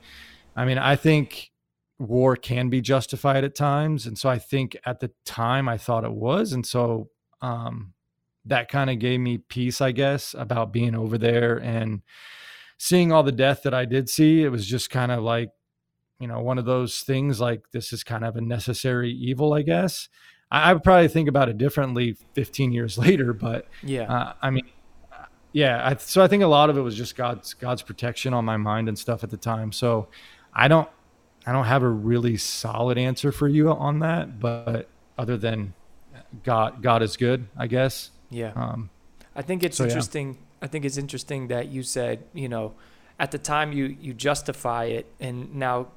I 0.56 0.65
mean, 0.65 0.78
I 0.78 0.96
think 0.96 1.50
war 1.98 2.36
can 2.36 2.69
be 2.69 2.80
justified 2.80 3.43
at 3.43 3.56
times. 3.56 4.06
And 4.06 4.15
so 4.15 4.30
I 4.30 4.38
think 4.38 4.78
at 4.86 5.00
the 5.00 5.10
time 5.26 5.67
I 5.67 5.80
thought 5.80 6.04
it 6.04 6.13
was. 6.13 6.54
And 6.54 6.63
so 6.63 7.10
um, 7.41 7.93
that 8.46 8.69
kind 8.69 8.91
of 8.91 9.00
gave 9.00 9.19
me 9.19 9.39
peace, 9.39 9.82
I 9.82 9.93
guess, 9.93 10.36
about 10.38 10.72
being 10.72 10.93
over 10.93 11.17
there 11.17 11.58
and 11.58 12.04
seeing 12.78 13.12
all 13.12 13.24
the 13.24 13.32
death 13.32 13.63
that 13.63 13.74
I 13.74 13.86
did 13.86 14.10
see. 14.10 14.43
It 14.43 14.50
was 14.50 14.67
just 14.67 14.91
kind 14.91 15.12
of 15.12 15.24
like, 15.24 15.50
you 16.19 16.28
know, 16.28 16.39
one 16.39 16.60
of 16.60 16.65
those 16.65 17.02
things 17.02 17.41
like 17.41 17.63
this 17.72 17.91
is 17.93 18.04
kind 18.04 18.24
of 18.24 18.36
a 18.36 18.41
necessary 18.41 19.12
evil, 19.12 19.56
I 19.56 19.63
guess. 19.63 20.08
I, 20.52 20.69
I 20.69 20.74
would 20.74 20.84
probably 20.84 21.08
think 21.08 21.28
about 21.28 21.50
it 21.50 21.58
differently 21.58 22.15
15 22.36 22.72
years 22.72 22.96
later, 23.00 23.34
but 23.34 23.65
yeah, 23.82 24.04
uh, 24.04 24.34
I 24.39 24.52
mean, 24.52 24.65
yeah. 25.54 25.88
I, 25.88 25.96
so 25.96 26.22
I 26.22 26.28
think 26.28 26.44
a 26.44 26.48
lot 26.48 26.70
of 26.70 26.78
it 26.78 26.82
was 26.82 26.96
just 26.96 27.16
God's 27.16 27.54
God's 27.54 27.82
protection 27.82 28.34
on 28.34 28.44
my 28.44 28.58
mind 28.58 28.89
and 28.89 29.00
stuff 29.00 29.24
at 29.24 29.30
the 29.30 29.38
time. 29.38 29.72
So 29.72 30.10
I 30.54 30.68
don't 30.68 30.89
I 31.46 31.52
don't 31.52 31.66
have 31.66 31.84
a 31.84 31.89
really 31.89 32.38
solid 32.38 32.98
answer 32.98 33.32
for 33.32 33.48
you 33.48 33.70
on 33.72 34.00
that, 34.00 34.39
but 34.39 34.89
other 35.18 35.38
than 35.38 35.74
God 36.44 36.82
God 36.82 37.02
is 37.02 37.16
good, 37.16 37.48
I 37.56 37.68
guess. 37.68 38.12
Yeah. 38.30 38.52
Um, 38.56 38.89
I 39.36 39.42
think 39.42 39.63
it's 39.63 39.78
so, 39.78 39.86
interesting. 39.86 40.34
Yeah. 40.34 40.39
I 40.63 40.68
think 40.68 40.86
it's 40.86 40.98
interesting 40.98 41.48
that 41.48 41.68
you 41.68 41.84
said, 41.84 42.24
you 42.34 42.50
know, 42.50 42.74
at 43.20 43.32
the 43.32 43.38
time 43.38 43.74
you 43.74 43.98
you 44.00 44.13
justify 44.13 44.86
it, 44.86 45.06
and 45.20 45.56
now, 45.56 45.88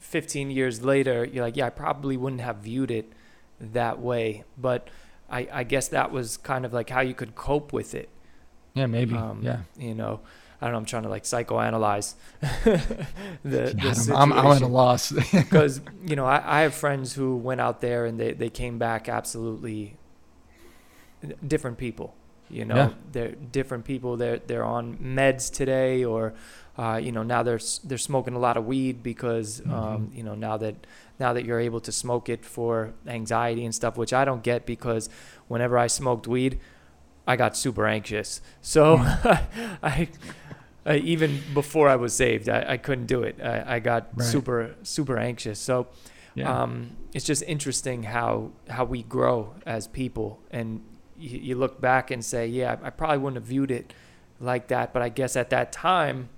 15 0.00 0.50
years 0.50 0.84
later, 0.84 1.24
you're 1.24 1.44
like, 1.44 1.56
yeah, 1.56 1.66
I 1.66 1.70
probably 1.70 2.16
wouldn't 2.16 2.42
have 2.42 2.58
viewed 2.58 2.90
it 2.90 3.12
that 3.60 4.00
way, 4.00 4.44
but 4.58 4.88
I 5.30 5.48
I 5.52 5.64
guess 5.64 5.88
that 5.88 6.10
was 6.10 6.36
kind 6.36 6.64
of 6.64 6.72
like 6.72 6.90
how 6.90 7.00
you 7.00 7.14
could 7.14 7.34
cope 7.34 7.72
with 7.72 7.94
it. 7.94 8.08
Yeah, 8.74 8.86
maybe. 8.86 9.14
Um, 9.14 9.40
yeah. 9.42 9.60
You 9.78 9.94
know, 9.94 10.20
I 10.60 10.66
don't 10.66 10.72
know. 10.72 10.78
I'm 10.78 10.84
trying 10.84 11.02
to 11.02 11.08
like 11.08 11.24
psychoanalyze 11.24 12.14
the, 12.40 12.78
the 13.44 13.94
situation. 13.94 14.12
I'm, 14.12 14.32
I'm 14.32 14.46
at 14.46 14.62
a 14.62 14.66
loss 14.66 15.12
because 15.32 15.80
you 16.06 16.16
know 16.16 16.24
I, 16.24 16.60
I 16.60 16.60
have 16.62 16.74
friends 16.74 17.14
who 17.14 17.36
went 17.36 17.60
out 17.60 17.80
there 17.80 18.06
and 18.06 18.18
they, 18.18 18.32
they 18.32 18.48
came 18.48 18.78
back 18.78 19.08
absolutely 19.08 19.96
different 21.46 21.78
people. 21.78 22.14
You 22.48 22.66
know, 22.66 22.74
yeah. 22.76 22.90
they're 23.12 23.32
different 23.32 23.84
people. 23.86 24.16
They're 24.16 24.38
they're 24.38 24.64
on 24.64 24.98
meds 24.98 25.50
today, 25.50 26.04
or 26.04 26.34
uh, 26.76 27.00
you 27.02 27.10
know 27.10 27.22
now 27.22 27.42
they're 27.42 27.60
they're 27.82 27.96
smoking 27.96 28.34
a 28.34 28.38
lot 28.38 28.58
of 28.58 28.66
weed 28.66 29.02
because 29.02 29.62
mm-hmm. 29.62 29.72
um, 29.72 30.12
you 30.14 30.22
know 30.22 30.34
now 30.34 30.58
that 30.58 30.74
now 31.18 31.32
that 31.32 31.46
you're 31.46 31.60
able 31.60 31.80
to 31.80 31.90
smoke 31.90 32.28
it 32.28 32.44
for 32.44 32.92
anxiety 33.06 33.64
and 33.64 33.74
stuff, 33.74 33.96
which 33.96 34.12
I 34.12 34.26
don't 34.26 34.42
get 34.42 34.66
because 34.66 35.08
whenever 35.48 35.78
I 35.78 35.86
smoked 35.86 36.28
weed, 36.28 36.60
I 37.26 37.36
got 37.36 37.56
super 37.56 37.86
anxious. 37.86 38.40
So. 38.60 38.96
I, 39.82 40.08
I, 40.84 40.96
even 40.96 41.40
before 41.54 41.88
I 41.88 41.94
was 41.94 42.12
saved, 42.12 42.48
I, 42.48 42.72
I 42.72 42.76
couldn't 42.76 43.06
do 43.06 43.22
it. 43.22 43.38
I, 43.40 43.76
I 43.76 43.78
got 43.78 44.08
right. 44.16 44.26
super 44.26 44.74
super 44.82 45.16
anxious. 45.16 45.60
So 45.60 45.86
yeah. 46.34 46.62
um, 46.62 46.96
it's 47.14 47.24
just 47.24 47.42
interesting 47.44 48.02
how 48.02 48.50
how 48.68 48.84
we 48.84 49.04
grow 49.04 49.54
as 49.64 49.86
people 49.86 50.40
and 50.50 50.82
you, 51.16 51.38
you 51.38 51.54
look 51.54 51.80
back 51.80 52.10
and 52.10 52.24
say, 52.24 52.46
yeah, 52.46 52.76
I 52.82 52.90
probably 52.90 53.18
wouldn't 53.18 53.36
have 53.36 53.48
viewed 53.48 53.70
it 53.70 53.92
like 54.40 54.68
that, 54.68 54.92
but 54.92 55.02
I 55.02 55.08
guess 55.08 55.36
at 55.36 55.50
that 55.50 55.72
time, 55.72 56.28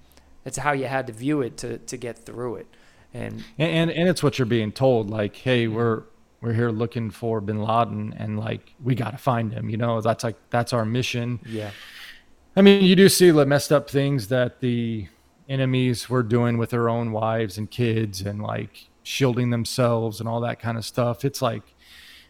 it's 0.45 0.59
how 0.59 0.73
you 0.73 0.87
had 0.87 1.07
to 1.07 1.13
view 1.13 1.41
it 1.41 1.57
to 1.59 1.79
to 1.79 1.97
get 1.97 2.19
through 2.19 2.57
it. 2.57 2.67
And 3.13 3.45
and 3.59 3.91
and 3.91 4.09
it's 4.09 4.23
what 4.23 4.39
you're 4.39 4.47
being 4.47 4.73
told, 4.73 5.09
like, 5.09 5.37
hey, 5.37 5.69
we're 5.69 6.03
we're 6.45 6.53
here 6.53 6.71
looking 6.71 7.11
for 7.11 7.41
Bin 7.41 7.63
Laden, 7.63 8.15
and 8.19 8.39
like 8.39 8.75
we 8.83 8.95
got 8.95 9.13
to 9.13 9.19
find 9.19 9.53
him. 9.53 9.71
You 9.71 9.79
know, 9.79 10.01
that's 10.01 10.23
like 10.23 10.37
that's 10.51 10.73
our 10.73 10.85
mission. 10.85 11.41
Yeah. 11.47 11.71
I 12.55 12.63
mean, 12.63 12.85
you 12.85 12.95
do 12.95 13.09
see 13.09 13.31
the 13.31 13.47
messed 13.47 13.73
up 13.73 13.91
things 13.91 14.29
that 14.29 14.61
the 14.61 15.09
enemies 15.49 16.09
were 16.09 16.23
doing 16.23 16.59
with 16.59 16.71
their 16.71 16.89
own 16.89 17.13
wives 17.13 17.57
and 17.59 17.71
kids, 17.71 18.21
and 18.21 18.43
like 18.43 18.89
shielding 19.03 19.51
themselves 19.51 20.21
and 20.21 20.29
all 20.29 20.41
that 20.41 20.61
kind 20.61 20.77
of 20.77 20.85
stuff. 20.85 21.25
It's 21.25 21.41
like, 21.41 21.63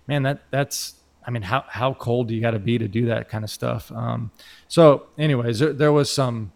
man, 0.06 0.22
that 0.22 0.42
that's 0.50 0.94
I 1.26 1.30
mean, 1.30 1.42
how 1.42 1.64
how 1.68 1.94
cold 1.94 2.28
do 2.28 2.34
you 2.34 2.40
got 2.40 2.52
to 2.52 2.58
be 2.58 2.78
to 2.78 2.86
do 2.86 3.06
that 3.06 3.28
kind 3.28 3.44
of 3.44 3.50
stuff? 3.50 3.90
Um, 3.92 4.30
so, 4.68 5.06
anyways, 5.18 5.58
there, 5.58 5.72
there, 5.72 5.92
was 5.92 6.10
some 6.10 6.52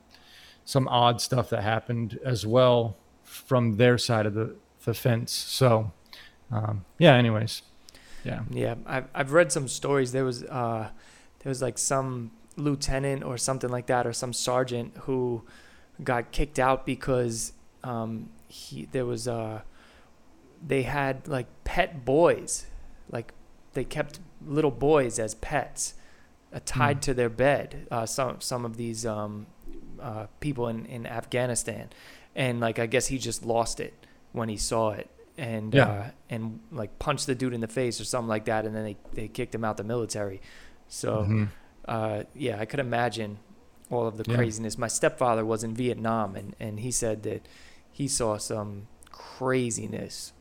some 0.65 0.87
odd 0.89 1.21
stuff 1.21 1.51
that 1.51 1.63
happened 1.63 2.19
as 2.25 2.47
well 2.47 2.97
from 3.25 3.77
their 3.79 3.99
side 3.99 4.27
of 4.27 4.35
the 4.35 4.55
the 4.85 4.95
fence. 4.95 5.33
So, 5.33 5.93
um, 6.51 6.85
yeah. 6.99 7.15
Anyways, 7.15 7.63
yeah, 8.25 8.43
yeah. 8.51 8.75
I've 8.87 9.09
I've 9.15 9.33
read 9.33 9.53
some 9.53 9.69
stories. 9.69 10.13
There 10.13 10.25
was 10.25 10.45
uh, 10.45 10.91
there 11.41 11.51
was 11.51 11.63
like 11.63 11.79
some 11.79 12.33
lieutenant 12.57 13.25
or 13.25 13.39
something 13.39 13.71
like 13.71 13.87
that, 13.87 14.07
or 14.07 14.13
some 14.13 14.33
sergeant 14.33 14.97
who 15.03 15.45
got 16.03 16.33
kicked 16.33 16.59
out 16.59 16.87
because 16.87 17.53
um, 17.85 18.31
he 18.49 18.89
there 18.93 19.07
was 19.07 19.29
uh, 19.29 19.63
they 20.67 20.83
had 20.83 21.29
like 21.29 21.47
pet 21.65 22.05
boys, 22.05 22.67
like 23.11 23.33
they 23.75 23.85
kept 23.85 24.21
little 24.47 24.71
boys 24.71 25.19
as 25.19 25.35
pets 25.37 25.95
uh, 26.53 26.61
tied 26.65 26.99
mm. 26.99 27.03
to 27.03 27.15
their 27.15 27.29
bed. 27.29 27.87
Uh, 27.91 28.07
some 28.07 28.41
some 28.41 28.65
of 28.65 28.77
these 28.77 29.05
um, 29.07 29.47
uh, 30.01 30.27
people 30.41 30.69
in, 30.69 30.87
in 30.87 31.07
Afghanistan, 31.07 31.91
and 32.35 32.61
like 32.61 32.79
I 32.79 32.87
guess 32.87 33.09
he 33.09 33.19
just 33.19 33.45
lost 33.45 33.81
it 33.81 33.95
when 34.33 34.49
he 34.49 34.57
saw 34.57 34.91
it, 34.91 35.11
and 35.39 35.73
yeah. 35.73 35.89
Uh, 35.89 36.11
and 36.29 36.61
like 36.71 36.99
punched 36.99 37.27
the 37.27 37.35
dude 37.35 37.55
in 37.55 37.63
the 37.63 37.69
face 37.69 38.01
or 38.01 38.05
something 38.05 38.29
like 38.29 38.45
that, 38.45 38.67
and 38.67 38.77
then 38.77 38.85
they 38.85 38.97
they 39.15 39.29
kicked 39.29 39.55
him 39.55 39.65
out 39.65 39.79
the 39.79 39.85
military. 39.85 40.43
So 40.89 41.23
mm-hmm. 41.23 41.45
Uh, 41.89 42.25
yeah, 42.35 42.61
I 42.61 42.67
could 42.67 42.81
imagine 42.81 43.39
all 43.91 44.07
of 44.07 44.19
the 44.19 44.25
yeah. 44.29 44.37
craziness. 44.37 44.77
My 44.77 44.89
stepfather 44.89 45.45
was 45.45 45.65
in 45.65 45.75
Vietnam, 45.75 46.37
and 46.37 46.55
and 46.61 46.81
he 46.81 46.91
said 46.91 47.23
that 47.23 47.49
he 47.91 48.07
saw 48.07 48.37
some 48.37 48.89
craziness 49.11 50.35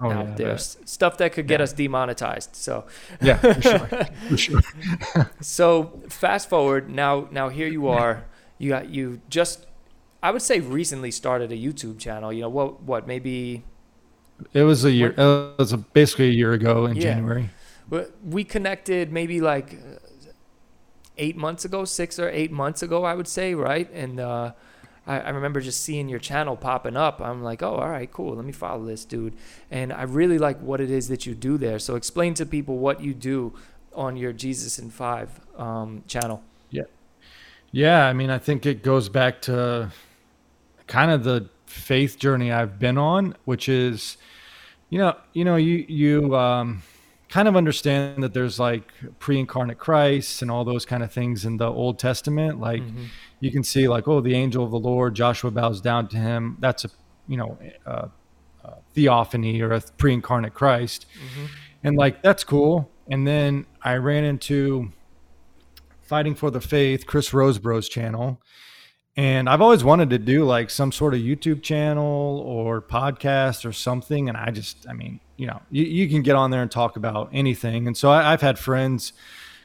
oh, 0.00 0.10
out 0.10 0.28
yeah, 0.28 0.34
there, 0.34 0.58
stuff 0.58 1.18
that 1.18 1.32
could 1.32 1.48
get 1.48 1.60
us 1.60 1.72
demonetized. 1.72 2.54
So 2.54 2.86
yeah, 3.20 3.36
for 3.36 3.60
sure, 3.60 3.78
for 4.28 4.36
sure. 4.36 4.60
so 5.40 6.00
fast 6.08 6.48
forward 6.48 6.88
now. 6.88 7.26
Now 7.32 7.48
here 7.48 7.66
you 7.68 7.88
are. 7.88 8.24
You 8.58 8.70
got 8.70 8.88
you 8.88 9.20
just. 9.28 9.66
I 10.22 10.30
would 10.30 10.42
say 10.42 10.60
recently 10.60 11.10
started 11.10 11.50
a 11.50 11.56
YouTube 11.56 11.98
channel. 11.98 12.32
You 12.32 12.42
know 12.42 12.48
what? 12.48 12.80
What 12.84 13.08
maybe? 13.08 13.64
It 14.52 14.62
was 14.62 14.84
a 14.84 14.90
year. 14.90 15.10
It 15.16 15.58
was 15.58 15.72
a, 15.72 15.78
basically 15.78 16.28
a 16.28 16.32
year 16.32 16.52
ago 16.52 16.86
in 16.86 16.96
yeah. 16.96 17.02
January. 17.02 17.50
We 18.24 18.44
connected 18.44 19.12
maybe 19.12 19.40
like 19.40 19.78
eight 21.18 21.36
months 21.36 21.64
ago, 21.64 21.84
six 21.84 22.18
or 22.18 22.30
eight 22.30 22.50
months 22.50 22.82
ago, 22.82 23.04
I 23.04 23.14
would 23.14 23.28
say, 23.28 23.54
right? 23.54 23.90
And 23.92 24.18
uh, 24.18 24.52
I, 25.06 25.20
I 25.20 25.28
remember 25.30 25.60
just 25.60 25.82
seeing 25.82 26.08
your 26.08 26.18
channel 26.18 26.56
popping 26.56 26.96
up. 26.96 27.20
I'm 27.20 27.42
like, 27.42 27.62
oh, 27.62 27.74
all 27.74 27.90
right, 27.90 28.10
cool. 28.10 28.34
Let 28.36 28.46
me 28.46 28.52
follow 28.52 28.86
this 28.86 29.04
dude. 29.04 29.34
And 29.70 29.92
I 29.92 30.04
really 30.04 30.38
like 30.38 30.58
what 30.60 30.80
it 30.80 30.90
is 30.90 31.08
that 31.08 31.26
you 31.26 31.34
do 31.34 31.58
there. 31.58 31.78
So 31.78 31.96
explain 31.96 32.32
to 32.34 32.46
people 32.46 32.78
what 32.78 33.02
you 33.02 33.12
do 33.12 33.52
on 33.94 34.16
your 34.16 34.32
Jesus 34.32 34.78
in 34.78 34.88
Five 34.88 35.28
um, 35.58 36.02
channel. 36.06 36.42
Yeah. 36.70 36.84
Yeah. 37.72 38.06
I 38.06 38.14
mean, 38.14 38.30
I 38.30 38.38
think 38.38 38.64
it 38.64 38.82
goes 38.82 39.10
back 39.10 39.42
to 39.42 39.90
kind 40.86 41.10
of 41.10 41.24
the 41.24 41.50
faith 41.66 42.18
journey 42.18 42.50
I've 42.50 42.78
been 42.78 42.96
on, 42.96 43.36
which 43.44 43.68
is, 43.68 44.16
you 44.92 44.98
know, 44.98 45.16
you 45.32 45.42
know, 45.46 45.56
you 45.56 45.86
you 45.88 46.36
um, 46.36 46.82
kind 47.30 47.48
of 47.48 47.56
understand 47.56 48.22
that 48.22 48.34
there's 48.34 48.60
like 48.60 48.92
pre-incarnate 49.18 49.78
Christ 49.78 50.42
and 50.42 50.50
all 50.50 50.66
those 50.66 50.84
kind 50.84 51.02
of 51.02 51.10
things 51.10 51.46
in 51.46 51.56
the 51.56 51.66
Old 51.66 51.98
Testament. 51.98 52.60
Like 52.60 52.82
mm-hmm. 52.82 53.04
you 53.40 53.50
can 53.50 53.64
see, 53.64 53.88
like, 53.88 54.06
oh, 54.06 54.20
the 54.20 54.34
angel 54.34 54.62
of 54.62 54.70
the 54.70 54.78
Lord, 54.78 55.14
Joshua 55.14 55.50
bows 55.50 55.80
down 55.80 56.08
to 56.08 56.18
him. 56.18 56.58
That's 56.60 56.84
a 56.84 56.90
you 57.26 57.38
know, 57.38 57.56
a, 57.86 58.10
a 58.64 58.74
theophany 58.92 59.62
or 59.62 59.72
a 59.72 59.80
pre-incarnate 59.80 60.52
Christ, 60.52 61.06
mm-hmm. 61.14 61.46
and 61.82 61.96
like 61.96 62.20
that's 62.20 62.44
cool. 62.44 62.90
And 63.08 63.26
then 63.26 63.64
I 63.80 63.94
ran 63.94 64.24
into 64.24 64.92
Fighting 66.02 66.34
for 66.34 66.50
the 66.50 66.60
Faith, 66.60 67.06
Chris 67.06 67.30
Rosebrough's 67.30 67.88
channel. 67.88 68.42
And 69.16 69.48
I've 69.48 69.60
always 69.60 69.84
wanted 69.84 70.10
to 70.10 70.18
do 70.18 70.44
like 70.44 70.70
some 70.70 70.90
sort 70.90 71.12
of 71.12 71.20
YouTube 71.20 71.62
channel 71.62 72.42
or 72.46 72.80
podcast 72.80 73.66
or 73.66 73.72
something. 73.72 74.28
And 74.28 74.38
I 74.38 74.50
just, 74.50 74.88
I 74.88 74.94
mean, 74.94 75.20
you 75.36 75.46
know, 75.46 75.60
you, 75.70 75.84
you 75.84 76.08
can 76.08 76.22
get 76.22 76.34
on 76.34 76.50
there 76.50 76.62
and 76.62 76.70
talk 76.70 76.96
about 76.96 77.28
anything. 77.32 77.86
And 77.86 77.96
so 77.96 78.10
I, 78.10 78.30
have 78.30 78.40
had 78.40 78.58
friends, 78.58 79.12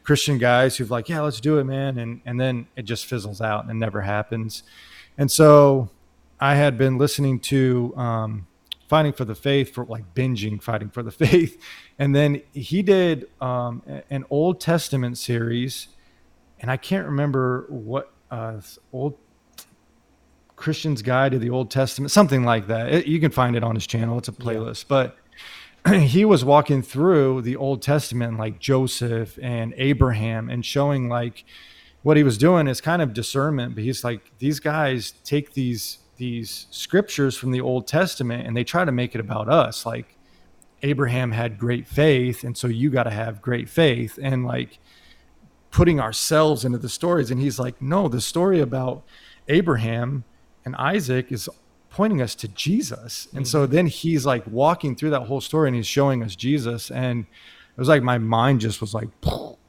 Christian 0.03 0.37
guys 0.37 0.75
who've 0.75 0.91
like, 0.91 1.07
yeah, 1.07 1.21
let's 1.21 1.39
do 1.39 1.59
it, 1.59 1.63
man. 1.63 1.97
And, 1.97 2.19
and 2.25 2.39
then 2.39 2.67
it 2.75 2.83
just 2.83 3.05
fizzles 3.05 3.39
out 3.39 3.63
and 3.63 3.71
it 3.71 3.75
never 3.75 4.01
happens. 4.01 4.63
And 5.17 5.31
so 5.31 5.91
I 6.41 6.55
had 6.55 6.77
been 6.77 6.97
listening 6.97 7.39
to 7.41 7.93
um, 7.95 8.47
Fighting 8.89 9.13
for 9.13 9.23
the 9.23 9.35
Faith 9.35 9.73
for 9.73 9.85
like 9.85 10.13
binging 10.13 10.61
Fighting 10.61 10.89
for 10.89 11.03
the 11.03 11.11
Faith. 11.25 11.61
And 11.97 12.13
then 12.13 12.41
he 12.51 12.81
did 12.81 13.29
um, 13.39 13.81
an 14.09 14.25
Old 14.29 14.59
Testament 14.59 15.17
series 15.17 15.87
and 16.59 16.71
I 16.71 16.77
can't 16.77 17.05
remember 17.05 17.65
what 17.69 18.11
uh, 18.31 18.59
old 18.91 19.17
Christian's 20.57 21.01
Guide 21.01 21.31
to 21.31 21.39
the 21.39 21.49
Old 21.49 21.71
Testament, 21.71 22.11
something 22.11 22.43
like 22.43 22.67
that. 22.67 22.91
It, 22.91 23.05
you 23.05 23.21
can 23.21 23.31
find 23.31 23.55
it 23.55 23.63
on 23.63 23.75
his 23.75 23.87
channel. 23.87 24.17
It's 24.17 24.27
a 24.27 24.33
playlist, 24.33 24.83
yeah. 24.89 25.07
but 25.85 25.95
he 26.01 26.25
was 26.25 26.43
walking 26.43 26.81
through 26.81 27.43
the 27.43 27.55
Old 27.55 27.81
Testament, 27.81 28.37
like 28.37 28.59
Joseph 28.59 29.39
and 29.41 29.73
Abraham, 29.77 30.49
and 30.49 30.65
showing 30.65 31.07
like 31.07 31.45
what 32.01 32.17
he 32.17 32.23
was 32.23 32.37
doing 32.37 32.67
is 32.67 32.81
kind 32.81 33.01
of 33.01 33.13
discernment. 33.13 33.75
But 33.75 33.83
he's 33.83 34.03
like, 34.03 34.37
these 34.39 34.59
guys 34.59 35.13
take 35.23 35.53
these 35.53 35.99
these 36.17 36.65
scriptures 36.71 37.37
from 37.37 37.51
the 37.51 37.61
Old 37.61 37.85
Testament 37.85 38.47
and 38.47 38.57
they 38.57 38.63
try 38.63 38.83
to 38.83 38.91
make 38.91 39.13
it 39.13 39.21
about 39.21 39.47
us. 39.47 39.85
Like 39.85 40.17
Abraham 40.81 41.31
had 41.31 41.59
great 41.59 41.87
faith, 41.87 42.43
and 42.43 42.57
so 42.57 42.67
you 42.67 42.89
got 42.89 43.03
to 43.03 43.11
have 43.11 43.41
great 43.41 43.69
faith, 43.69 44.17
and 44.21 44.45
like 44.45 44.79
putting 45.69 45.99
ourselves 45.99 46.65
into 46.65 46.79
the 46.79 46.89
stories. 46.89 47.29
And 47.29 47.39
he's 47.39 47.59
like, 47.59 47.79
no, 47.79 48.07
the 48.07 48.21
story 48.21 48.59
about 48.59 49.03
Abraham 49.47 50.23
and 50.67 50.75
Isaac 50.75 51.31
is 51.31 51.47
pointing 51.89 52.21
us 52.21 52.35
to 52.35 52.47
Jesus. 52.49 53.29
And 53.31 53.45
mm-hmm. 53.45 53.49
so 53.49 53.65
then 53.65 53.87
he's 53.87 54.25
like 54.25 54.43
walking 54.47 54.97
through 54.97 55.11
that 55.11 55.21
whole 55.21 55.39
story 55.39 55.69
and 55.69 55.75
he's 55.77 55.87
showing 55.87 56.21
us 56.21 56.35
Jesus. 56.35 56.91
And 56.91 57.21
it 57.21 57.79
was 57.79 57.87
like 57.87 58.03
my 58.03 58.17
mind 58.17 58.59
just 58.59 58.81
was 58.81 58.93
like, 58.93 59.07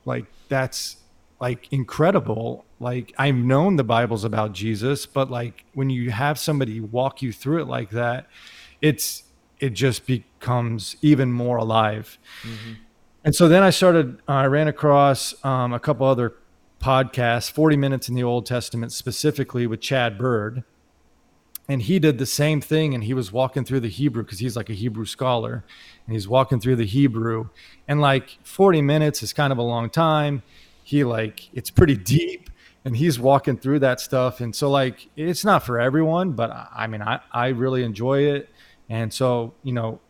like 0.04 0.26
that's 0.48 0.96
like 1.40 1.72
incredible. 1.72 2.64
Like 2.80 3.14
I've 3.16 3.36
known 3.36 3.76
the 3.76 3.84
Bible's 3.84 4.24
about 4.24 4.52
Jesus, 4.52 5.06
but 5.06 5.30
like 5.30 5.64
when 5.72 5.88
you 5.88 6.10
have 6.10 6.36
somebody 6.36 6.80
walk 6.80 7.22
you 7.22 7.32
through 7.32 7.62
it 7.62 7.68
like 7.68 7.90
that, 7.90 8.26
it's 8.82 9.22
it 9.60 9.70
just 9.70 10.04
becomes 10.04 10.96
even 11.00 11.32
more 11.32 11.58
alive. 11.58 12.18
Mm-hmm. 12.42 12.72
And 13.24 13.34
so 13.34 13.48
then 13.48 13.62
I 13.62 13.70
started, 13.70 14.18
uh, 14.28 14.32
I 14.32 14.46
ran 14.46 14.66
across 14.66 15.34
um, 15.44 15.72
a 15.72 15.80
couple 15.80 16.06
other 16.06 16.34
podcasts, 16.80 17.50
40 17.50 17.76
Minutes 17.76 18.08
in 18.08 18.14
the 18.14 18.22
Old 18.22 18.46
Testament, 18.46 18.92
specifically 18.92 19.66
with 19.66 19.80
Chad 19.80 20.16
Bird. 20.16 20.62
And 21.68 21.82
he 21.82 21.98
did 21.98 22.18
the 22.18 22.26
same 22.26 22.60
thing. 22.60 22.94
And 22.94 23.04
he 23.04 23.14
was 23.14 23.30
walking 23.30 23.64
through 23.64 23.80
the 23.80 23.88
Hebrew 23.88 24.22
because 24.22 24.38
he's 24.38 24.56
like 24.56 24.70
a 24.70 24.74
Hebrew 24.74 25.04
scholar. 25.04 25.64
And 26.06 26.14
he's 26.14 26.26
walking 26.26 26.60
through 26.60 26.76
the 26.76 26.86
Hebrew. 26.86 27.50
And 27.86 28.00
like 28.00 28.38
40 28.42 28.80
minutes 28.82 29.22
is 29.22 29.32
kind 29.32 29.52
of 29.52 29.58
a 29.58 29.62
long 29.62 29.90
time. 29.90 30.42
He 30.82 31.04
like, 31.04 31.48
it's 31.52 31.70
pretty 31.70 31.96
deep. 32.16 32.50
And 32.84 32.96
he's 32.96 33.18
walking 33.18 33.58
through 33.58 33.80
that 33.80 34.00
stuff. 34.00 34.40
And 34.40 34.54
so, 34.56 34.70
like, 34.70 35.10
it's 35.14 35.44
not 35.44 35.62
for 35.62 35.78
everyone, 35.78 36.32
but 36.32 36.50
I 36.74 36.86
mean, 36.86 37.02
I, 37.02 37.20
I 37.30 37.48
really 37.48 37.82
enjoy 37.82 38.20
it. 38.20 38.48
And 38.88 39.12
so, 39.12 39.52
you 39.62 39.72
know, 39.72 40.00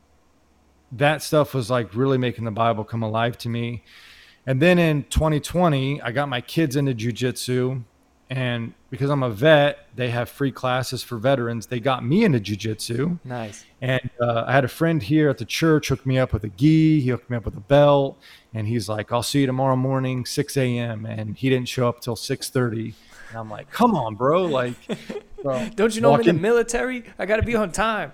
that 0.93 1.23
stuff 1.23 1.55
was 1.55 1.71
like 1.71 1.95
really 1.95 2.19
making 2.19 2.45
the 2.45 2.51
Bible 2.51 2.85
come 2.85 3.03
alive 3.03 3.37
to 3.39 3.49
me. 3.49 3.83
And 4.47 4.63
then 4.63 4.79
in 4.79 5.05
2020, 5.05 6.01
I 6.01 6.13
got 6.13 6.29
my 6.29 6.41
kids 6.41 6.77
into 6.77 6.95
jujitsu. 6.95 7.83
And 8.31 8.74
because 8.91 9.09
I'm 9.11 9.22
a 9.22 9.31
vet, 9.31 9.89
they 9.97 10.11
have 10.11 10.29
free 10.29 10.53
classes 10.53 11.03
for 11.03 11.16
veterans. 11.16 11.66
They 11.66 11.81
got 11.81 12.05
me 12.05 12.24
into 12.24 12.39
jujitsu. 12.39 13.18
Nice. 13.24 13.64
And 13.81 14.11
uh, 14.20 14.45
I 14.47 14.53
had 14.53 14.64
a 14.64 14.68
friend 14.68 15.03
here 15.03 15.31
at 15.31 15.39
the 15.39 15.47
church 15.47 15.89
hook 15.89 16.05
me 16.05 16.18
up 16.18 16.33
with 16.35 16.45
a 16.45 16.49
gi. 16.49 17.01
He 17.01 17.09
hooked 17.09 17.31
me 17.31 17.39
up 17.39 17.47
with 17.47 17.57
a 17.57 17.61
belt. 17.61 18.18
And 18.53 18.66
he's 18.66 18.89
like, 18.89 19.12
I'll 19.12 19.22
see 19.22 19.41
you 19.41 19.47
tomorrow 19.47 19.76
morning, 19.76 20.26
6 20.26 20.57
a.m. 20.57 21.07
And 21.07 21.37
he 21.37 21.49
didn't 21.49 21.68
show 21.68 21.89
up 21.89 22.01
till 22.01 22.16
6:30. 22.16 22.95
And 23.31 23.39
I'm 23.39 23.51
like, 23.51 23.70
come 23.70 23.95
on, 23.95 24.14
bro. 24.14 24.45
Like, 24.45 24.74
don't 25.74 25.95
you 25.95 26.01
know 26.01 26.14
I'm 26.14 26.20
in 26.20 26.26
the 26.26 26.33
military? 26.35 27.05
I 27.18 27.26
got 27.26 27.37
to 27.37 27.43
be 27.43 27.55
on 27.55 27.72
time. 27.72 28.12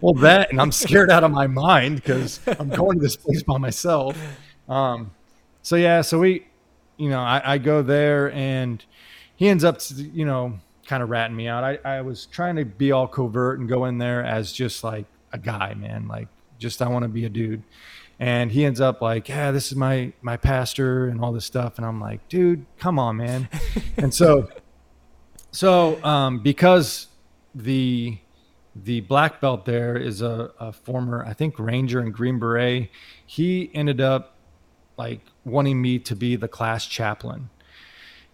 well, 0.00 0.14
that, 0.14 0.50
and 0.50 0.60
I'm 0.60 0.72
scared 0.72 1.10
out 1.10 1.24
of 1.24 1.30
my 1.30 1.46
mind 1.46 1.96
because 1.96 2.40
I'm 2.46 2.68
going 2.68 2.98
to 2.98 3.02
this 3.02 3.16
place 3.16 3.42
by 3.42 3.58
myself. 3.58 4.16
Um, 4.68 5.12
so 5.62 5.76
yeah, 5.76 6.00
so 6.00 6.18
we, 6.18 6.46
you 6.96 7.08
know, 7.08 7.20
I, 7.20 7.54
I 7.54 7.58
go 7.58 7.82
there 7.82 8.32
and 8.32 8.84
he 9.40 9.48
ends 9.48 9.64
up, 9.64 9.80
you 9.96 10.26
know, 10.26 10.60
kind 10.86 11.02
of 11.02 11.08
ratting 11.08 11.34
me 11.34 11.48
out. 11.48 11.64
I, 11.64 11.78
I 11.82 12.02
was 12.02 12.26
trying 12.26 12.56
to 12.56 12.66
be 12.66 12.92
all 12.92 13.08
covert 13.08 13.58
and 13.58 13.66
go 13.66 13.86
in 13.86 13.96
there 13.96 14.22
as 14.22 14.52
just 14.52 14.84
like 14.84 15.06
a 15.32 15.38
guy, 15.38 15.72
man. 15.72 16.08
Like, 16.08 16.28
just 16.58 16.82
I 16.82 16.88
want 16.88 17.04
to 17.04 17.08
be 17.08 17.24
a 17.24 17.30
dude 17.30 17.62
and 18.18 18.52
he 18.52 18.66
ends 18.66 18.82
up 18.82 19.00
like 19.00 19.30
yeah 19.30 19.50
this 19.50 19.72
is 19.72 19.76
my 19.76 20.12
my 20.20 20.36
pastor 20.36 21.08
and 21.08 21.22
all 21.22 21.32
this 21.32 21.46
stuff 21.46 21.78
and 21.78 21.86
i'm 21.86 21.98
like 21.98 22.28
dude 22.28 22.66
come 22.78 22.98
on 22.98 23.16
man 23.16 23.48
and 23.96 24.12
so 24.12 24.46
so 25.52 26.04
um, 26.04 26.40
because 26.40 27.06
the 27.54 28.18
the 28.76 29.00
black 29.00 29.40
belt 29.40 29.64
there 29.64 29.96
is 29.96 30.20
a, 30.20 30.52
a 30.60 30.70
former 30.70 31.24
i 31.24 31.32
think 31.32 31.58
ranger 31.58 31.98
and 31.98 32.12
green 32.12 32.38
beret 32.38 32.90
he 33.24 33.70
ended 33.72 34.02
up 34.02 34.36
like 34.98 35.22
wanting 35.46 35.80
me 35.80 35.98
to 35.98 36.14
be 36.14 36.36
the 36.36 36.46
class 36.46 36.84
chaplain 36.84 37.48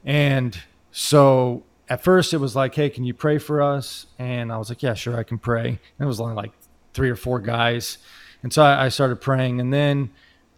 and 0.04 0.62
so 0.98 1.62
at 1.88 2.02
first 2.02 2.32
it 2.32 2.38
was 2.38 2.56
like 2.56 2.74
hey 2.74 2.88
can 2.88 3.04
you 3.04 3.12
pray 3.12 3.36
for 3.36 3.60
us 3.60 4.06
and 4.18 4.50
i 4.50 4.56
was 4.56 4.70
like 4.70 4.82
yeah 4.82 4.94
sure 4.94 5.18
i 5.18 5.22
can 5.22 5.38
pray 5.38 5.68
and 5.68 5.78
it 6.00 6.06
was 6.06 6.20
only 6.20 6.34
like 6.34 6.52
three 6.94 7.10
or 7.10 7.16
four 7.16 7.38
guys 7.38 7.98
and 8.46 8.52
so 8.52 8.62
I, 8.62 8.84
I 8.84 8.88
started 8.90 9.20
praying, 9.20 9.60
and 9.60 9.72
then 9.72 10.10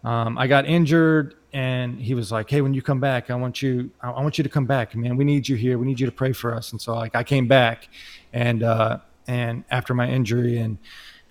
um, 0.03 0.37
I 0.37 0.45
got 0.45 0.67
injured, 0.67 1.33
and 1.53 1.99
he 1.99 2.13
was 2.13 2.31
like, 2.31 2.47
"Hey, 2.47 2.61
when 2.61 2.75
you 2.75 2.83
come 2.83 2.99
back, 2.99 3.31
I 3.31 3.35
want 3.35 3.63
you, 3.63 3.89
I, 3.99 4.11
I 4.11 4.21
want 4.21 4.37
you 4.37 4.43
to 4.43 4.49
come 4.49 4.67
back, 4.67 4.95
man. 4.95 5.17
We 5.17 5.23
need 5.23 5.47
you 5.47 5.55
here. 5.55 5.79
We 5.79 5.87
need 5.87 5.99
you 5.99 6.05
to 6.05 6.11
pray 6.11 6.31
for 6.33 6.53
us." 6.53 6.71
And 6.71 6.79
so 6.79 6.93
like 6.93 7.15
I 7.15 7.23
came 7.23 7.47
back, 7.47 7.89
and 8.31 8.61
uh, 8.61 8.99
and 9.27 9.63
after 9.71 9.95
my 9.95 10.07
injury, 10.07 10.59
and 10.59 10.77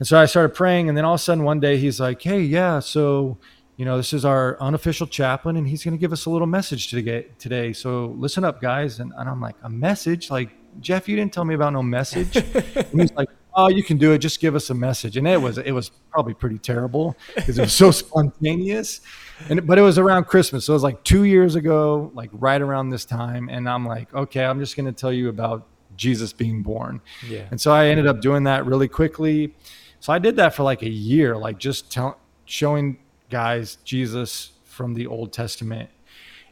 and 0.01 0.09
so 0.09 0.19
I 0.19 0.27
started 0.27 0.53
praying, 0.53 0.89
and 0.89 0.99
then 0.99 1.05
all 1.05 1.15
of 1.15 1.21
a 1.21 1.23
sudden 1.23 1.45
one 1.45 1.61
day 1.61 1.77
he's 1.77 2.01
like, 2.01 2.21
"Hey, 2.23 2.41
yeah, 2.41 2.81
so." 2.81 3.39
You 3.79 3.85
know, 3.85 3.97
this 3.97 4.13
is 4.13 4.25
our 4.25 4.61
unofficial 4.61 5.07
chaplain, 5.07 5.57
and 5.57 5.69
he's 5.69 5.85
going 5.85 5.95
to 5.95 6.01
give 6.01 6.13
us 6.13 6.27
a 6.27 6.31
little 6.31 6.49
message 6.49 6.89
today. 6.89 7.29
Today, 7.39 7.73
so 7.73 8.07
listen 8.19 8.43
up, 8.43 8.61
guys. 8.61 8.99
And, 8.99 9.13
and 9.17 9.29
I'm 9.29 9.41
like, 9.41 9.55
a 9.63 9.71
message? 9.71 10.33
Like, 10.33 10.51
Jeff, 10.81 11.09
you 11.09 11.15
didn't 11.15 11.33
tell 11.33 11.45
me 11.45 11.55
about 11.55 11.73
no 11.73 11.83
message. 11.85 12.37
and 12.75 13.01
he's 13.01 13.13
like, 13.13 13.29
oh, 13.55 13.69
you 13.69 13.85
can 13.85 13.97
do 13.97 14.11
it. 14.11 14.19
Just 14.19 14.41
give 14.41 14.57
us 14.57 14.71
a 14.71 14.75
message. 14.75 15.17
And 15.17 15.29
it 15.29 15.41
was, 15.41 15.59
it 15.59 15.71
was 15.71 15.93
probably 16.11 16.35
pretty 16.35 16.59
terrible 16.59 17.17
because 17.37 17.57
it 17.57 17.63
was 17.63 17.73
so 17.73 17.91
spontaneous. 17.93 19.01
And, 19.49 19.65
but 19.65 19.79
it 19.79 19.83
was 19.83 19.97
around 19.97 20.25
Christmas. 20.25 20.65
So 20.65 20.73
it 20.73 20.75
was 20.75 20.83
like 20.83 21.05
two 21.05 21.23
years 21.23 21.55
ago, 21.55 22.11
like 22.15 22.31
right 22.33 22.61
around 22.61 22.91
this 22.91 23.05
time. 23.05 23.49
And 23.49 23.69
I'm 23.69 23.87
like, 23.87 24.13
okay, 24.13 24.45
I'm 24.45 24.59
just 24.59 24.77
going 24.77 24.87
to 24.87 24.93
tell 24.93 25.13
you 25.13 25.29
about 25.29 25.69
Jesus 25.95 26.33
being 26.33 26.65
born. 26.65 27.01
Yeah. 27.29 27.47
And 27.53 27.61
so 27.61 27.71
I 27.71 27.87
ended 27.87 28.09
up 28.09 28.21
doing 28.21 28.43
that 28.43 28.67
really 28.67 28.89
quickly. 28.89 29.55
So 30.01 30.13
I 30.13 30.19
did 30.19 30.35
that 30.35 30.57
for 30.57 30.65
like 30.65 30.83
a 30.83 30.91
year, 30.91 31.37
like 31.37 31.59
just 31.59 31.93
tell, 31.93 32.19
showing 32.45 32.99
guys 33.31 33.77
Jesus 33.85 34.53
from 34.65 34.95
the 34.95 35.07
Old 35.07 35.33
Testament. 35.33 35.91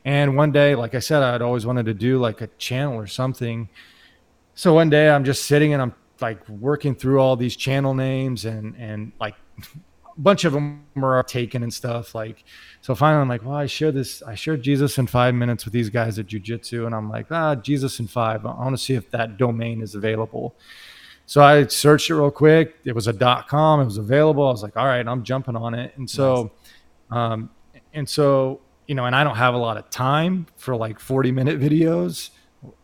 And 0.04 0.36
one 0.36 0.52
day, 0.52 0.74
like 0.74 0.94
I 0.94 1.00
said, 1.00 1.22
I'd 1.22 1.42
always 1.42 1.66
wanted 1.66 1.86
to 1.86 1.94
do 1.94 2.18
like 2.18 2.40
a 2.40 2.46
channel 2.58 2.94
or 2.94 3.06
something. 3.06 3.68
So 4.54 4.72
one 4.72 4.88
day 4.88 5.10
I'm 5.10 5.24
just 5.24 5.46
sitting 5.46 5.72
and 5.72 5.82
I'm 5.82 5.94
like 6.20 6.48
working 6.48 6.94
through 6.94 7.20
all 7.20 7.36
these 7.36 7.56
channel 7.56 7.94
names 7.94 8.44
and 8.44 8.74
and 8.76 9.12
like 9.20 9.34
a 9.58 10.20
bunch 10.20 10.44
of 10.44 10.52
them 10.52 10.82
are 11.02 11.22
taken 11.22 11.62
and 11.62 11.72
stuff 11.72 12.14
like 12.14 12.44
so 12.80 12.94
finally 12.94 13.20
i'm 13.20 13.28
like 13.28 13.44
well 13.44 13.56
i 13.56 13.66
share 13.66 13.92
this 13.92 14.22
i 14.22 14.34
shared 14.34 14.62
jesus 14.62 14.98
in 14.98 15.06
five 15.06 15.34
minutes 15.34 15.64
with 15.64 15.72
these 15.72 15.90
guys 15.90 16.18
at 16.18 16.26
jiu-jitsu 16.26 16.86
and 16.86 16.94
i'm 16.94 17.10
like 17.10 17.26
ah 17.30 17.54
jesus 17.54 18.00
in 18.00 18.06
five 18.06 18.46
i 18.46 18.54
want 18.54 18.76
to 18.76 18.82
see 18.82 18.94
if 18.94 19.10
that 19.10 19.36
domain 19.36 19.82
is 19.82 19.94
available 19.94 20.54
so 21.26 21.42
i 21.42 21.66
searched 21.66 22.08
it 22.08 22.14
real 22.14 22.30
quick 22.30 22.76
it 22.84 22.94
was 22.94 23.06
a 23.06 23.12
dot 23.12 23.46
com 23.48 23.80
it 23.80 23.84
was 23.84 23.98
available 23.98 24.46
i 24.46 24.50
was 24.50 24.62
like 24.62 24.76
all 24.76 24.86
right 24.86 25.06
i'm 25.06 25.22
jumping 25.22 25.56
on 25.56 25.74
it 25.74 25.92
and 25.96 26.08
so 26.08 26.44
nice. 26.44 26.65
Um 27.10 27.50
and 27.92 28.08
so 28.08 28.60
you 28.86 28.94
know 28.94 29.04
and 29.04 29.14
i 29.14 29.24
don't 29.24 29.36
have 29.36 29.54
a 29.54 29.58
lot 29.58 29.76
of 29.76 29.88
time 29.90 30.46
for 30.56 30.76
like 30.76 30.98
40 31.00 31.32
minute 31.32 31.60
videos 31.60 32.30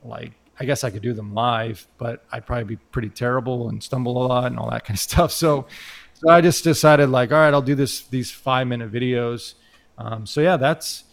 like 0.04 0.32
I 0.60 0.64
guess 0.64 0.84
I 0.84 0.90
could 0.90 1.02
do 1.02 1.12
them 1.12 1.34
live, 1.34 1.88
but 1.98 2.24
I'd 2.30 2.46
probably 2.46 2.64
be 2.64 2.76
pretty 2.76 3.08
terrible 3.08 3.68
and 3.68 3.82
stumble 3.82 4.24
a 4.24 4.28
lot 4.28 4.46
and 4.46 4.60
all 4.60 4.70
that 4.70 4.84
kind 4.84 4.96
of 4.96 5.00
stuff. 5.10 5.32
So, 5.32 5.66
so 6.14 6.28
I 6.28 6.40
just 6.40 6.62
decided 6.62 7.08
like, 7.08 7.32
all 7.32 7.38
right, 7.38 7.52
I'll 7.52 7.62
do 7.62 7.74
this 7.74 8.02
these 8.02 8.30
five 8.30 8.66
minute 8.68 8.92
videos. 8.92 9.54
Um, 9.98 10.26
so 10.26 10.40
yeah, 10.40 10.56
that's 10.56 11.04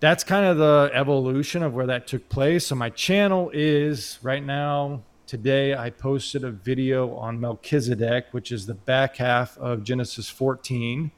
that's 0.00 0.24
kind 0.24 0.46
of 0.46 0.58
the 0.58 0.90
evolution 0.92 1.62
of 1.62 1.74
where 1.74 1.86
that 1.86 2.08
took 2.08 2.28
place. 2.28 2.66
So 2.66 2.74
my 2.74 2.90
channel 2.90 3.50
is 3.54 4.18
right 4.20 4.44
now. 4.44 5.02
Today 5.28 5.76
I 5.76 5.90
posted 5.90 6.42
a 6.42 6.50
video 6.50 7.14
on 7.14 7.38
Melchizedek, 7.38 8.26
which 8.32 8.50
is 8.50 8.66
the 8.66 8.74
back 8.74 9.16
half 9.16 9.56
of 9.58 9.84
Genesis 9.84 10.28
14, 10.28 11.12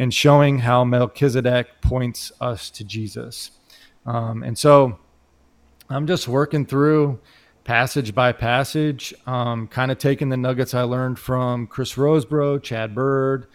and 0.00 0.14
showing 0.14 0.60
how 0.60 0.82
Melchizedek 0.82 1.82
points 1.82 2.32
us 2.40 2.70
to 2.70 2.84
Jesus. 2.84 3.50
Um, 4.06 4.42
and 4.42 4.56
so 4.56 4.98
I'm 5.90 6.06
just 6.06 6.26
working 6.26 6.64
through 6.64 7.20
passage 7.64 8.14
by 8.14 8.32
passage, 8.32 9.12
um, 9.26 9.68
kind 9.68 9.92
of 9.92 9.98
taking 9.98 10.30
the 10.30 10.38
nuggets 10.38 10.72
I 10.72 10.84
learned 10.84 11.18
from 11.18 11.66
Chris 11.66 11.96
Rosebrough, 11.96 12.62
Chad 12.62 12.94
Bird, 12.94 13.46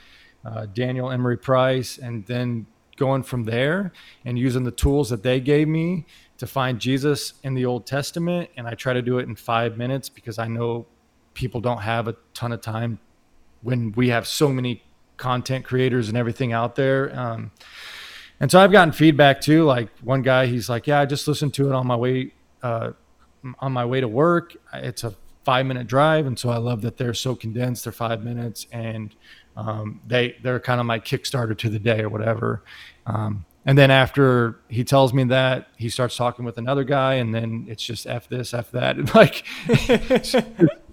uh, 0.45 0.67
Daniel 0.67 1.09
Emery 1.09 1.37
Price, 1.37 1.97
and 1.97 2.23
then 2.27 2.67
going 2.95 3.23
from 3.23 3.45
there 3.45 3.91
and 4.23 4.37
using 4.37 4.63
the 4.63 4.71
tools 4.71 5.09
that 5.09 5.23
they 5.23 5.39
gave 5.39 5.67
me 5.67 6.05
to 6.37 6.45
find 6.45 6.79
Jesus 6.79 7.33
in 7.41 7.55
the 7.55 7.65
Old 7.65 7.87
Testament. 7.87 8.51
And 8.55 8.67
I 8.67 8.75
try 8.75 8.93
to 8.93 9.01
do 9.01 9.17
it 9.17 9.27
in 9.27 9.35
five 9.35 9.79
minutes 9.79 10.09
because 10.09 10.37
I 10.37 10.47
know 10.47 10.85
people 11.33 11.59
don't 11.59 11.81
have 11.81 12.07
a 12.07 12.15
ton 12.35 12.51
of 12.51 12.61
time 12.61 12.99
when 13.63 13.93
we 13.93 14.09
have 14.09 14.27
so 14.27 14.49
many 14.49 14.83
content 15.18 15.66
creators 15.66 16.09
and 16.09 16.18
everything 16.18 16.53
out 16.53 16.76
there. 16.76 17.18
Um, 17.18 17.51
and 18.39 18.51
so 18.51 18.59
I've 18.59 18.72
gotten 18.72 18.91
feedback 18.91 19.41
too. 19.41 19.63
Like 19.63 19.89
one 19.99 20.22
guy, 20.22 20.47
he's 20.47 20.70
like, 20.70 20.88
"Yeah, 20.88 20.99
I 20.99 21.05
just 21.05 21.28
listened 21.28 21.53
to 21.55 21.70
it 21.70 21.74
on 21.74 21.88
my 21.88 21.95
way 21.95 22.34
uh, 22.61 22.91
on 23.59 23.72
my 23.72 23.86
way 23.86 24.01
to 24.01 24.07
work. 24.07 24.55
It's 24.74 25.03
a 25.03 25.13
five 25.45 25.66
minute 25.66 25.88
drive, 25.88 26.26
and 26.26 26.38
so 26.38 26.49
I 26.49 26.57
love 26.57 26.82
that 26.82 26.97
they're 26.97 27.13
so 27.13 27.36
condensed. 27.36 27.86
They're 27.86 27.93
five 27.93 28.24
minutes, 28.24 28.68
and 28.72 29.16
um, 29.55 30.01
they 30.05 30.36
they're 30.43 30.59
kind 30.59 30.80
of 30.80 30.86
my 30.86 30.99
Kickstarter 30.99 31.57
to 31.57 31.70
the 31.70 31.80
day 31.80 32.01
or 32.01 32.09
whatever." 32.09 32.63
Um, 33.05 33.45
and 33.66 33.78
then 33.78 33.89
after 33.89 34.59
he 34.68 34.84
tells 34.84 35.13
me 35.13 35.24
that, 35.26 35.70
he 35.76 35.89
starts 35.89 36.16
talking 36.16 36.45
with 36.45 36.57
another 36.57 36.84
guy, 36.84 37.16
and 37.16 37.34
then 37.34 37.66
it's 37.68 37.84
just 37.84 38.05
f 38.05 38.28
this, 38.28 38.53
f 38.53 38.70
that, 38.72 38.97
and 38.97 39.13
like 39.16 39.45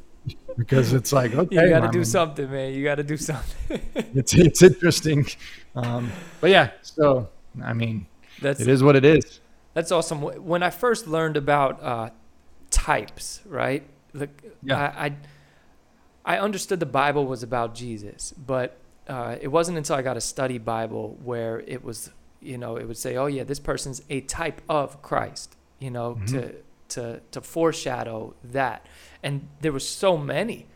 because 0.57 0.93
it's 0.93 1.13
like 1.13 1.35
okay, 1.43 1.63
you 1.63 1.69
got 1.69 1.81
to 1.81 1.89
do 1.89 2.05
something, 2.05 2.51
man. 2.51 2.73
You 2.75 2.85
got 2.85 2.97
to 2.97 3.03
do 3.03 3.17
something. 3.17 3.81
it's 4.15 4.35
it's 4.35 4.63
interesting, 4.63 5.27
um, 5.75 6.11
but 6.41 6.51
yeah. 6.51 6.71
So 6.83 7.29
I 7.63 7.73
mean, 7.73 8.07
that's 8.41 8.61
it 8.61 8.69
is 8.69 8.83
what 8.83 8.97
it 8.97 9.05
is. 9.05 9.41
That's 9.75 9.91
awesome. 9.91 10.21
When 10.21 10.63
I 10.63 10.71
first 10.71 11.07
learned 11.07 11.37
about 11.37 11.83
uh, 11.83 12.11
types, 12.71 13.41
right? 13.47 13.85
Like, 14.13 14.43
yeah. 14.63 14.93
I, 14.97 15.07
I, 15.07 15.17
I 16.35 16.39
understood 16.39 16.79
the 16.79 16.87
Bible 16.87 17.27
was 17.27 17.43
about 17.43 17.75
Jesus, 17.75 18.33
but 18.33 18.77
uh, 19.09 19.37
it 19.41 19.49
wasn't 19.49 19.79
until 19.79 19.97
I 19.97 20.03
got 20.03 20.17
a 20.17 20.21
study 20.21 20.59
Bible 20.59 21.19
where 21.23 21.61
it 21.61 21.83
was, 21.83 22.11
you 22.41 22.59
know, 22.59 22.77
it 22.77 22.87
would 22.87 22.99
say, 22.99 23.17
"Oh 23.17 23.27
yeah, 23.27 23.45
this 23.45 23.59
person's 23.59 24.03
a 24.11 24.21
type 24.21 24.61
of 24.69 25.01
Christ," 25.03 25.57
you 25.79 25.91
know, 25.91 26.15
mm-hmm. 26.15 26.27
to 26.27 26.55
to 26.93 27.21
to 27.31 27.41
foreshadow 27.41 28.35
that. 28.45 28.87
And 29.23 29.49
there 29.61 29.73
were 29.73 29.81
so 29.81 30.17
many 30.17 30.67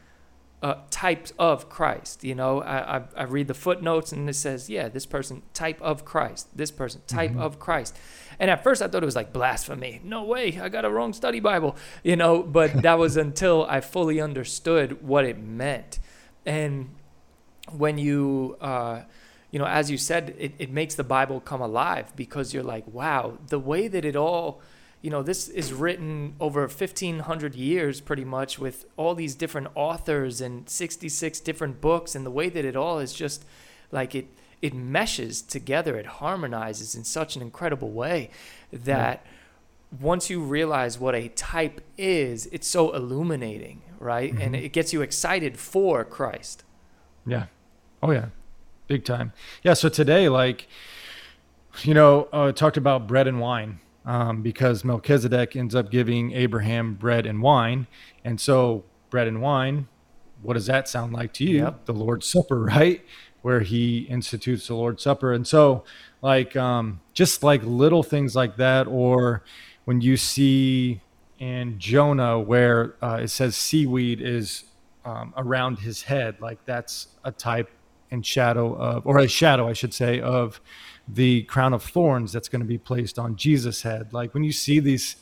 uh, 0.62 0.76
types 0.90 1.32
of 1.38 1.68
Christ. 1.68 2.24
You 2.24 2.34
know, 2.34 2.62
I, 2.62 2.96
I, 2.96 3.02
I 3.16 3.22
read 3.24 3.48
the 3.48 3.54
footnotes 3.54 4.12
and 4.12 4.28
it 4.28 4.34
says, 4.34 4.70
yeah, 4.70 4.88
this 4.88 5.06
person 5.06 5.42
type 5.52 5.80
of 5.82 6.04
Christ, 6.04 6.48
this 6.56 6.70
person 6.70 7.02
type 7.06 7.32
mm-hmm. 7.32 7.40
of 7.40 7.58
Christ. 7.58 7.96
And 8.38 8.50
at 8.50 8.62
first 8.62 8.82
I 8.82 8.88
thought 8.88 9.02
it 9.02 9.06
was 9.06 9.16
like 9.16 9.32
blasphemy. 9.32 10.00
No 10.02 10.24
way, 10.24 10.58
I 10.60 10.68
got 10.68 10.84
a 10.84 10.90
wrong 10.90 11.12
study 11.12 11.40
Bible. 11.40 11.76
You 12.02 12.16
know, 12.16 12.42
but 12.42 12.72
that 12.82 12.98
was 12.98 13.16
until 13.16 13.66
I 13.68 13.80
fully 13.80 14.20
understood 14.20 15.02
what 15.02 15.24
it 15.24 15.38
meant. 15.38 15.98
And 16.44 16.90
when 17.70 17.98
you 17.98 18.56
uh, 18.60 19.02
you 19.50 19.58
know, 19.58 19.66
as 19.66 19.90
you 19.90 19.96
said, 19.96 20.34
it, 20.38 20.54
it 20.58 20.70
makes 20.70 20.96
the 20.96 21.04
Bible 21.04 21.40
come 21.40 21.60
alive 21.60 22.12
because 22.16 22.52
you're 22.52 22.62
like, 22.62 22.86
wow, 22.88 23.38
the 23.48 23.58
way 23.58 23.88
that 23.88 24.04
it 24.04 24.16
all 24.16 24.60
you 25.06 25.10
know, 25.10 25.22
this 25.22 25.46
is 25.48 25.72
written 25.72 26.34
over 26.40 26.62
1500 26.62 27.54
years 27.54 28.00
pretty 28.00 28.24
much 28.24 28.58
with 28.58 28.86
all 28.96 29.14
these 29.14 29.36
different 29.36 29.68
authors 29.76 30.40
and 30.40 30.68
66 30.68 31.38
different 31.38 31.80
books 31.80 32.16
and 32.16 32.26
the 32.26 32.30
way 32.30 32.48
that 32.48 32.64
it 32.64 32.74
all 32.74 32.98
is 32.98 33.12
just 33.12 33.44
like 33.92 34.16
it 34.16 34.26
it 34.60 34.74
meshes 34.74 35.42
together, 35.42 35.96
it 35.96 36.06
harmonizes 36.06 36.96
in 36.96 37.04
such 37.04 37.36
an 37.36 37.42
incredible 37.42 37.92
way 37.92 38.30
that 38.72 39.22
yeah. 39.24 40.00
once 40.00 40.28
you 40.28 40.42
realize 40.42 40.98
what 40.98 41.14
a 41.14 41.28
type 41.28 41.82
is, 41.96 42.46
it's 42.46 42.66
so 42.66 42.92
illuminating, 42.92 43.82
right? 44.00 44.32
Mm-hmm. 44.32 44.42
And 44.42 44.56
it 44.56 44.72
gets 44.72 44.92
you 44.92 45.02
excited 45.02 45.56
for 45.56 46.04
Christ. 46.04 46.64
Yeah. 47.24 47.46
Oh 48.02 48.10
yeah. 48.10 48.30
Big 48.88 49.04
time. 49.04 49.32
Yeah, 49.62 49.74
so 49.74 49.88
today 49.88 50.28
like 50.28 50.66
you 51.84 51.94
know, 51.94 52.26
uh, 52.32 52.50
talked 52.50 52.76
about 52.76 53.06
bread 53.06 53.28
and 53.28 53.38
wine 53.38 53.78
um, 54.06 54.40
because 54.40 54.84
Melchizedek 54.84 55.56
ends 55.56 55.74
up 55.74 55.90
giving 55.90 56.32
Abraham 56.32 56.94
bread 56.94 57.26
and 57.26 57.42
wine. 57.42 57.88
And 58.24 58.40
so, 58.40 58.84
bread 59.10 59.26
and 59.26 59.42
wine, 59.42 59.88
what 60.42 60.54
does 60.54 60.66
that 60.66 60.88
sound 60.88 61.12
like 61.12 61.32
to 61.34 61.44
you? 61.44 61.58
Yep. 61.58 61.86
The 61.86 61.92
Lord's 61.92 62.26
Supper, 62.26 62.60
right? 62.64 63.04
Where 63.42 63.60
he 63.60 64.00
institutes 64.02 64.68
the 64.68 64.74
Lord's 64.74 65.02
Supper. 65.02 65.32
And 65.32 65.46
so, 65.46 65.84
like, 66.22 66.56
um, 66.56 67.00
just 67.12 67.42
like 67.42 67.62
little 67.64 68.02
things 68.02 68.34
like 68.34 68.56
that, 68.56 68.86
or 68.86 69.42
when 69.84 70.00
you 70.00 70.16
see 70.16 71.00
in 71.38 71.78
Jonah 71.78 72.40
where 72.40 72.94
uh, 73.02 73.18
it 73.22 73.28
says 73.28 73.56
seaweed 73.56 74.20
is 74.22 74.64
um, 75.04 75.34
around 75.36 75.80
his 75.80 76.02
head, 76.02 76.40
like 76.40 76.64
that's 76.64 77.08
a 77.24 77.30
type 77.30 77.70
and 78.10 78.24
shadow 78.24 78.74
of, 78.76 79.06
or 79.06 79.18
a 79.18 79.28
shadow, 79.28 79.68
I 79.68 79.72
should 79.72 79.92
say, 79.92 80.20
of 80.20 80.60
the 81.08 81.42
crown 81.44 81.72
of 81.72 81.82
thorns 81.82 82.32
that's 82.32 82.48
going 82.48 82.60
to 82.60 82.66
be 82.66 82.78
placed 82.78 83.18
on 83.18 83.36
Jesus' 83.36 83.82
head. 83.82 84.12
Like 84.12 84.34
when 84.34 84.44
you 84.44 84.52
see 84.52 84.80
these 84.80 85.16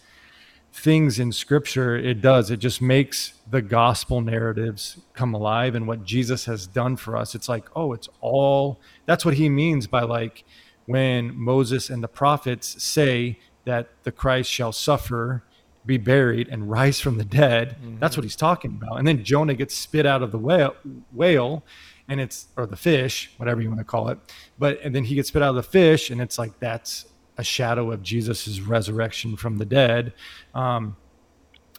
things 0.72 1.18
in 1.20 1.30
scripture, 1.30 1.96
it 1.96 2.20
does. 2.20 2.50
It 2.50 2.56
just 2.56 2.82
makes 2.82 3.34
the 3.48 3.62
gospel 3.62 4.20
narratives 4.20 4.98
come 5.12 5.34
alive 5.34 5.74
and 5.74 5.86
what 5.86 6.04
Jesus 6.04 6.46
has 6.46 6.66
done 6.66 6.96
for 6.96 7.16
us. 7.16 7.34
It's 7.34 7.48
like, 7.48 7.66
oh, 7.76 7.92
it's 7.92 8.08
all 8.20 8.80
that's 9.06 9.24
what 9.24 9.34
he 9.34 9.48
means 9.48 9.86
by 9.86 10.02
like 10.02 10.44
when 10.86 11.36
Moses 11.38 11.90
and 11.90 12.02
the 12.02 12.08
prophets 12.08 12.82
say 12.82 13.38
that 13.64 13.88
the 14.02 14.12
Christ 14.12 14.50
shall 14.50 14.72
suffer, 14.72 15.44
be 15.86 15.96
buried, 15.96 16.48
and 16.48 16.70
rise 16.70 17.00
from 17.00 17.18
the 17.18 17.24
dead. 17.24 17.76
Mm-hmm. 17.80 17.98
That's 17.98 18.16
what 18.16 18.24
he's 18.24 18.36
talking 18.36 18.78
about. 18.80 18.98
And 18.98 19.06
then 19.06 19.24
Jonah 19.24 19.54
gets 19.54 19.74
spit 19.74 20.06
out 20.06 20.22
of 20.22 20.32
the 20.32 20.38
whale, 20.38 20.74
whale 21.12 21.62
and 22.08 22.20
it's 22.20 22.48
or 22.56 22.66
the 22.66 22.76
fish, 22.76 23.32
whatever 23.36 23.60
you 23.60 23.68
want 23.68 23.80
to 23.80 23.84
call 23.84 24.08
it. 24.08 24.18
But 24.58 24.80
and 24.82 24.94
then 24.94 25.04
he 25.04 25.14
gets 25.14 25.28
spit 25.28 25.42
out 25.42 25.50
of 25.50 25.56
the 25.56 25.62
fish, 25.62 26.10
and 26.10 26.20
it's 26.20 26.38
like 26.38 26.58
that's 26.60 27.06
a 27.36 27.44
shadow 27.44 27.90
of 27.90 28.02
Jesus's 28.02 28.60
resurrection 28.60 29.36
from 29.36 29.58
the 29.58 29.64
dead. 29.64 30.12
Um, 30.54 30.96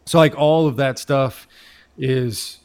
so 0.06 0.18
like 0.18 0.38
all 0.38 0.68
of 0.68 0.76
that 0.78 1.00
stuff 1.00 1.48
is 1.98 2.60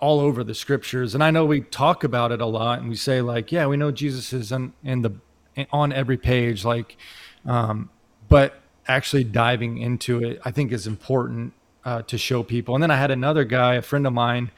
all 0.00 0.20
over 0.20 0.44
the 0.44 0.54
scriptures, 0.54 1.14
and 1.14 1.24
I 1.24 1.30
know 1.30 1.44
we 1.44 1.62
talk 1.62 2.04
about 2.04 2.32
it 2.32 2.40
a 2.40 2.46
lot, 2.46 2.80
and 2.80 2.88
we 2.88 2.96
say 2.96 3.20
like, 3.20 3.50
yeah, 3.50 3.66
we 3.66 3.76
know 3.76 3.90
Jesus 3.90 4.32
is 4.32 4.52
on, 4.52 4.72
in 4.82 5.02
the 5.02 5.12
on 5.70 5.92
every 5.92 6.16
page, 6.16 6.64
like, 6.64 6.96
um, 7.46 7.90
but 8.28 8.60
actually 8.86 9.24
diving 9.24 9.78
into 9.78 10.22
it, 10.22 10.40
I 10.44 10.50
think 10.50 10.72
is 10.72 10.86
important 10.86 11.52
uh, 11.84 12.02
to 12.02 12.18
show 12.18 12.42
people. 12.42 12.74
And 12.74 12.82
then 12.82 12.90
I 12.90 12.96
had 12.96 13.10
another 13.10 13.44
guy, 13.44 13.74
a 13.74 13.82
friend 13.82 14.06
of 14.06 14.12
mine, 14.12 14.50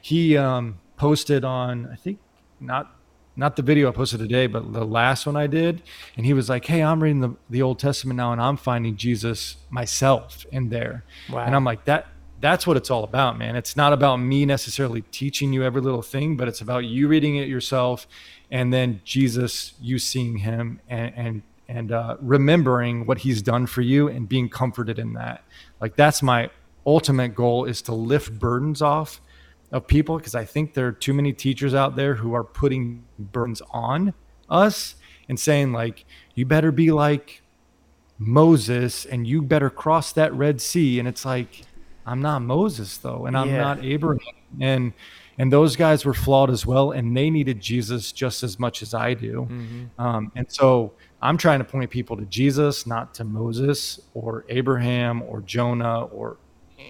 he 0.00 0.36
um, 0.36 0.78
posted 0.98 1.44
on 1.44 1.88
I 1.90 1.96
think 1.96 2.18
not 2.60 2.94
not 3.36 3.54
the 3.54 3.62
video 3.62 3.88
I 3.88 3.92
posted 3.92 4.18
today, 4.18 4.48
but 4.48 4.72
the 4.72 4.84
last 4.84 5.24
one 5.24 5.36
I 5.36 5.46
did, 5.46 5.80
and 6.16 6.26
he 6.26 6.32
was 6.32 6.48
like, 6.48 6.64
"Hey, 6.66 6.82
I'm 6.82 7.00
reading 7.02 7.20
the 7.20 7.34
the 7.48 7.62
Old 7.62 7.78
Testament 7.78 8.16
now, 8.16 8.32
and 8.32 8.42
I'm 8.42 8.56
finding 8.56 8.96
Jesus 8.96 9.56
myself 9.70 10.44
in 10.50 10.68
there." 10.70 11.04
Wow. 11.30 11.44
And 11.44 11.54
I'm 11.54 11.64
like, 11.64 11.84
"That 11.84 12.08
that's 12.40 12.66
what 12.66 12.76
it's 12.76 12.90
all 12.90 13.04
about, 13.04 13.38
man. 13.38 13.56
It's 13.56 13.76
not 13.76 13.92
about 13.92 14.16
me 14.16 14.44
necessarily 14.44 15.02
teaching 15.02 15.52
you 15.52 15.64
every 15.64 15.80
little 15.80 16.02
thing, 16.02 16.36
but 16.36 16.48
it's 16.48 16.60
about 16.60 16.84
you 16.84 17.08
reading 17.08 17.36
it 17.36 17.48
yourself, 17.48 18.06
and 18.50 18.72
then 18.72 19.00
Jesus, 19.04 19.74
you 19.80 19.98
seeing 19.98 20.38
Him, 20.38 20.80
and 20.88 21.12
and 21.16 21.42
and 21.68 21.92
uh, 21.92 22.16
remembering 22.20 23.06
what 23.06 23.18
He's 23.18 23.40
done 23.40 23.66
for 23.66 23.82
you, 23.82 24.08
and 24.08 24.28
being 24.28 24.48
comforted 24.48 24.98
in 24.98 25.12
that. 25.14 25.44
Like 25.80 25.94
that's 25.94 26.22
my 26.22 26.50
ultimate 26.84 27.34
goal 27.34 27.66
is 27.66 27.82
to 27.82 27.94
lift 27.94 28.38
burdens 28.38 28.82
off 28.82 29.20
of 29.70 29.86
people 29.86 30.16
because 30.16 30.34
I 30.34 30.44
think 30.44 30.74
there 30.74 30.86
are 30.86 30.92
too 30.92 31.12
many 31.12 31.32
teachers 31.32 31.74
out 31.74 31.96
there 31.96 32.14
who 32.14 32.34
are 32.34 32.44
putting 32.44 33.04
burdens 33.18 33.62
on 33.70 34.14
us 34.48 34.94
and 35.28 35.38
saying 35.38 35.72
like 35.72 36.06
you 36.34 36.46
better 36.46 36.72
be 36.72 36.90
like 36.90 37.42
Moses 38.18 39.04
and 39.04 39.26
you 39.26 39.42
better 39.42 39.70
cross 39.70 40.12
that 40.12 40.32
Red 40.32 40.60
Sea 40.60 40.98
and 40.98 41.06
it's 41.06 41.24
like 41.24 41.62
I'm 42.06 42.22
not 42.22 42.40
Moses 42.40 42.96
though 42.98 43.26
and 43.26 43.36
I'm 43.36 43.50
yeah. 43.50 43.58
not 43.58 43.84
Abraham 43.84 44.20
and 44.60 44.92
and 45.40 45.52
those 45.52 45.76
guys 45.76 46.04
were 46.04 46.14
flawed 46.14 46.50
as 46.50 46.64
well 46.64 46.92
and 46.92 47.16
they 47.16 47.28
needed 47.28 47.60
Jesus 47.60 48.10
just 48.10 48.42
as 48.42 48.58
much 48.58 48.82
as 48.82 48.94
I 48.94 49.14
do 49.14 49.46
mm-hmm. 49.50 50.00
um, 50.00 50.32
and 50.34 50.50
so 50.50 50.94
I'm 51.20 51.36
trying 51.36 51.58
to 51.58 51.64
point 51.64 51.90
people 51.90 52.16
to 52.16 52.24
Jesus, 52.26 52.86
not 52.86 53.14
to 53.14 53.24
Moses 53.24 54.00
or 54.14 54.44
Abraham 54.48 55.22
or 55.22 55.40
Jonah 55.40 56.04
or 56.04 56.36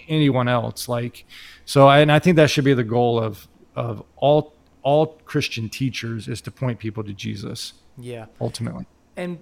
anyone 0.07 0.49
else. 0.49 0.89
Like, 0.89 1.24
so, 1.69 1.91
and 1.91 2.11
I 2.11 2.19
think 2.19 2.37
that 2.37 2.49
should 2.49 2.64
be 2.64 2.73
the 2.73 2.83
goal 2.83 3.23
of 3.23 3.47
of 3.77 4.03
all 4.16 4.55
all 4.83 5.19
Christian 5.27 5.69
teachers 5.69 6.27
is 6.27 6.41
to 6.41 6.51
point 6.51 6.79
people 6.79 7.05
to 7.05 7.12
Jesus. 7.12 7.75
Yeah. 7.99 8.25
Ultimately. 8.41 8.87
And 9.19 9.39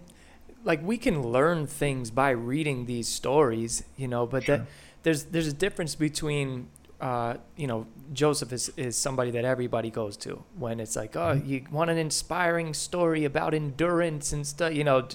like 0.65 0.83
we 0.83 0.99
can 0.99 1.23
learn 1.23 1.69
things 1.69 2.11
by 2.11 2.31
reading 2.31 2.87
these 2.87 3.07
stories, 3.07 3.85
you 3.97 4.09
know, 4.09 4.27
but 4.27 4.43
sure. 4.43 4.57
that 4.57 4.67
there's 5.05 5.23
there's 5.27 5.47
a 5.47 5.53
difference 5.53 5.95
between 5.95 6.67
uh, 7.01 7.37
you 7.57 7.69
know, 7.69 7.87
Joseph 8.13 8.53
is, 8.53 8.73
is 8.77 8.97
somebody 8.97 9.31
that 9.31 9.45
everybody 9.45 9.91
goes 9.91 10.17
to 10.17 10.43
when 10.59 10.81
it's 10.81 10.97
like, 10.97 11.15
oh, 11.15 11.37
mm-hmm. 11.37 11.49
you 11.49 11.65
want 11.71 11.91
an 11.91 11.99
inspiring 11.99 12.75
story 12.75 13.25
about 13.25 13.55
endurance 13.55 14.33
and 14.33 14.45
stuff. 14.45 14.73
You 14.73 14.83
know, 14.83 15.07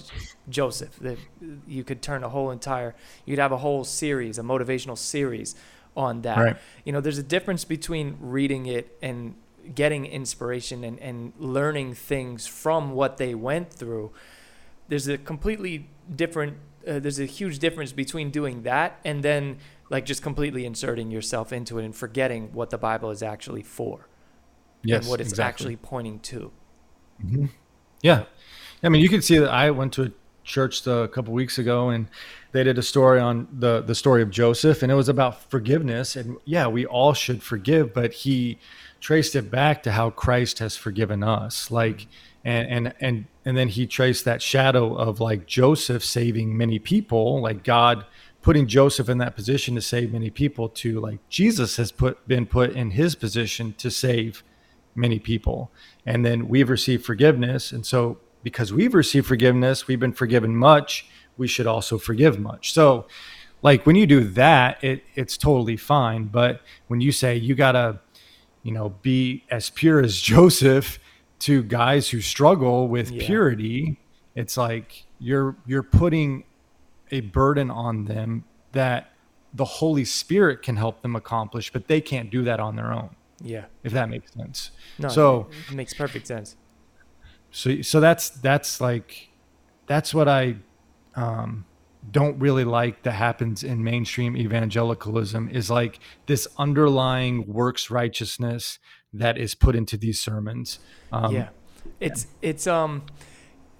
Joseph, 0.48 0.96
that 1.00 1.18
you 1.66 1.84
could 1.84 2.00
turn 2.00 2.24
a 2.24 2.30
whole 2.30 2.52
entire, 2.52 2.94
you'd 3.26 3.40
have 3.40 3.52
a 3.52 3.58
whole 3.58 3.84
series, 3.84 4.38
a 4.38 4.42
motivational 4.42 4.96
series 4.96 5.56
on 5.96 6.22
that. 6.22 6.38
Right. 6.38 6.56
You 6.84 6.92
know, 6.92 7.00
there's 7.00 7.18
a 7.18 7.22
difference 7.22 7.64
between 7.64 8.16
reading 8.20 8.66
it 8.66 8.96
and 9.02 9.34
getting 9.74 10.06
inspiration 10.06 10.84
and, 10.84 10.98
and 10.98 11.32
learning 11.38 11.94
things 11.94 12.46
from 12.46 12.92
what 12.92 13.18
they 13.18 13.34
went 13.34 13.72
through. 13.72 14.12
There's 14.88 15.08
a 15.08 15.18
completely 15.18 15.88
different, 16.14 16.56
uh, 16.86 16.98
there's 16.98 17.20
a 17.20 17.26
huge 17.26 17.58
difference 17.58 17.92
between 17.92 18.30
doing 18.30 18.62
that 18.62 18.98
and 19.04 19.22
then 19.22 19.58
like 19.90 20.06
just 20.06 20.22
completely 20.22 20.64
inserting 20.64 21.10
yourself 21.10 21.52
into 21.52 21.78
it 21.78 21.84
and 21.84 21.94
forgetting 21.94 22.52
what 22.52 22.70
the 22.70 22.78
Bible 22.78 23.10
is 23.10 23.22
actually 23.22 23.62
for. 23.62 24.08
Yes, 24.84 25.02
and 25.02 25.10
what 25.10 25.20
it's 25.20 25.30
exactly. 25.30 25.64
actually 25.64 25.76
pointing 25.76 26.18
to. 26.20 26.50
Mm-hmm. 27.24 27.46
Yeah, 28.00 28.24
I 28.82 28.88
mean, 28.88 29.00
you 29.00 29.08
can 29.08 29.22
see 29.22 29.38
that 29.38 29.50
I 29.50 29.70
went 29.70 29.92
to 29.92 30.02
a 30.04 30.10
church 30.42 30.84
a 30.86 31.06
couple 31.06 31.32
weeks 31.32 31.56
ago, 31.58 31.90
and 31.90 32.08
they 32.52 32.62
did 32.62 32.78
a 32.78 32.82
story 32.82 33.18
on 33.18 33.48
the 33.52 33.80
the 33.80 33.94
story 33.94 34.22
of 34.22 34.30
Joseph, 34.30 34.82
and 34.82 34.92
it 34.92 34.94
was 34.94 35.08
about 35.08 35.50
forgiveness. 35.50 36.16
And 36.16 36.36
yeah, 36.44 36.66
we 36.66 36.86
all 36.86 37.14
should 37.14 37.42
forgive, 37.42 37.92
but 37.92 38.12
he 38.12 38.58
traced 39.00 39.34
it 39.34 39.50
back 39.50 39.82
to 39.82 39.92
how 39.92 40.10
Christ 40.10 40.58
has 40.60 40.76
forgiven 40.76 41.22
us. 41.24 41.70
Like, 41.70 42.06
and 42.44 42.68
and 42.68 42.94
and 43.00 43.26
and 43.44 43.56
then 43.56 43.68
he 43.68 43.86
traced 43.86 44.24
that 44.24 44.42
shadow 44.42 44.94
of 44.94 45.18
like 45.20 45.46
Joseph 45.46 46.04
saving 46.04 46.56
many 46.56 46.78
people, 46.78 47.40
like 47.40 47.64
God 47.64 48.04
putting 48.42 48.66
Joseph 48.66 49.08
in 49.08 49.18
that 49.18 49.36
position 49.36 49.76
to 49.76 49.80
save 49.80 50.12
many 50.12 50.28
people 50.28 50.68
to 50.68 51.00
like 51.00 51.26
Jesus 51.28 51.76
has 51.76 51.92
put 51.92 52.26
been 52.28 52.46
put 52.46 52.72
in 52.72 52.90
his 52.90 53.14
position 53.14 53.74
to 53.78 53.90
save 53.90 54.44
many 54.94 55.18
people. 55.18 55.70
And 56.04 56.24
then 56.24 56.48
we've 56.48 56.68
received 56.68 57.04
forgiveness. 57.04 57.72
And 57.72 57.86
so 57.86 58.18
because 58.42 58.72
we've 58.72 58.94
received 58.94 59.26
forgiveness, 59.26 59.86
we've 59.86 60.00
been 60.00 60.12
forgiven 60.12 60.56
much, 60.56 61.08
we 61.36 61.46
should 61.46 61.66
also 61.66 61.98
forgive 61.98 62.38
much. 62.38 62.72
So 62.72 63.06
like 63.62 63.86
when 63.86 63.96
you 63.96 64.06
do 64.06 64.24
that, 64.24 64.82
it 64.82 65.04
it's 65.14 65.36
totally 65.36 65.76
fine. 65.76 66.24
But 66.24 66.60
when 66.88 67.00
you 67.00 67.12
say 67.12 67.36
you 67.36 67.54
gotta, 67.54 68.00
you 68.62 68.72
know, 68.72 68.90
be 69.02 69.44
as 69.50 69.70
pure 69.70 70.00
as 70.00 70.20
Joseph 70.20 70.98
to 71.40 71.62
guys 71.62 72.10
who 72.10 72.20
struggle 72.20 72.88
with 72.88 73.10
yeah. 73.10 73.26
purity, 73.26 73.98
it's 74.34 74.56
like 74.56 75.04
you're 75.18 75.56
you're 75.66 75.82
putting 75.82 76.44
a 77.10 77.20
burden 77.20 77.70
on 77.70 78.04
them 78.06 78.44
that 78.72 79.12
the 79.54 79.64
Holy 79.64 80.04
Spirit 80.04 80.62
can 80.62 80.76
help 80.76 81.02
them 81.02 81.14
accomplish, 81.14 81.72
but 81.72 81.86
they 81.86 82.00
can't 82.00 82.30
do 82.30 82.42
that 82.44 82.58
on 82.58 82.74
their 82.74 82.92
own. 82.92 83.14
Yeah. 83.42 83.66
If 83.82 83.92
that 83.92 84.08
makes 84.08 84.32
sense. 84.32 84.70
No, 84.98 85.08
so 85.08 85.48
it 85.68 85.74
makes 85.74 85.94
perfect 85.94 86.26
sense. 86.26 86.56
So 87.50 87.82
so 87.82 88.00
that's 88.00 88.30
that's 88.30 88.80
like 88.80 89.28
that's 89.86 90.14
what 90.14 90.28
I 90.28 90.56
um 91.14 91.64
don't 92.10 92.38
really 92.40 92.64
like 92.64 93.02
that 93.04 93.12
happens 93.12 93.62
in 93.62 93.84
mainstream 93.84 94.36
evangelicalism 94.36 95.48
is 95.50 95.70
like 95.70 96.00
this 96.26 96.48
underlying 96.58 97.46
works 97.46 97.90
righteousness 97.90 98.78
that 99.12 99.38
is 99.38 99.54
put 99.54 99.76
into 99.76 99.96
these 99.96 100.18
sermons. 100.18 100.78
Um, 101.12 101.34
yeah. 101.34 101.48
It's 102.00 102.26
yeah. 102.40 102.50
it's 102.50 102.66
um 102.66 103.02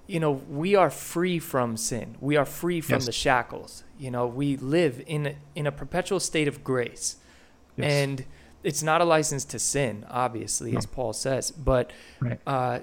you 0.07 0.21
know, 0.21 0.33
we 0.51 0.75
are 0.75 0.91
free 0.91 1.39
from 1.39 1.77
sin. 1.77 2.17
We 2.21 2.37
are 2.37 2.45
free 2.45 2.81
from 2.81 2.97
yes. 2.97 3.07
the 3.07 3.13
shackles. 3.13 3.85
You 3.99 4.11
know, 4.11 4.27
we 4.27 4.57
live 4.57 5.03
in 5.07 5.37
in 5.55 5.67
a 5.67 5.73
perpetual 5.73 6.21
state 6.21 6.49
of 6.49 6.63
grace. 6.63 7.17
Yes. 7.77 7.91
And 7.91 8.25
it's 8.63 8.83
not 8.83 9.01
a 9.01 9.05
license 9.05 9.45
to 9.47 9.59
sin, 9.59 10.05
obviously, 10.09 10.73
no. 10.73 10.79
as 10.79 10.87
Paul 10.87 11.13
says, 11.13 11.51
but 11.51 11.91
right. 12.21 12.41
uh, 12.47 12.81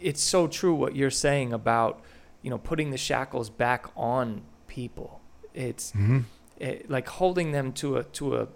it's 0.00 0.20
so 0.20 0.46
true 0.46 0.74
what 0.74 0.94
you're 0.94 1.10
saying 1.10 1.52
about, 1.52 2.02
you 2.42 2.50
know, 2.50 2.58
putting 2.58 2.90
the 2.90 2.98
shackles 2.98 3.50
back 3.50 3.86
on 3.96 4.42
people. 4.66 5.20
It's 5.54 5.92
mm-hmm. 5.92 6.20
it, 6.58 6.90
like 6.90 7.08
holding 7.08 7.52
them 7.52 7.72
to 7.74 7.96
a 7.96 8.04
to 8.04 8.36
a 8.36 8.48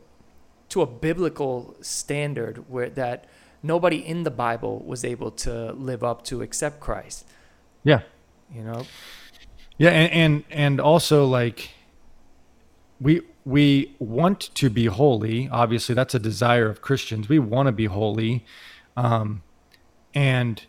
to 0.70 0.82
a 0.82 0.86
biblical 0.86 1.76
standard 1.80 2.70
where 2.70 2.88
that 2.90 3.26
nobody 3.62 3.98
in 3.98 4.22
the 4.22 4.30
Bible 4.30 4.82
was 4.86 5.04
able 5.04 5.30
to 5.30 5.72
live 5.72 6.02
up 6.02 6.24
to 6.24 6.42
except 6.42 6.80
Christ. 6.80 7.26
Yeah. 7.84 8.02
You 8.54 8.62
know. 8.62 8.86
Yeah, 9.78 9.90
and 9.90 10.12
and, 10.12 10.44
and 10.50 10.80
also 10.80 11.26
like 11.26 11.70
we 13.00 13.22
we 13.44 13.96
want 13.98 14.54
to 14.54 14.70
be 14.70 14.86
holy. 14.86 15.48
Obviously, 15.50 15.94
that's 15.94 16.14
a 16.14 16.18
desire 16.18 16.68
of 16.68 16.80
Christians. 16.80 17.28
We 17.28 17.38
want 17.38 17.66
to 17.66 17.72
be 17.72 17.86
holy, 17.86 18.44
um, 18.96 19.42
and 20.14 20.62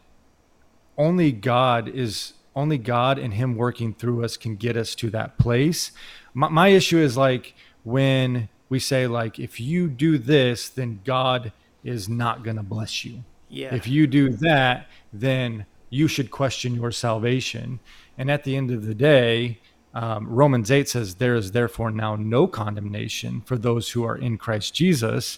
only 0.97 1.31
God 1.31 1.87
is 1.87 2.33
only 2.55 2.77
God 2.77 3.17
and 3.17 3.33
Him 3.33 3.55
working 3.55 3.93
through 3.93 4.23
us 4.23 4.37
can 4.37 4.55
get 4.55 4.77
us 4.77 4.95
to 4.95 5.09
that 5.11 5.37
place. 5.37 5.91
My, 6.33 6.49
my 6.49 6.67
issue 6.69 6.99
is 6.99 7.17
like 7.17 7.53
when 7.83 8.49
we 8.69 8.79
say 8.79 9.07
like 9.07 9.39
if 9.39 9.59
you 9.59 9.87
do 9.87 10.17
this, 10.17 10.69
then 10.69 11.01
God 11.03 11.51
is 11.83 12.07
not 12.07 12.43
going 12.43 12.57
to 12.57 12.63
bless 12.63 13.03
you. 13.03 13.23
Yeah. 13.49 13.73
If 13.75 13.87
you 13.87 14.07
do 14.07 14.29
that, 14.29 14.87
then 15.11 15.65
you 15.89 16.07
should 16.07 16.31
question 16.31 16.73
your 16.73 16.91
salvation. 16.91 17.79
And 18.17 18.31
at 18.31 18.43
the 18.43 18.55
end 18.55 18.71
of 18.71 18.85
the 18.85 18.95
day, 18.95 19.59
um, 19.93 20.27
Romans 20.27 20.71
8 20.71 20.89
says, 20.89 21.15
There 21.15 21.35
is 21.35 21.51
therefore 21.51 21.91
now 21.91 22.15
no 22.15 22.47
condemnation 22.47 23.41
for 23.41 23.57
those 23.57 23.91
who 23.91 24.03
are 24.03 24.17
in 24.17 24.37
Christ 24.37 24.73
Jesus. 24.73 25.37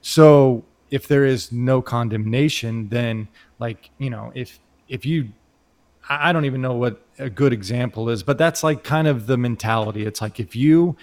So 0.00 0.64
if 0.90 1.08
there 1.08 1.24
is 1.24 1.50
no 1.50 1.82
condemnation, 1.82 2.88
then, 2.88 3.28
like, 3.58 3.90
you 3.98 4.10
know, 4.10 4.30
if, 4.34 4.60
if 4.88 5.04
you, 5.04 5.30
I 6.08 6.32
don't 6.32 6.46
even 6.46 6.62
know 6.62 6.74
what 6.74 7.02
a 7.18 7.28
good 7.28 7.52
example 7.52 8.08
is, 8.08 8.22
but 8.22 8.38
that's 8.38 8.62
like 8.62 8.82
kind 8.82 9.06
of 9.06 9.26
the 9.26 9.36
mentality. 9.36 10.06
It's 10.06 10.22
like 10.22 10.40
if 10.40 10.56
you 10.56 10.96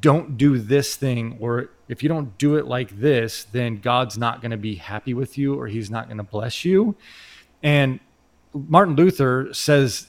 don't 0.00 0.36
do 0.36 0.58
this 0.58 0.96
thing 0.96 1.36
or 1.40 1.70
if 1.88 2.02
you 2.02 2.08
don't 2.08 2.36
do 2.38 2.56
it 2.56 2.66
like 2.66 2.98
this, 2.98 3.44
then 3.44 3.80
God's 3.80 4.16
not 4.16 4.40
going 4.40 4.50
to 4.50 4.56
be 4.56 4.76
happy 4.76 5.14
with 5.14 5.36
you 5.38 5.54
or 5.58 5.66
he's 5.66 5.90
not 5.90 6.06
going 6.06 6.18
to 6.18 6.22
bless 6.22 6.64
you. 6.64 6.96
And 7.62 8.00
Martin 8.52 8.96
Luther 8.96 9.52
says, 9.52 10.08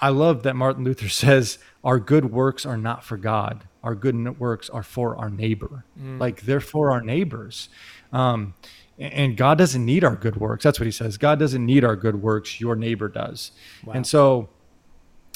I 0.00 0.08
love 0.08 0.42
that 0.42 0.56
Martin 0.56 0.84
Luther 0.84 1.08
says, 1.10 1.58
our 1.84 1.98
good 1.98 2.32
works 2.32 2.64
are 2.64 2.76
not 2.76 3.04
for 3.04 3.16
God. 3.16 3.64
Our 3.82 3.94
good 3.94 4.38
works 4.38 4.70
are 4.70 4.82
for 4.82 5.16
our 5.16 5.30
neighbor. 5.30 5.84
Mm. 6.00 6.20
Like 6.20 6.42
they're 6.42 6.60
for 6.60 6.92
our 6.92 7.00
neighbors. 7.00 7.68
Um, 8.12 8.54
and 9.02 9.36
God 9.36 9.58
doesn't 9.58 9.84
need 9.84 10.04
our 10.04 10.16
good 10.16 10.36
works. 10.36 10.64
That's 10.64 10.78
what 10.78 10.86
he 10.86 10.92
says. 10.92 11.18
God 11.18 11.38
doesn't 11.38 11.64
need 11.64 11.84
our 11.84 11.96
good 11.96 12.22
works. 12.22 12.60
Your 12.60 12.76
neighbor 12.76 13.08
does. 13.08 13.52
Wow. 13.84 13.94
And 13.94 14.06
so 14.06 14.48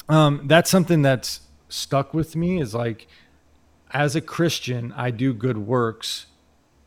um, 0.09 0.43
that's 0.45 0.69
something 0.69 1.01
that's 1.01 1.41
stuck 1.69 2.13
with 2.13 2.35
me 2.35 2.61
is 2.61 2.73
like, 2.73 3.07
as 3.91 4.15
a 4.15 4.21
Christian, 4.21 4.93
I 4.95 5.11
do 5.11 5.33
good 5.33 5.57
works, 5.57 6.27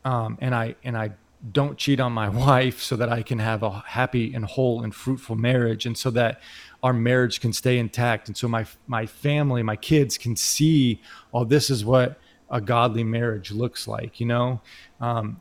um, 0.05 0.37
and 0.41 0.53
I 0.53 0.75
and 0.83 0.97
I 0.97 1.11
don't 1.51 1.77
cheat 1.77 1.99
on 1.99 2.13
my 2.13 2.29
wife 2.47 2.81
so 2.81 2.95
that 2.95 3.09
I 3.09 3.23
can 3.23 3.39
have 3.39 3.63
a 3.63 3.83
happy 3.87 4.33
and 4.33 4.45
whole 4.45 4.83
and 4.83 4.93
fruitful 4.93 5.35
marriage 5.35 5.85
and 5.85 5.97
so 5.97 6.11
that 6.11 6.41
our 6.83 6.93
marriage 6.93 7.41
can 7.41 7.53
stay 7.53 7.77
intact 7.77 8.27
and 8.27 8.37
so 8.37 8.47
my 8.47 8.65
my 8.87 9.05
family 9.05 9.63
my 9.63 9.75
kids 9.75 10.17
can 10.17 10.35
see 10.35 11.01
oh 11.33 11.43
this 11.43 11.69
is 11.69 11.85
what 11.85 12.19
a 12.49 12.59
godly 12.59 13.03
marriage 13.03 13.51
looks 13.51 13.87
like 13.87 14.19
you 14.19 14.25
know 14.25 14.61
um, 14.99 15.39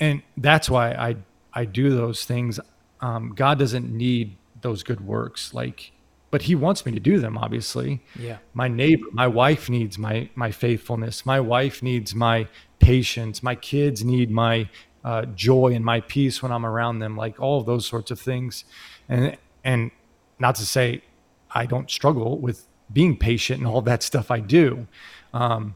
and 0.00 0.22
that's 0.36 0.68
why 0.70 0.92
I 0.92 1.16
I 1.52 1.64
do 1.64 1.90
those 1.90 2.24
things 2.24 2.60
um, 3.00 3.32
God 3.34 3.58
doesn't 3.58 3.90
need 3.90 4.36
those 4.60 4.82
good 4.82 5.00
works 5.00 5.54
like 5.54 5.92
but 6.30 6.42
he 6.42 6.54
wants 6.54 6.84
me 6.84 6.92
to 6.92 7.00
do 7.00 7.20
them 7.20 7.38
obviously 7.38 8.02
yeah 8.18 8.38
my 8.54 8.68
neighbor 8.68 9.06
my 9.12 9.26
wife 9.26 9.70
needs 9.70 9.98
my 9.98 10.28
my 10.34 10.50
faithfulness 10.50 11.24
my 11.24 11.40
wife 11.40 11.82
needs 11.82 12.14
my 12.14 12.46
patience 12.80 13.42
my 13.42 13.54
kids 13.54 14.04
need 14.04 14.30
my 14.30 14.68
uh, 15.04 15.24
joy 15.26 15.72
and 15.74 15.84
my 15.84 16.00
peace 16.00 16.42
when 16.42 16.52
I'm 16.52 16.66
around 16.66 16.98
them, 16.98 17.16
like 17.16 17.40
all 17.40 17.60
of 17.60 17.66
those 17.66 17.86
sorts 17.86 18.10
of 18.10 18.20
things. 18.20 18.64
And 19.08 19.36
and 19.64 19.90
not 20.38 20.54
to 20.56 20.66
say 20.66 21.02
I 21.50 21.66
don't 21.66 21.90
struggle 21.90 22.38
with 22.38 22.66
being 22.92 23.16
patient 23.16 23.60
and 23.60 23.66
all 23.66 23.82
that 23.82 24.02
stuff. 24.02 24.30
I 24.30 24.40
do, 24.40 24.86
um, 25.32 25.74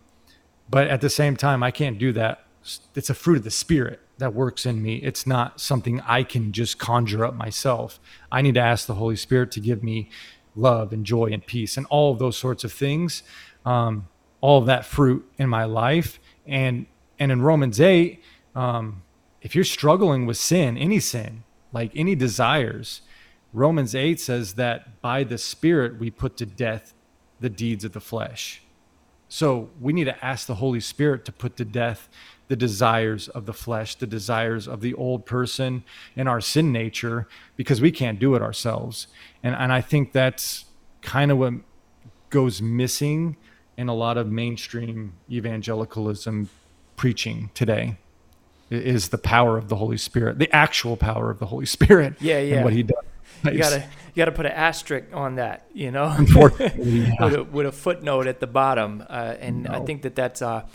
but 0.69 0.89
at 0.89 1.01
the 1.01 1.11
same 1.11 1.37
time, 1.37 1.63
I 1.63 1.71
can't 1.71 1.99
do 1.99 2.13
that. 2.13 2.45
It's 2.95 3.11
a 3.11 3.15
fruit 3.15 3.39
of 3.39 3.45
the 3.45 3.51
spirit 3.51 4.01
that 4.23 4.35
works 4.35 4.67
in 4.67 4.81
me. 4.81 4.97
It's 4.97 5.27
not 5.27 5.61
something 5.61 6.01
I 6.03 6.23
can 6.23 6.53
just 6.53 6.79
conjure 6.79 7.25
up 7.25 7.35
myself. 7.35 7.99
I 8.31 8.41
need 8.41 8.55
to 8.55 8.61
ask 8.61 8.87
the 8.87 8.95
Holy 8.95 9.17
Spirit 9.17 9.51
to 9.53 9.61
give 9.61 9.83
me 9.83 10.09
love 10.55 10.93
and 10.93 11.05
joy 11.05 11.27
and 11.33 11.45
peace 11.45 11.77
and 11.77 11.87
all 11.87 12.13
of 12.13 12.21
those 12.21 12.37
sorts 12.37 12.63
of 12.63 12.73
things, 12.73 13.25
um, 13.65 14.07
all 14.41 14.59
of 14.59 14.67
that 14.67 14.85
fruit 14.85 15.29
in 15.39 15.49
my 15.49 15.65
life. 15.65 16.21
And 16.47 16.87
and 17.19 17.33
in 17.33 17.43
Romans 17.43 17.81
eight, 17.81 18.23
um, 18.55 19.03
if 19.41 19.55
you're 19.55 19.65
struggling 19.65 20.25
with 20.25 20.37
sin, 20.37 20.79
any 20.79 21.01
sin, 21.01 21.43
like 21.73 21.91
any 21.95 22.15
desires, 22.15 23.03
Romans 23.53 23.95
eight 23.95 24.21
says 24.21 24.55
that 24.55 25.01
by 25.01 25.25
the 25.25 25.39
Spirit 25.39 25.99
we 25.99 26.11
put 26.11 26.37
to 26.37 26.47
death 26.47 26.95
the 27.41 27.51
deeds 27.51 27.85
of 27.85 27.93
the 27.93 28.01
flesh. 28.01 28.63
So 29.29 29.71
we 29.81 29.93
need 29.93 30.05
to 30.05 30.25
ask 30.25 30.47
the 30.47 30.57
Holy 30.57 30.81
Spirit 30.81 31.25
to 31.25 31.33
put 31.33 31.57
to 31.57 31.65
death 31.65 32.09
the 32.49 32.57
desires 32.57 33.29
of 33.29 33.47
the 33.47 33.53
flesh, 33.53 33.95
the 33.95 34.07
desires 34.07 34.69
of 34.69 34.81
the 34.81 34.95
old 34.95 35.25
person 35.27 35.85
and 36.17 36.29
our 36.29 36.41
sin 36.41 36.73
nature, 36.73 37.27
because 37.57 37.81
we 37.81 37.91
can't 37.91 38.19
do 38.19 38.35
it 38.35 38.43
ourselves. 38.43 39.07
And 39.43 39.55
and 39.55 39.73
I 39.73 39.81
think 39.81 40.13
that's 40.13 40.67
kind 41.01 41.31
of 41.31 41.39
what 41.39 41.55
goes 42.31 42.63
missing 42.63 43.37
in 43.77 43.89
a 43.89 43.95
lot 43.95 44.17
of 44.17 44.31
mainstream 44.31 45.15
evangelicalism 45.31 46.49
preaching 46.97 47.51
today 47.55 47.97
is 48.71 49.11
the 49.11 49.19
power 49.19 49.59
of 49.59 49.69
the 49.69 49.77
Holy 49.77 49.99
Spirit, 49.99 50.39
the 50.39 50.51
actual 50.55 50.97
power 50.97 51.31
of 51.31 51.39
the 51.39 51.47
Holy 51.47 51.67
Spirit. 51.67 52.15
Yeah, 52.21 52.39
yeah. 52.39 52.57
And 52.57 52.65
what 52.65 52.73
he 52.73 52.83
does. 52.83 52.97
You 53.45 53.59
gotta 53.59 53.81
you 54.15 54.17
gotta 54.17 54.33
put 54.33 54.47
an 54.47 54.53
asterisk 54.53 55.07
on 55.13 55.37
that, 55.37 55.67
you 55.73 55.91
know, 55.91 56.15
with, 56.35 56.61
a, 56.61 57.47
with 57.51 57.67
a 57.67 57.73
footnote 57.73 58.27
at 58.27 58.41
the 58.41 58.47
bottom. 58.47 59.05
Uh, 59.09 59.35
and 59.41 59.67
I 59.67 59.81
think 59.81 60.03
that 60.03 60.15
that's, 60.15 60.43
uh, 60.43 60.67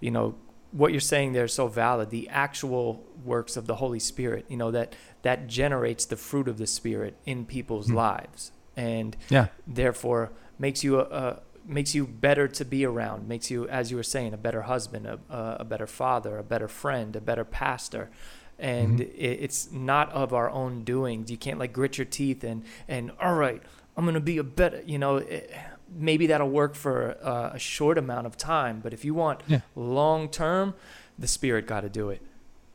you 0.00 0.10
know, 0.10 0.34
what 0.72 0.92
you're 0.92 1.00
saying 1.00 1.32
there 1.32 1.44
is 1.46 1.52
so 1.54 1.66
valid. 1.68 2.10
The 2.10 2.28
actual 2.28 3.04
works 3.24 3.56
of 3.56 3.66
the 3.66 3.76
Holy 3.76 3.98
Spirit, 3.98 4.44
you 4.48 4.56
know, 4.56 4.70
that 4.70 4.94
that 5.22 5.46
generates 5.46 6.04
the 6.04 6.16
fruit 6.16 6.46
of 6.48 6.58
the 6.58 6.66
Spirit 6.66 7.16
in 7.26 7.44
people's 7.46 7.88
Mhm. 7.88 7.94
lives, 7.94 8.52
and 8.76 9.16
Yeah. 9.30 9.46
therefore 9.66 10.30
makes 10.58 10.84
you 10.84 11.00
a, 11.00 11.04
a 11.04 11.40
makes 11.66 11.94
you 11.94 12.06
better 12.06 12.48
to 12.48 12.64
be 12.64 12.84
around. 12.84 13.28
Makes 13.28 13.50
you, 13.50 13.68
as 13.68 13.90
you 13.90 13.96
were 13.98 14.02
saying, 14.02 14.32
a 14.32 14.38
better 14.38 14.62
husband, 14.62 15.06
a, 15.06 15.18
a 15.30 15.56
a 15.60 15.64
better 15.64 15.86
father, 15.86 16.38
a 16.38 16.42
better 16.44 16.68
friend, 16.68 17.14
a 17.16 17.20
better 17.20 17.44
pastor. 17.44 18.10
And 18.58 18.98
Mhm. 19.00 19.14
it, 19.14 19.38
it's 19.44 19.70
not 19.70 20.10
of 20.12 20.32
our 20.32 20.50
own 20.50 20.82
doings. 20.84 21.30
You 21.30 21.36
can't 21.36 21.58
like 21.58 21.72
grit 21.72 21.96
your 21.98 22.04
teeth 22.06 22.42
and 22.44 22.62
and 22.88 23.12
all 23.20 23.34
right, 23.34 23.62
I'm 23.96 24.04
gonna 24.04 24.20
be 24.20 24.38
a 24.38 24.44
better. 24.44 24.82
You 24.84 24.98
know, 24.98 25.16
it, 25.18 25.50
maybe 25.96 26.26
that'll 26.26 26.50
work 26.50 26.74
for 26.74 27.16
uh, 27.22 27.50
a 27.54 27.58
short 27.58 27.98
amount 27.98 28.26
of 28.26 28.36
time, 28.36 28.80
but 28.82 28.92
if 28.92 29.04
you 29.04 29.14
want 29.14 29.40
Yeah. 29.46 29.60
long 29.74 30.28
term, 30.28 30.74
the 31.18 31.26
Spirit 31.28 31.66
got 31.66 31.80
to 31.80 31.88
do 31.88 32.10
it. 32.10 32.20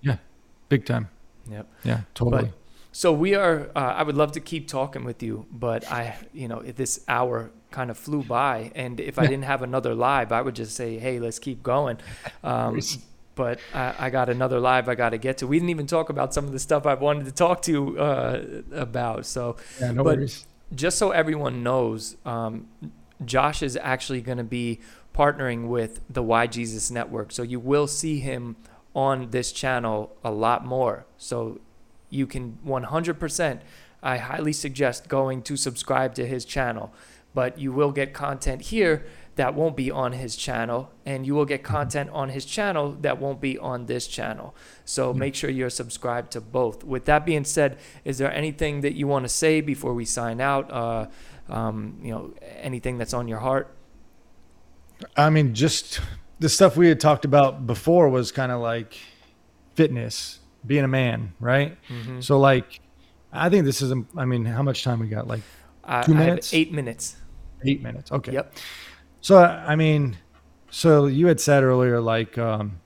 Yeah, 0.01 0.18
big 0.70 0.86
time. 0.86 1.09
Yep. 1.49 1.68
Yeah, 1.84 2.01
totally. 2.14 2.51
So 2.91 3.11
we 3.11 3.34
are. 3.36 3.70
Uh, 3.76 3.80
I 3.80 4.03
would 4.03 4.16
love 4.18 4.32
to 4.34 4.39
keep 4.39 4.68
talking 4.68 5.03
with 5.03 5.24
you, 5.24 5.45
but 5.51 5.89
I, 5.91 6.16
you 6.34 6.47
know, 6.47 6.61
this 6.61 7.03
hour 7.07 7.49
kind 7.72 7.89
of 7.89 7.97
flew 7.97 8.22
by, 8.24 8.72
and 8.76 8.99
if 8.99 9.18
I 9.18 9.24
didn't 9.26 9.45
have 9.45 9.64
another 9.64 9.95
live, 9.95 10.32
I 10.32 10.41
would 10.41 10.55
just 10.55 10.76
say, 10.76 10.99
"Hey, 10.99 11.20
let's 11.20 11.39
keep 11.39 11.64
going." 11.64 11.97
Um, 12.43 12.80
but 13.36 13.59
I, 13.74 13.95
I 13.97 14.09
got 14.11 14.30
another 14.30 14.59
live 14.59 14.88
I 14.88 14.93
got 14.95 15.09
to 15.09 15.18
get 15.18 15.39
to. 15.39 15.47
We 15.47 15.57
didn't 15.57 15.72
even 15.72 15.88
talk 15.88 16.09
about 16.09 16.34
some 16.36 16.45
of 16.45 16.51
the 16.51 16.59
stuff 16.59 16.86
I 16.86 16.93
wanted 16.93 17.26
to 17.26 17.32
talk 17.32 17.64
to 17.64 17.72
you 17.72 17.97
uh, 17.97 18.61
about. 18.74 19.26
So 19.26 19.55
yeah, 19.82 19.91
no 19.91 20.03
but- 20.03 20.18
worries. 20.18 20.45
just 20.76 20.99
so 20.99 21.09
everyone 21.11 21.64
knows, 21.64 22.16
um, 22.26 22.68
Josh 23.24 23.61
is 23.61 23.78
actually 23.82 24.22
going 24.22 24.38
to 24.38 24.43
be 24.43 24.80
partnering 25.14 25.68
with 25.68 26.01
the 26.09 26.24
Why 26.24 26.47
Jesus 26.47 26.89
Network. 26.89 27.32
So 27.32 27.43
you 27.43 27.59
will 27.59 27.88
see 27.88 28.20
him 28.20 28.55
on 28.95 29.32
this 29.32 29.51
channel 29.51 30.16
a 30.24 30.32
lot 30.32 30.66
more. 30.66 31.05
So 31.18 31.59
you 32.09 32.28
can 32.28 32.57
100%, 32.66 33.61
I 34.01 34.18
highly 34.18 34.53
suggest 34.53 35.07
going 35.07 35.41
to 35.43 35.55
subscribe 35.55 36.14
to 36.16 36.26
his 36.26 36.45
channel. 36.45 36.93
But 37.34 37.57
you 37.57 37.72
will 37.72 37.91
get 37.91 38.14
content 38.14 38.61
here 38.61 39.05
that 39.36 39.55
won't 39.55 39.76
be 39.76 39.89
on 39.89 40.11
his 40.14 40.36
channel, 40.36 40.91
and 41.05 41.26
you 41.26 41.34
will 41.34 41.45
get 41.45 41.64
content 41.64 42.09
on 42.11 42.30
his 42.30 42.45
channel 42.45 42.91
that 43.01 43.20
won't 43.20 43.41
be 43.41 43.57
on 43.57 43.88
this 43.88 44.05
channel. 44.05 44.53
So 44.86 45.11
make 45.11 45.34
sure 45.34 45.49
you're 45.49 45.72
subscribed 45.72 46.32
to 46.34 46.41
both. 46.41 46.84
With 46.84 47.05
that 47.05 47.26
being 47.26 47.43
said, 47.43 47.80
is 48.05 48.20
there 48.20 48.32
anything 48.32 48.82
that 48.82 48.93
you 48.93 49.07
want 49.07 49.26
to 49.26 49.30
say 49.30 49.61
before 49.61 49.95
we 49.95 50.05
sign 50.05 50.39
out? 50.39 50.72
Uh, 50.72 51.07
um, 51.49 51.99
you 52.01 52.11
know, 52.11 52.33
anything 52.61 52.97
that's 52.97 53.13
on 53.13 53.27
your 53.27 53.39
heart? 53.39 53.75
I 55.17 55.29
mean, 55.29 55.53
just 55.53 55.99
the 56.39 56.49
stuff 56.49 56.77
we 56.77 56.87
had 56.87 56.99
talked 56.99 57.25
about 57.25 57.65
before 57.65 58.09
was 58.09 58.31
kind 58.31 58.51
of 58.51 58.61
like 58.61 58.97
fitness, 59.75 60.39
being 60.65 60.83
a 60.83 60.87
man, 60.87 61.33
right? 61.39 61.77
Mm-hmm. 61.89 62.21
So, 62.21 62.39
like, 62.39 62.79
I 63.31 63.49
think 63.49 63.65
this 63.65 63.81
is, 63.81 63.93
I 64.15 64.25
mean, 64.25 64.45
how 64.45 64.63
much 64.63 64.83
time 64.83 64.99
we 64.99 65.07
got? 65.07 65.27
Like 65.27 65.41
I, 65.83 66.03
two 66.03 66.13
I 66.13 66.17
minutes? 66.17 66.53
eight 66.53 66.71
minutes. 66.71 67.15
eight 67.65 67.81
minutes. 67.81 68.11
Okay. 68.11 68.33
Yep. 68.33 68.55
So, 69.21 69.41
I 69.41 69.75
mean, 69.75 70.17
so 70.69 71.05
you 71.07 71.27
had 71.27 71.39
said 71.39 71.63
earlier, 71.63 71.99
like, 71.99 72.37
um, 72.37 72.79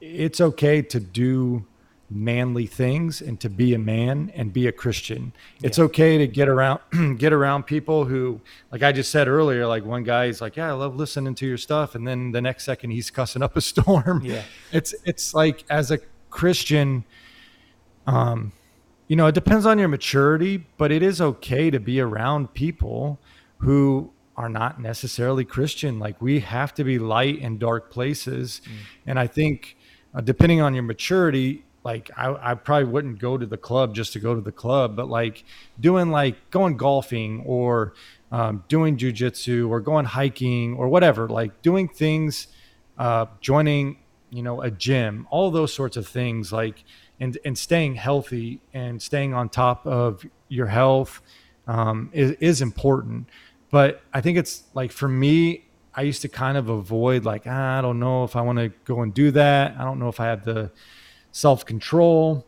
it's 0.00 0.40
okay 0.40 0.82
to 0.82 1.00
do 1.00 1.66
manly 2.08 2.66
things 2.66 3.20
and 3.20 3.40
to 3.40 3.50
be 3.50 3.74
a 3.74 3.78
man 3.78 4.30
and 4.34 4.52
be 4.52 4.66
a 4.68 4.72
Christian. 4.72 5.32
It's 5.62 5.78
Yeah. 5.78 5.84
okay 5.84 6.18
to 6.18 6.26
get 6.28 6.48
around 6.48 6.80
get 7.18 7.32
around 7.32 7.64
people 7.64 8.04
who 8.04 8.40
like 8.70 8.82
I 8.82 8.92
just 8.92 9.10
said 9.10 9.26
earlier 9.28 9.66
like 9.66 9.84
one 9.84 10.04
guy 10.04 10.26
is 10.26 10.40
like, 10.40 10.56
"Yeah, 10.56 10.68
I 10.68 10.72
love 10.72 10.94
listening 10.96 11.34
to 11.36 11.46
your 11.46 11.56
stuff." 11.56 11.94
And 11.96 12.06
then 12.06 12.30
the 12.32 12.40
next 12.40 12.64
second 12.64 12.90
he's 12.90 13.10
cussing 13.18 13.42
up 13.42 13.56
a 13.56 13.60
storm. 13.60 14.22
Yeah. 14.24 14.42
It's 14.72 14.94
it's 15.04 15.34
like 15.34 15.64
as 15.68 15.90
a 15.90 15.98
Christian 16.30 17.04
um 18.06 18.52
you 19.08 19.14
know, 19.14 19.26
it 19.28 19.36
depends 19.36 19.66
on 19.66 19.78
your 19.78 19.86
maturity, 19.88 20.66
but 20.78 20.90
it 20.90 21.00
is 21.00 21.20
okay 21.20 21.70
to 21.70 21.78
be 21.78 22.00
around 22.00 22.52
people 22.54 23.20
who 23.58 24.10
are 24.36 24.48
not 24.48 24.80
necessarily 24.80 25.44
Christian. 25.44 26.00
Like 26.00 26.20
we 26.20 26.40
have 26.40 26.74
to 26.74 26.82
be 26.84 26.98
light 26.98 27.38
in 27.38 27.56
dark 27.58 27.90
places. 27.92 28.60
And 29.06 29.16
I 29.18 29.28
think 29.28 29.76
uh, 30.12 30.22
depending 30.22 30.60
on 30.60 30.74
your 30.74 30.82
maturity, 30.82 31.64
like 31.86 32.10
I, 32.16 32.50
I 32.50 32.54
probably 32.54 32.90
wouldn't 32.90 33.20
go 33.20 33.38
to 33.38 33.46
the 33.46 33.56
club 33.56 33.94
just 33.94 34.12
to 34.14 34.18
go 34.18 34.34
to 34.34 34.40
the 34.40 34.50
club, 34.50 34.96
but 34.96 35.08
like 35.08 35.44
doing 35.78 36.10
like 36.10 36.50
going 36.50 36.76
golfing 36.76 37.44
or 37.46 37.94
um, 38.32 38.64
doing 38.66 38.96
jujitsu 38.98 39.68
or 39.68 39.78
going 39.80 40.04
hiking 40.04 40.74
or 40.74 40.88
whatever, 40.88 41.28
like 41.28 41.62
doing 41.62 41.86
things, 41.86 42.48
uh, 42.98 43.26
joining, 43.40 43.98
you 44.30 44.42
know, 44.42 44.62
a 44.62 44.70
gym, 44.70 45.28
all 45.30 45.52
those 45.52 45.72
sorts 45.72 45.96
of 45.96 46.08
things, 46.08 46.52
like 46.52 46.82
and 47.20 47.38
and 47.44 47.56
staying 47.56 47.94
healthy 47.94 48.60
and 48.74 49.00
staying 49.00 49.32
on 49.32 49.48
top 49.48 49.86
of 49.86 50.26
your 50.48 50.66
health 50.66 51.22
um, 51.68 52.10
is 52.12 52.32
is 52.40 52.62
important. 52.62 53.28
But 53.70 54.02
I 54.12 54.20
think 54.20 54.38
it's 54.38 54.64
like 54.74 54.90
for 54.90 55.06
me, 55.06 55.66
I 55.94 56.02
used 56.02 56.22
to 56.22 56.28
kind 56.28 56.58
of 56.58 56.68
avoid 56.68 57.24
like 57.24 57.44
ah, 57.46 57.78
I 57.78 57.80
don't 57.80 58.00
know 58.00 58.24
if 58.24 58.34
I 58.34 58.40
want 58.40 58.58
to 58.58 58.70
go 58.84 59.02
and 59.02 59.14
do 59.14 59.30
that. 59.30 59.76
I 59.78 59.84
don't 59.84 60.00
know 60.00 60.08
if 60.08 60.18
I 60.18 60.26
have 60.26 60.44
the 60.44 60.72
self 61.36 61.66
control 61.66 62.46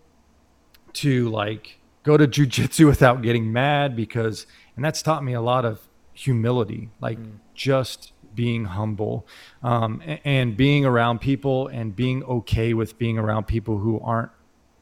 to 0.95 1.29
like 1.29 1.79
go 2.05 2.17
to 2.17 2.27
jujitsu 2.27 2.87
without 2.93 3.21
getting 3.21 3.53
mad 3.53 3.95
because 3.95 4.47
and 4.77 4.83
that's 4.85 5.03
taught 5.03 5.23
me 5.23 5.35
a 5.35 5.43
lot 5.43 5.67
of 5.67 5.87
humility, 6.15 6.89
like 7.01 7.19
Mm. 7.19 7.33
just 7.55 8.13
being 8.35 8.65
humble 8.65 9.27
um, 9.63 10.01
a- 10.07 10.27
and 10.27 10.57
being 10.57 10.87
around 10.87 11.21
people 11.21 11.69
and 11.69 11.95
being 11.95 12.25
okay 12.25 12.73
with 12.73 12.97
being 12.99 13.19
around 13.19 13.47
people 13.47 13.77
who 13.79 14.01
aren't 14.01 14.31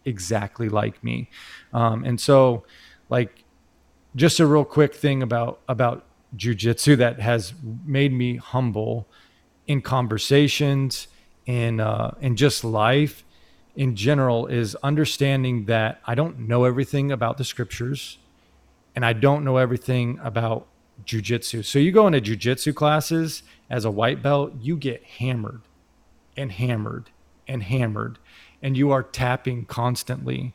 exactly 0.04 0.68
like 0.68 1.02
me. 1.02 1.28
Um, 1.72 2.04
and 2.04 2.20
so, 2.20 2.64
like, 3.08 3.42
just 4.14 4.38
a 4.38 4.46
real 4.46 4.64
quick 4.64 4.94
thing 4.94 5.20
about 5.20 5.58
about 5.68 6.04
jujitsu 6.36 6.96
that 6.98 7.18
has 7.18 7.54
made 7.84 8.12
me 8.12 8.36
humble 8.36 9.08
in 9.66 9.80
conversations, 9.82 11.08
in 11.46 11.80
uh, 11.80 12.14
in 12.20 12.36
just 12.36 12.62
life 12.62 13.24
in 13.76 13.94
general, 13.94 14.46
is 14.46 14.74
understanding 14.82 15.66
that 15.66 16.00
I 16.06 16.14
don't 16.14 16.40
know 16.40 16.64
everything 16.64 17.12
about 17.12 17.36
the 17.36 17.44
scriptures, 17.44 18.18
and 18.94 19.04
I 19.04 19.12
don't 19.12 19.44
know 19.44 19.58
everything 19.58 20.18
about 20.22 20.66
jujitsu. 21.04 21.64
So 21.64 21.78
you 21.78 21.92
go 21.92 22.06
into 22.06 22.20
jujitsu 22.20 22.74
classes 22.74 23.42
as 23.68 23.84
a 23.84 23.90
white 23.90 24.22
belt, 24.22 24.54
you 24.60 24.76
get 24.76 25.04
hammered 25.04 25.60
and 26.36 26.52
hammered 26.52 27.10
and 27.46 27.62
hammered, 27.62 28.18
and 28.62 28.76
you 28.76 28.90
are 28.90 29.02
tapping 29.02 29.66
constantly. 29.66 30.54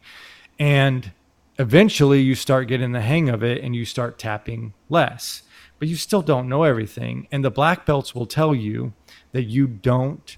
And 0.60 1.12
eventually 1.60 2.22
you 2.22 2.36
start 2.36 2.68
getting 2.68 2.92
the 2.92 3.02
hang 3.02 3.30
of 3.30 3.44
it 3.44 3.64
and 3.64 3.76
you 3.76 3.86
start 3.86 4.18
tapping 4.18 4.74
less, 4.90 5.44
but 5.80 5.88
you 5.88 5.96
still 5.96 6.22
don't 6.22 6.50
know 6.50 6.64
everything. 6.64 7.28
And 7.32 7.46
the 7.46 7.52
black 7.52 7.86
belts 7.86 8.16
will 8.16 8.26
tell 8.26 8.56
you 8.56 8.94
that 9.32 9.44
you 9.44 9.68
don't 9.68 10.38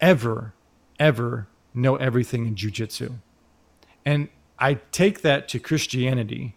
ever, 0.00 0.54
ever 0.98 1.48
know 1.74 1.96
everything 1.96 2.46
in 2.46 2.54
jujitsu. 2.54 3.14
And 4.04 4.28
I 4.58 4.74
take 4.92 5.22
that 5.22 5.48
to 5.48 5.58
Christianity. 5.58 6.54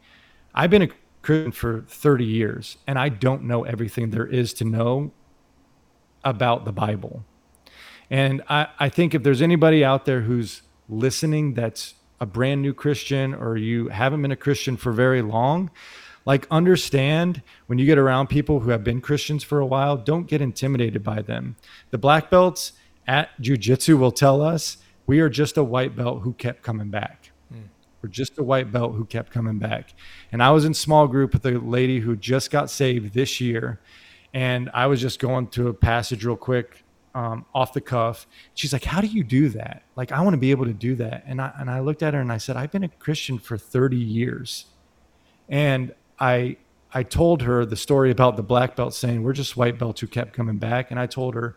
I've 0.53 0.70
been 0.70 0.84
a 0.84 0.89
Christian 1.22 1.51
for 1.51 1.82
30 1.88 2.26
years 2.26 2.78
and 2.86 2.99
I 2.99 3.09
don't 3.09 3.43
know 3.43 3.63
everything 3.63 4.11
there 4.11 4.28
is 4.28 4.53
to 4.55 4.66
know 4.66 5.11
about 6.24 6.66
the 6.66 6.72
Bible. 6.72 7.24
And 8.09 8.43
I, 8.49 8.68
I 8.80 8.89
think 8.89 9.16
if 9.16 9.24
there's 9.24 9.41
anybody 9.41 9.84
out 9.84 10.05
there 10.05 10.22
who's 10.22 10.61
listening 10.88 11.55
that's 11.55 11.95
a 12.20 12.26
brand 12.26 12.61
new 12.61 12.74
Christian 12.74 13.34
or 13.34 13.57
you 13.57 13.89
haven't 13.89 14.22
been 14.22 14.32
a 14.32 14.36
Christian 14.36 14.78
for 14.78 14.91
very 14.91 15.22
long, 15.22 15.72
Like, 16.26 16.47
understand 16.49 17.43
when 17.68 17.78
you 17.78 17.86
get 17.86 17.99
around 17.99 18.28
people 18.28 18.61
who 18.61 18.72
have 18.72 18.84
been 18.84 18.99
Christians 18.99 19.43
for 19.43 19.59
a 19.59 19.66
while, 19.66 19.95
don't 19.95 20.28
get 20.28 20.41
intimidated 20.41 21.03
by 21.03 21.22
them. 21.22 21.55
The 21.91 21.99
black 21.99 22.30
belts 22.32 22.74
at 23.07 23.30
jujitsu 23.39 23.97
will 23.99 24.11
tell 24.11 24.41
us 24.41 24.78
we 25.08 25.20
are 25.20 25.30
just 25.30 25.58
a 25.58 25.64
white 25.64 25.95
belt 25.95 26.22
who 26.24 26.34
kept 26.34 26.64
coming 26.64 26.89
back. 26.89 27.32
Mm. 27.53 27.64
We're 28.01 28.10
just 28.10 28.38
a 28.38 28.43
white 28.43 28.72
belt 28.72 28.95
who 28.95 29.06
kept 29.06 29.32
coming 29.32 29.60
back. 29.60 29.93
And 30.32 30.41
I 30.41 30.51
was 30.51 30.66
in 30.66 30.74
small 30.74 31.08
group 31.08 31.34
with 31.34 31.45
a 31.45 31.60
lady 31.60 31.99
who 31.99 32.16
just 32.16 32.51
got 32.51 32.70
saved 32.70 33.14
this 33.14 33.39
year. 33.39 33.80
And 34.34 34.70
I 34.74 34.88
was 34.88 34.99
just 35.01 35.20
going 35.20 35.47
to 35.49 35.70
a 35.70 35.74
passage 35.74 36.26
real 36.26 36.36
quick 36.36 36.86
um, 37.16 37.45
off 37.56 37.74
the 37.74 37.82
cuff. 37.82 38.28
She's 38.53 38.74
like, 38.74 38.84
"How 38.84 39.01
do 39.01 39.08
you 39.08 39.24
do 39.24 39.49
that? 39.49 39.84
Like, 39.95 40.12
I 40.12 40.22
want 40.22 40.34
to 40.34 40.38
be 40.38 40.51
able 40.51 40.66
to 40.66 40.74
do 40.74 40.95
that." 40.95 41.24
And 41.26 41.41
I 41.41 41.51
and 41.58 41.70
I 41.70 41.80
looked 41.80 42.03
at 42.03 42.14
her 42.14 42.20
and 42.20 42.32
I 42.32 42.38
said, 42.38 42.58
"I've 42.58 42.72
been 42.72 42.84
a 42.84 42.89
Christian 42.89 43.39
for 43.39 43.58
30 43.58 43.95
years," 43.95 44.66
and 45.47 45.95
I 46.20 46.58
I 46.93 47.03
told 47.03 47.41
her 47.43 47.66
the 47.66 47.78
story 47.78 48.12
about 48.12 48.36
the 48.36 48.43
black 48.43 48.76
belt 48.76 48.93
saying, 48.93 49.24
"We're 49.24 49.34
just 49.34 49.58
white 49.58 49.80
belts 49.80 50.01
who 50.01 50.08
kept 50.08 50.34
coming 50.34 50.58
back," 50.58 50.91
and 50.91 50.99
I 50.99 51.08
told 51.08 51.34
her, 51.36 51.56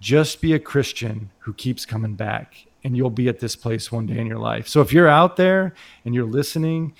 "Just 0.00 0.40
be 0.40 0.54
a 0.54 0.58
Christian 0.58 1.30
who 1.40 1.52
keeps 1.52 1.84
coming 1.84 2.14
back, 2.14 2.66
and 2.86 2.96
you'll 2.96 3.10
be 3.10 3.28
at 3.28 3.40
this 3.40 3.56
place 3.56 3.90
one 3.90 4.06
day 4.06 4.18
in 4.18 4.26
your 4.26 4.38
life." 4.38 4.68
So 4.68 4.80
if 4.80 4.92
you're 4.92 5.08
out 5.08 5.36
there 5.36 5.74
and 6.04 6.14
you're 6.14 6.30
listening. 6.40 6.94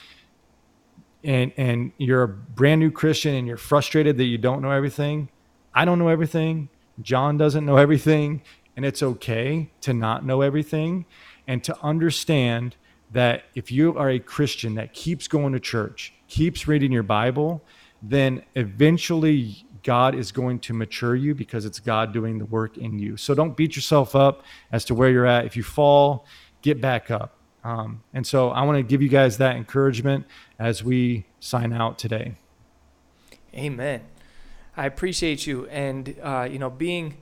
And, 1.25 1.53
and 1.57 1.91
you're 1.99 2.23
a 2.23 2.29
brand 2.29 2.79
new 2.79 2.93
Christian 2.93 3.35
and 3.35 3.49
you're 3.49 3.57
frustrated 3.57 4.17
that 4.19 4.27
you 4.27 4.39
don't 4.39 4.63
know 4.63 4.71
everything. 4.71 5.29
I 5.75 5.85
don't 5.85 5.99
know 5.99 6.07
everything 6.07 6.69
John 7.03 7.37
doesn't 7.37 7.65
know 7.65 7.77
everything, 7.77 8.43
and 8.77 8.85
it's 8.85 9.03
okay 9.03 9.71
to 9.83 9.93
not 9.93 10.25
know 10.25 10.43
everything 10.43 11.07
and 11.47 11.63
to 11.65 11.77
understand 11.83 12.77
that 13.13 13.45
if 13.55 13.71
you 13.71 13.97
are 13.97 14.11
a 14.11 14.19
Christian 14.19 14.75
that 14.75 14.93
keeps 14.93 15.29
going 15.29 15.53
to 15.53 15.61
church, 15.61 16.13
keeps 16.29 16.67
reading 16.67 16.93
your 16.93 17.03
Bible, 17.03 17.63
then 18.03 18.43
eventually 18.55 19.66
God 19.87 20.17
is 20.17 20.33
going 20.33 20.59
to 20.59 20.75
mature 20.75 21.15
you 21.15 21.33
because 21.33 21.65
it's 21.65 21.79
God 21.79 22.13
doing 22.13 22.39
the 22.39 22.45
work 22.45 22.77
in 22.77 22.99
you. 22.99 23.17
So 23.17 23.35
don't 23.35 23.57
beat 23.57 23.77
yourself 23.77 24.17
up 24.17 24.43
as 24.73 24.85
to 24.87 24.97
where 24.97 25.09
you're 25.11 25.27
at. 25.27 25.45
If 25.45 25.57
you 25.57 25.63
fall, 25.63 26.27
get 26.61 26.81
back 26.81 27.09
up. 27.09 27.37
Um, 27.63 28.03
and 28.13 28.27
so 28.27 28.51
I 28.51 28.63
want 28.63 28.79
to 28.79 28.83
give 28.83 29.01
you 29.01 29.09
guys 29.09 29.39
that 29.39 29.55
encouragement 29.55 30.27
as 30.59 30.83
we 30.83 31.27
sign 31.39 31.73
out 31.73 32.01
today. 32.01 32.35
Amen. 33.55 34.01
I 34.77 34.87
appreciate 34.87 35.47
you, 35.47 35.67
and 35.69 36.17
uh, 36.21 36.49
you 36.51 36.59
know, 36.59 36.69
being. 36.69 37.17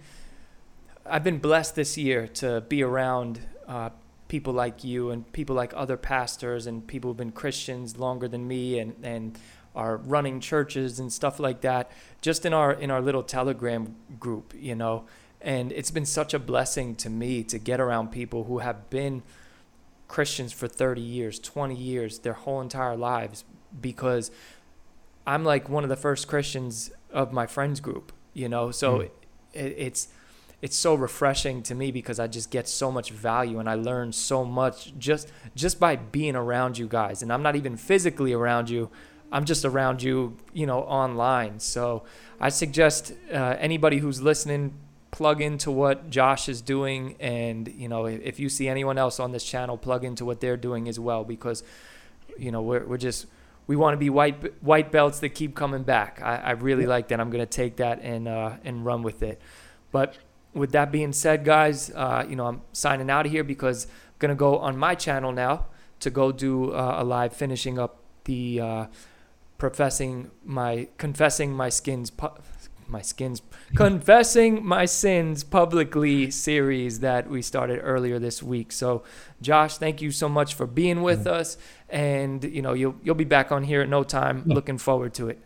I've 1.07 1.23
been 1.23 1.39
blessed 1.39 1.75
this 1.77 1.99
year 1.99 2.27
to 2.29 2.63
be 2.63 2.83
around 2.83 3.41
uh, 3.69 3.91
people 4.29 4.55
like 4.55 4.83
you 4.83 5.11
and 5.11 5.31
people 5.35 5.55
like 5.55 5.75
other 5.77 5.99
pastors 5.99 6.67
and 6.67 6.87
people 6.87 7.11
who've 7.11 7.17
been 7.19 7.31
Christians 7.31 7.99
longer 7.99 8.27
than 8.27 8.49
me 8.49 8.79
and 8.79 8.95
and 9.03 9.39
are 9.75 9.97
running 9.97 10.41
churches 10.41 10.99
and 10.99 11.13
stuff 11.13 11.41
like 11.41 11.61
that. 11.63 11.91
Just 12.21 12.47
in 12.47 12.53
our 12.53 12.73
in 12.73 12.91
our 12.91 13.01
little 13.01 13.23
Telegram 13.23 13.95
group, 14.19 14.55
you 14.57 14.75
know, 14.75 15.05
and 15.41 15.73
it's 15.73 15.91
been 15.91 16.07
such 16.07 16.33
a 16.35 16.39
blessing 16.39 16.95
to 16.97 17.11
me 17.11 17.43
to 17.45 17.59
get 17.59 17.81
around 17.81 18.13
people 18.13 18.45
who 18.45 18.59
have 18.59 18.89
been 18.91 19.23
Christians 20.09 20.53
for 20.53 20.69
30 20.69 21.01
years, 21.01 21.39
20 21.39 21.75
years, 21.75 22.21
their 22.21 22.35
whole 22.35 22.61
entire 22.61 22.97
lives 22.97 23.45
because 23.81 24.31
I'm 25.27 25.45
like 25.45 25.69
one 25.69 25.83
of 25.83 25.91
the 25.91 25.97
first 25.97 26.29
Christians 26.29 26.91
of 27.11 27.33
my 27.33 27.47
friends 27.47 27.81
group, 27.81 28.13
you 28.33 28.49
know. 28.49 28.71
So 28.71 28.99
mm. 28.99 29.11
it, 29.53 29.75
it's 29.77 30.09
it's 30.63 30.77
so 30.77 30.95
refreshing 30.95 31.63
to 31.65 31.75
me 31.75 31.91
because 31.91 32.19
I 32.19 32.27
just 32.27 32.51
get 32.51 32.69
so 32.69 32.91
much 32.91 33.11
value 33.11 33.59
and 33.59 33.69
I 33.69 33.75
learn 33.75 34.13
so 34.13 34.45
much 34.45 34.95
just 34.99 35.31
just 35.55 35.79
by 35.79 35.97
being 35.97 36.37
around 36.37 36.79
you 36.79 36.89
guys. 36.89 37.23
And 37.23 37.33
I'm 37.33 37.43
not 37.43 37.57
even 37.57 37.77
physically 37.77 38.33
around 38.33 38.71
you. 38.71 38.91
I'm 39.35 39.45
just 39.45 39.65
around 39.65 40.01
you, 40.01 40.37
you 40.53 40.65
know, 40.65 40.83
online. 40.83 41.59
So 41.59 42.05
I 42.41 42.51
suggest 42.51 43.13
uh, 43.33 43.57
anybody 43.59 43.99
who's 43.99 44.23
listening 44.23 44.75
plug 45.11 45.41
into 45.41 45.73
what 45.73 46.09
Josh 46.09 46.49
is 46.49 46.61
doing 46.61 47.15
and 47.21 47.69
you 47.69 47.89
know 47.89 48.07
if 48.07 48.41
you 48.41 48.49
see 48.49 48.69
anyone 48.69 48.99
else 48.99 49.21
on 49.21 49.31
this 49.31 49.45
channel 49.45 49.77
plug 49.77 50.03
into 50.05 50.25
what 50.25 50.41
they're 50.41 50.57
doing 50.57 50.89
as 50.89 50.99
well 50.99 51.23
because 51.23 51.63
you 52.37 52.51
know 52.51 52.61
we're 52.61 52.85
we're 52.85 52.97
just 52.97 53.27
we 53.69 53.77
want 53.77 53.95
to 53.95 53.97
be 53.97 54.11
white 54.11 54.61
white 54.61 54.91
belts 54.91 55.21
that 55.21 55.31
keep 55.31 55.55
coming 55.55 55.85
back. 55.85 56.21
I, 56.23 56.37
I 56.37 56.51
really 56.53 56.83
yeah. 56.83 56.89
like 56.89 57.09
that. 57.09 57.21
I'm 57.21 57.31
going 57.31 57.47
to 57.47 57.51
take 57.63 57.77
that 57.77 58.01
and 58.03 58.27
uh, 58.27 58.55
and 58.65 58.85
run 58.85 59.03
with 59.03 59.23
it. 59.23 59.41
But 59.93 60.19
with 60.53 60.73
that 60.73 60.93
being 60.93 61.13
said, 61.13 61.45
guys, 61.45 61.91
uh, 61.91 62.25
you 62.29 62.37
know 62.37 62.47
I'm 62.47 62.63
signing 62.73 63.09
out 63.09 63.27
of 63.27 63.33
here 63.33 63.45
because 63.45 63.87
I'm 63.87 64.19
going 64.19 64.31
to 64.31 64.37
go 64.37 64.59
on 64.59 64.77
my 64.77 64.95
channel 64.95 65.33
now 65.33 65.67
to 66.01 66.11
go 66.11 66.33
do 66.33 66.73
uh, 66.73 66.97
a 66.99 67.05
live 67.05 67.33
finishing 67.35 67.79
up 67.79 67.99
the 68.25 68.61
uh, 68.61 68.87
professing 69.59 70.31
my 70.45 70.89
confessing 70.99 71.53
my 71.53 71.69
skins 71.69 72.11
pu- 72.11 72.29
my 72.87 73.01
skins 73.01 73.43
confessing 73.75 74.65
my 74.65 74.85
sins 74.85 75.43
publicly 75.43 76.31
series 76.31 77.01
that 77.01 77.29
we 77.29 77.43
started 77.43 77.81
earlier 77.81 78.19
this 78.19 78.43
week. 78.43 78.73
So, 78.73 79.03
Josh, 79.41 79.79
thank 79.79 80.03
you 80.03 80.11
so 80.11 80.29
much 80.29 80.55
for 80.55 80.67
being 80.67 81.03
with 81.03 81.27
us, 81.27 81.57
and 81.89 82.45
you 82.45 82.63
know 82.63 82.73
you'll 82.73 82.97
you'll 83.03 83.15
be 83.15 83.25
back 83.25 83.53
on 83.53 83.65
here 83.65 83.81
at 83.81 83.89
no 83.89 84.05
time. 84.05 84.45
Yeah. 84.47 84.55
Looking 84.55 84.79
forward 84.79 85.15
to 85.15 85.29
it. 85.29 85.41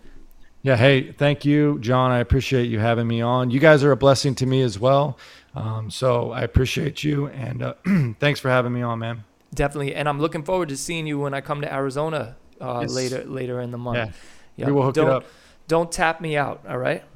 Yeah. 0.63 0.77
Hey, 0.77 1.13
thank 1.13 1.45
you, 1.45 1.79
John. 1.81 2.11
I 2.11 2.19
appreciate 2.19 2.69
you 2.69 2.79
having 2.81 3.07
me 3.07 3.21
on. 3.21 3.51
You 3.51 3.61
guys 3.61 3.85
are 3.85 3.93
a 3.93 3.97
blessing 3.97 4.35
to 4.37 4.47
me 4.47 4.63
as 4.63 4.79
well. 4.79 5.19
Um, 5.55 5.91
so 5.91 6.33
I 6.33 6.43
appreciate 6.43 7.03
you, 7.05 7.29
and 7.29 7.63
uh, 7.63 7.75
thanks 8.21 8.41
for 8.41 8.49
having 8.49 8.73
me 8.73 8.83
on, 8.83 8.99
man. 8.99 9.25
Definitely, 9.55 9.95
and 9.95 10.09
I'm 10.09 10.21
looking 10.21 10.43
forward 10.43 10.69
to 10.69 10.77
seeing 10.77 11.07
you 11.07 11.19
when 11.19 11.35
I 11.35 11.41
come 11.41 11.61
to 11.63 11.73
Arizona 11.73 12.37
uh, 12.61 12.83
later 12.83 13.25
later 13.25 13.61
in 13.61 13.71
the 13.71 13.79
month. 13.79 13.97
Yeah. 13.97 14.11
yeah. 14.57 14.67
We 14.67 14.73
will 14.73 14.85
hook 14.85 14.95
don't, 14.95 15.09
it 15.09 15.13
up. 15.13 15.25
Don't 15.67 15.93
tap 15.93 16.21
me 16.21 16.37
out. 16.37 16.65
All 16.69 16.79
right. 16.79 17.03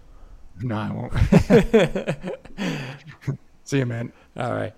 No, 0.60 0.76
I 0.76 0.92
won't. 0.92 1.14
See 3.64 3.78
you, 3.78 3.86
man. 3.86 4.12
All 4.36 4.52
right. 4.52 4.74